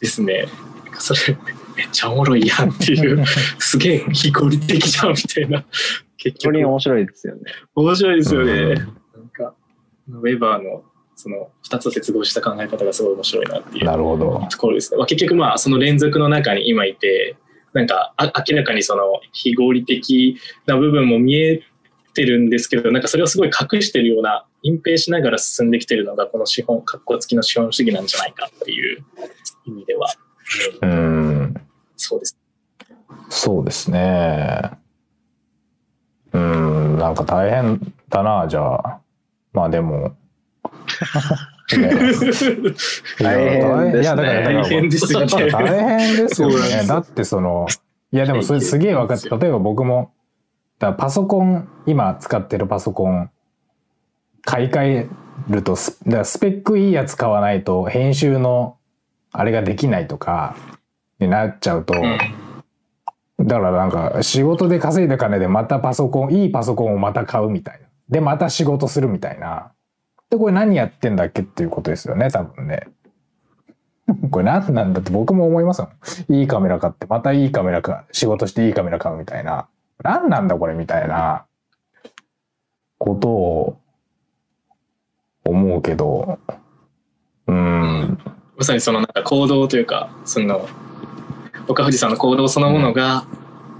[0.00, 0.46] ですね。
[0.98, 1.36] それ、
[1.76, 3.24] めっちゃおもろいやんっていう、
[3.58, 5.64] すげえ非合理的じゃんみたいな。
[6.16, 7.42] 結局面白いですよね。
[7.74, 8.52] 面白いですよね。
[8.52, 9.54] うんなんか、
[10.08, 10.84] ウェーバーの、
[11.16, 14.46] その、二つを接合した考え方がすごい面白いなっていうなるほど。
[14.50, 14.98] ところですね。
[14.98, 17.36] まあ、結局まあ、その連続の中に今いて、
[17.74, 21.62] なんか、あ明らかにその、非合理的な部分も見え
[22.14, 29.04] てるんですけど、なんかそれをすごい隠してるような、隠蔽しながら進んできてるのが、この資本、格好付きの資本主義なんじゃないかっていう
[29.66, 30.08] 意味では、
[30.82, 31.54] うんうん。
[31.96, 32.38] そうです。
[33.28, 34.70] そうですね。
[36.32, 39.00] うん、なんか大変だな、じゃあ。
[39.52, 40.16] まあでも。
[41.72, 42.52] ね大変です
[43.22, 46.86] ねいや、だから、だから大変ですよね大変ですよね。
[46.86, 47.66] だってその、
[48.12, 50.12] いやでもそれすげえ分かって、例えば僕も、
[50.78, 53.30] だパソコン、今使ってるパソコン、
[54.42, 55.08] 買い替え
[55.48, 58.76] るとス、だスペックいいやつ買わないと編集の
[59.32, 60.56] あれができないとか
[61.18, 62.18] になっちゃうと、うん
[63.40, 67.88] だからなんか仕事で稼いだ金でまたパソコン、いいパソコンをまた買うみたいな。
[68.08, 69.72] で、また仕事するみたいな。
[70.34, 72.88] で、これ何やってんだっけっていうことですよね、多分ね。
[74.30, 75.88] これ何なんだって僕も思いますも
[76.28, 76.34] ん。
[76.34, 79.68] いいカメラ買って、またいいカメラか、仕事していいカメラ買うみたいな。
[80.02, 81.46] 何なんだこれみたいな
[82.98, 83.80] ことを
[85.44, 86.40] 思うけど、
[87.46, 88.18] うん、
[88.56, 90.68] まさにそのなんか行動というか、その、
[91.68, 93.24] 岡藤さんの行動そのものが、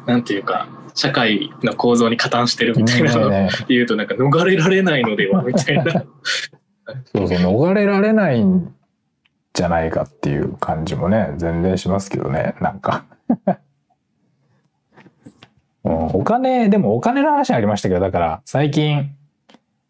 [0.06, 5.92] なんていうか、社会の構造に加担してるみたいなのをね言うと、なんか逃れられないのではみたいな。
[5.92, 8.74] そうそう、逃れられないん
[9.52, 13.04] じゃないかっていう感じもね、全然しますけどね、なんか。
[15.84, 19.10] うんお金、でもお金の話ありましたけど、だから最近、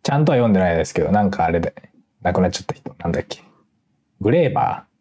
[0.02, 1.74] ちゃんとは読んでないですけど、なんかあれで、
[2.22, 3.42] 亡くなっちゃった人、なんだっけ。
[4.20, 4.94] グレーバー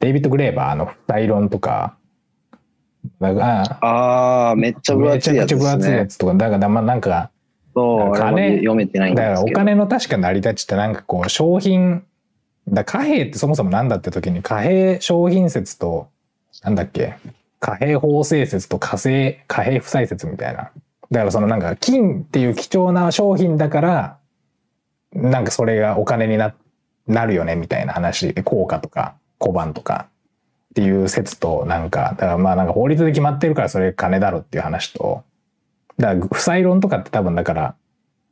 [0.00, 1.96] デイビッド・グレーバーの二イ論とか、
[3.20, 6.06] なんかああ、めっちゃ分めちゃ厚いやつですくちゃ分厚いやね。
[6.06, 7.30] つとか、だからまあなんか、
[7.74, 9.46] そう、金読めてないんだからお。
[9.46, 12.02] 金の確か成り立ちってなんかこう商品
[12.68, 16.08] だ貨幣ってそもそもなんだって時に貨幣商品説と
[16.64, 17.16] なんだっけ
[17.60, 20.70] 貨幣法制説と貨幣貨幣負債説みたいな
[21.10, 24.18] だからそのなんか金っていう貴重な商品だから
[25.12, 26.54] なんかそれがお金にな
[27.06, 30.08] なるよねみたいな話効果とか小判とか
[30.76, 35.24] っていう説となんかだからまあなんか法律で決まってるからそれ金だろっていう話と
[35.96, 37.74] だから負債論とかって多分だから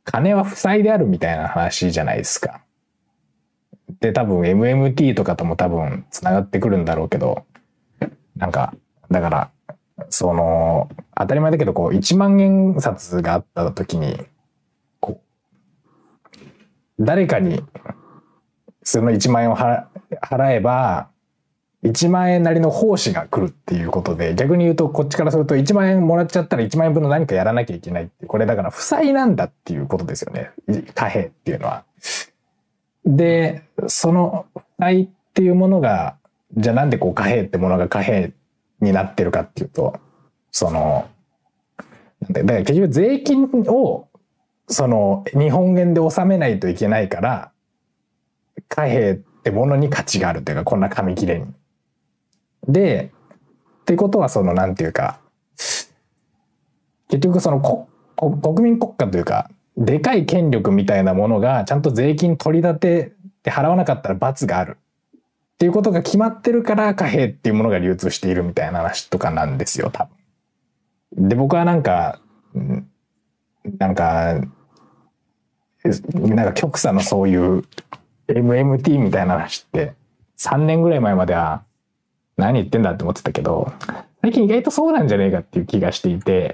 [0.05, 2.61] 金は負債であるみたいな話じゃないですか。
[3.99, 7.45] で、多分 MMT とかとも多分繋がってくるんだろうけど、
[8.37, 8.73] なんか、
[9.09, 9.51] だから、
[10.09, 14.25] その、当たり前だけど、こう、1万円札があった時に、
[14.99, 15.21] こ
[16.35, 16.39] う、
[16.99, 17.63] 誰かに、
[18.83, 19.85] その1万円を払
[20.21, 21.09] 払えば、
[21.85, 30.51] 1万円なりの奉仕が来るっていうことで、逆に言うと、こっちからすると1万円もらっちゃったら1万円分の何かやらなきゃいけないって、これだから負債なんだっていうことですよね。
[30.95, 31.83] 貨幣っていうのは。
[33.05, 36.17] で、その負債っていうものが、
[36.57, 38.33] じゃあなんでこう貨幣ってものが貨幣
[38.81, 39.99] になってるかっていうと、
[40.51, 41.07] その、
[42.31, 44.07] だから結局税金を、
[44.67, 47.51] その日本円で納めないといけないから、
[48.67, 51.45] 貨幣ってものに価値があるというか、こんな紙切れに。
[52.67, 53.11] で、
[53.81, 55.19] ってことはそのなんていうか、
[57.07, 57.87] 結局そのこ
[58.17, 63.11] 国民国家というか、でかい権力みたいなものがちゃんと税金取り立て
[63.43, 64.77] て払わなかったら罰がある。
[65.55, 70.09] っていうことが決まってるから貨幣っていうものが流通しているみたいな話とかなんですよ、多
[71.15, 71.29] 分。
[71.29, 72.19] で、僕はなんか、
[73.77, 74.41] なんか、
[76.13, 77.63] なんか極左のそういう
[78.27, 79.93] MMT みたいな話って、
[80.37, 81.63] 3年ぐらい前までは
[82.37, 83.71] 何言ってんだって思ってたけど、
[84.21, 86.53] 最近意外とそうなんじゃねえかっていう気がしていて、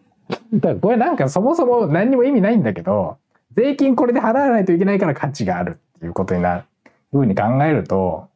[0.52, 3.18] だからこれなんかそもそも何にも意味ないんだけど、
[3.54, 6.64] 税金これで払わないといけないから価値があるっていうことになる、
[7.10, 8.28] ふうに考えると、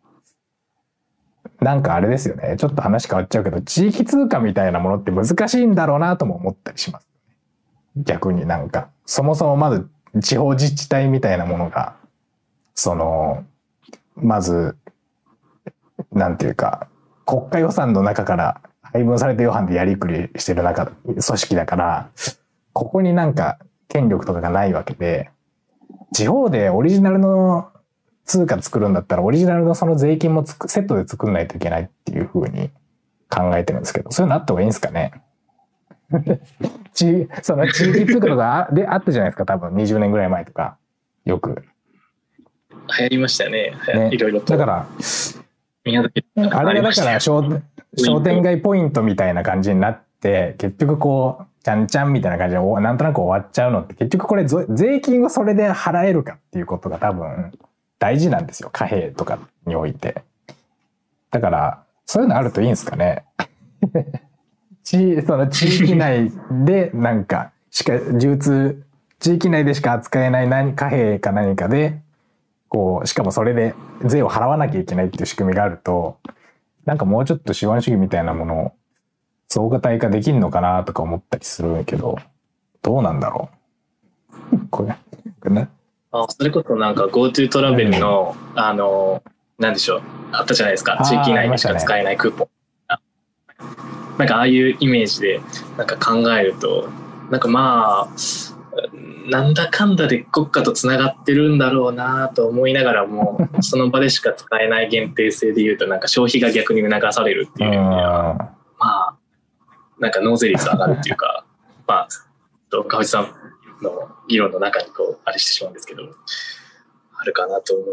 [1.60, 2.56] なんかあれですよね。
[2.59, 7.09] ちょっと話変わっちゃうけど、地域通貨みたいなものって難しいんだろうなとも思ったりします。
[7.97, 9.89] 逆になんか、そもそもまず
[10.20, 11.97] 地方自治体みたいなものが、
[12.74, 13.44] その、
[14.16, 14.77] まず、
[16.16, 16.88] なんていうか、
[17.26, 22.10] 国家予算の中から配分された予算でやりくりしてる中、組織だから、
[22.72, 25.30] ここになんか権力とかがないわけで、
[26.12, 27.70] 地方でオリジナルの
[28.24, 32.70] 通貨作るんだったら、オリジナルのその税金もつくセットで作んないといけないっていうふうに
[33.28, 35.12] 考えてるんですけど、そういうのあった方がいいんですかね？
[36.94, 40.78] 地その地域通貨とかあであったじゃないですか、多分20年ぐらい前とか。
[41.26, 41.64] よく。
[42.98, 43.72] 流行りましたよね。
[43.94, 44.56] ねいろいろと。
[44.56, 44.86] だから、
[45.86, 47.42] 宮崎あれがだから商
[48.20, 57.52] 店街ポイントみたいな感じになって、結局こう、ちゃんちゃんみたいな感じでおなんとなく終わっちゃうのって、結局これぞ税金をそれで払えるかっていうことが多分
[57.98, 58.70] 大事なんですよ。
[58.72, 60.22] 貨幣とかにおいて。
[61.30, 63.24] だから、そういうのあるといいんですかね。
[64.84, 66.30] 地その地域内
[66.64, 68.84] でなんか、しか、流通、
[69.18, 72.00] 地域内でしか扱えない何貨幣か何かで、
[72.68, 73.74] こう、しかもそれで
[74.05, 76.18] 税を払わなきゃいけないっていう仕組みがあると、
[76.84, 78.72] なんかもうちょっと資本主義みたいなものを
[79.48, 82.18] 総合体化できるのかなとか思ったりするけど、
[82.82, 83.51] どうなんだろ
[84.52, 84.59] う？
[84.70, 84.97] これ、
[85.40, 85.68] これね。
[86.12, 89.22] あそれこそなんか GoTo トラベルの、あの、
[89.59, 90.02] なんでしょう、
[90.32, 92.48] あったじゃないですか地域内でしか使えないクーポン。
[94.18, 95.40] なんかああいうイメージで
[95.76, 96.88] なんか考えると、
[97.30, 98.16] なんかまあ、
[99.28, 108.39] なんだかんだで国家とつながってるんだろうなと思いながらも、 その場でしか使えない限定性で言うと、なんか消費が逆に促されるってういう意味では、ん。
[108.39, 109.16] まあ、
[109.98, 111.44] なんか納税率上がるっていうか、
[111.86, 112.09] まあ、
[112.70, 113.32] と川内さん
[113.82, 116.03] の議論の中にこう、あれしてしまうんですけど、
[117.19, 117.85] あるかなと思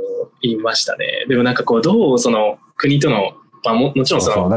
[0.42, 1.26] いましたね。
[1.28, 3.34] でもなんかこう、どうその国との、
[3.64, 4.54] まあももちろんその。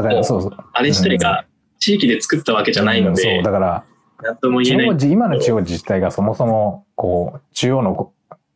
[0.73, 1.45] あれ自体が
[1.79, 3.83] 地域で作ったわけじゃないのうんそでう、、だから、
[4.21, 5.11] なんとも言えない。
[5.11, 8.11] 今の地方自治体がそもそも、こう、中央の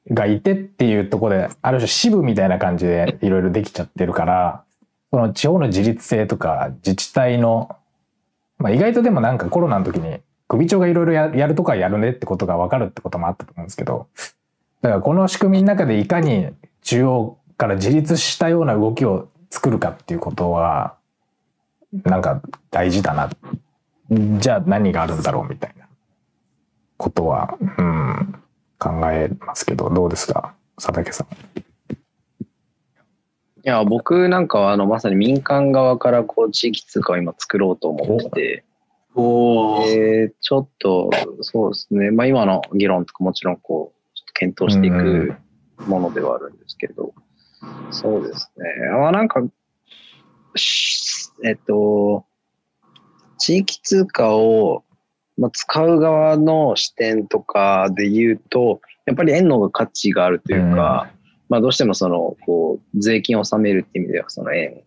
[0.10, 4.64] がいてっていうところで、ある種支部みたいな感じでいろいろできちゃってるから、
[5.12, 7.76] その地方の自立性とか自治体の、
[8.58, 14.08] まあ意外とでもなんかコロナの時に首長がいろいろややるとかやるねってことが分かるってこともあったと思うんですけど、
[14.82, 16.48] だからこの仕組みの中でいかに
[16.82, 20.96] 中央から自立したような動きを作るかっていうことは、
[22.04, 23.30] なんか大事だな。
[24.12, 25.88] じゃあ何があるんだろうみたいな
[26.98, 28.36] ことは、うん、
[28.78, 30.54] 考えますけど、どうですか？
[30.76, 31.28] 佐竹さん。
[33.64, 38.64] いや、僕なんかはあのまさに民間側からこう地域通貨を今作ろうと思ってて、
[39.16, 39.86] おー。
[39.86, 41.10] でちょっと
[41.42, 45.36] そうですね、まあ今の議論とかもちろんこう、ちょっと検討していく
[45.88, 47.14] ものではあるんですけど、
[47.92, 48.66] そうですね。
[49.00, 49.42] まあなんか、
[50.56, 52.26] しえっと、
[53.42, 54.84] 地域通貨を、
[55.38, 61.10] まあ、使う側の視点とかで言うと、やっぱり円の方が価値があるというか、
[61.50, 64.84] まあどうしてもその、こう、税金を納めるっていう意味ではその円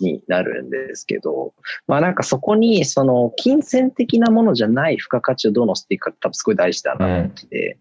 [0.00, 1.52] になるんですけど、
[1.88, 7.78] まあなんかそこにその金銭的なものじゃない付加価値をどう乗せていくかって多分すごい大事だなと思ってて、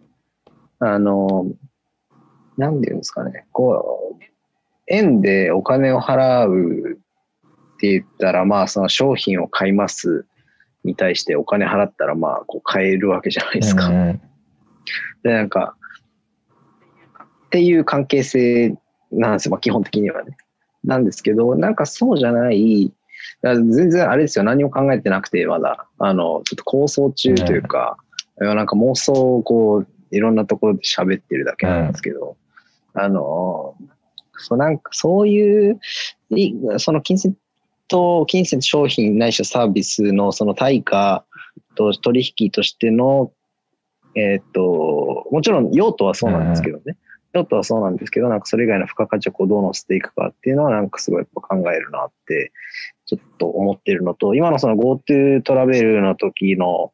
[0.79, 1.45] あの、
[2.57, 4.23] なんていうんですかね、こう、
[4.87, 6.99] 円でお金を払う
[7.79, 10.25] って言ったら、まあその商品を買います
[10.83, 13.87] に対してお金払ったらまあこう買えるわけじゃないですか。
[13.87, 14.21] うん
[15.23, 15.75] で、なんか、
[17.45, 18.75] っていう関係性
[19.11, 20.37] なんですよ、まあ、基本的にはね。
[20.83, 22.93] なんですけど、なんかそうじゃない、
[23.43, 27.97] 全然あれですよ、何も考えてなくて、まだ、あの、ちょっと構想中というか、
[28.41, 32.37] いやなんか妄想をこう、いろんなところで喋ってるだけなんですけど、
[32.93, 33.75] あの、
[34.37, 35.79] そうなんかそういう、
[36.29, 37.35] いその金銭
[37.89, 41.25] と、金銭商品ないしはサービスのその対価
[41.75, 43.31] と取引としての
[44.15, 46.97] えーっと、もちろん用途はそうなんですけどね。
[47.33, 52.51] 用途はそうなんですけど、なんかそれ以外の付加価値をこうどう乗せていくかっていうのはなんかすごいやっぱ考えるなって、
[53.05, 56.91] ちょっと思ってるのと、今のその GoTo トラベルの時の、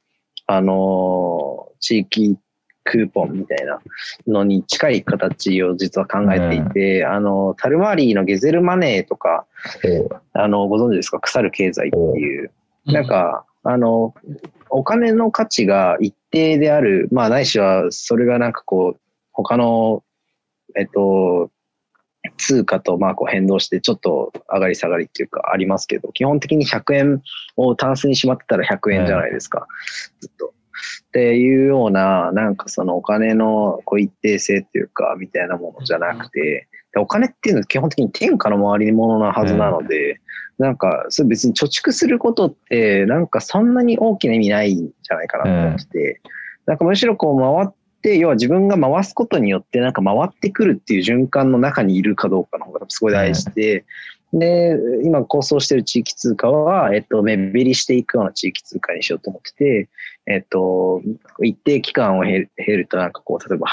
[0.48, 2.38] あのー地域
[2.86, 3.82] クーポンみたいな
[4.28, 9.46] のに近い形を実は考えていて、あの、タルマーリーのゲゼルマネーとか、
[10.34, 11.20] あの、ご存知ですか？
[11.20, 12.52] 腐る経済っていう、
[12.86, 14.14] なんか、あの、
[14.70, 19.00] お金の価値が一定である、まあ、ないしは、それがなんかこう、
[19.34, 20.04] 他の、
[20.78, 21.50] えっと、
[22.38, 27.22] 通貨とまあこう変動してちょっと上がり下がりっていうかありますけど、基本的に100円
[27.56, 29.68] をタンスにしまってたら100円じゃないですか、
[30.22, 30.55] ずっと。
[31.08, 40.20] っていうような、なんかそのお金のこう一定性っていうか、みたいなものじゃなくて、でお金っていうのは基本的に天下の回り物なはずなので、
[40.58, 46.22] なんか、それ別に貯蓄することって、なんかそんなに大きな意味ないんじゃないかなと思ってて、
[46.66, 53.84] なんかむしろこう回って、要は自分が回すことによって、なんか回ってくるっていう循環の中にいるかどうかの方がすごい大事で、
[54.34, 59.90] で、今構想している地域通貨は、えっと、目減りしていくような地域通貨にしようと思ってて、
[60.28, 61.02] えっと、
[61.44, 63.68] 一定期間を減ると、なんかこう、例えば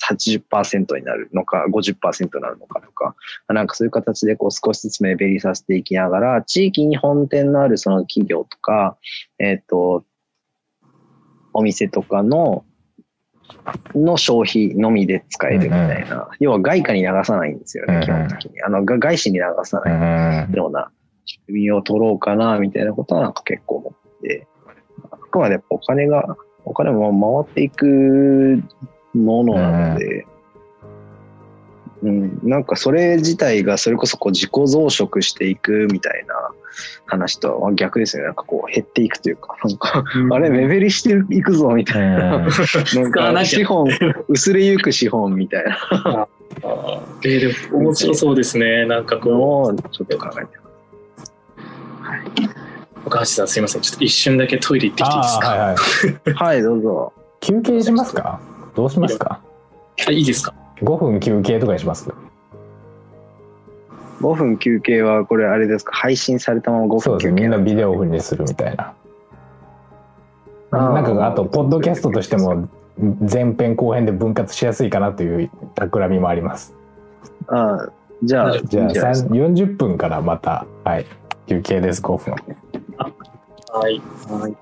[0.00, 3.14] 80%になるのか、50%になるのかとか、
[3.48, 8.98] なんかそういう形でこう少しずつ目減りさせていきながら、地域に本店のあるその企業とか、
[9.38, 10.04] えっと、
[11.54, 12.64] お店とかの
[13.94, 18.62] の消費のみで使えるみたいな、要は外貨に流さないんですよね、基本的に。
[18.62, 20.90] あの、外資に流さないような
[21.24, 24.46] 仕組みを取ろうかな、みたいなことはなんか結構思って、
[25.10, 28.62] あくまでお金が、お金も回っていく
[29.14, 30.26] ものなので、
[32.02, 36.34] うん、うん、なんかそれ自体がそれこそこう自己増殖していくみたいな
[37.06, 38.26] 話とは逆ですよね。
[38.28, 42.38] なんかこう減っていくというか、なんか、あれ目減りしていくぞみたいな。
[42.38, 42.50] なん
[43.10, 43.88] か資本、
[44.28, 46.28] 薄れゆく資本みたいな。
[47.24, 48.86] えー、でも面白そうですね。
[48.86, 49.82] なんかこう。
[49.90, 50.58] ちょっと考えて
[52.02, 52.20] はい。
[53.04, 53.82] 岡橋さんすいません。
[53.82, 55.48] ちょっと一瞬だけトイレ行ってきていいですか？
[55.48, 57.12] はい、はい、はい、どうぞ。
[57.40, 58.40] 休憩しますか？
[58.74, 59.40] どうしますか？
[60.08, 60.54] いいですか？
[60.82, 62.10] ?5 分休憩とかにします
[64.20, 65.94] ？5分休憩はこれあれですか？
[65.94, 68.94] 配信されたまま5分休憩そうですみんなビデオオフにするみたいな。
[70.70, 72.68] なんかあとポッドキャストとしても
[73.20, 76.74] 前編後編で分割しやすいかなという企みもあります。
[77.48, 77.92] ああ
[78.22, 81.06] じゃあじゃあ40分からまたはい
[81.46, 82.34] 休憩です5分。
[83.68, 84.56] はい、はい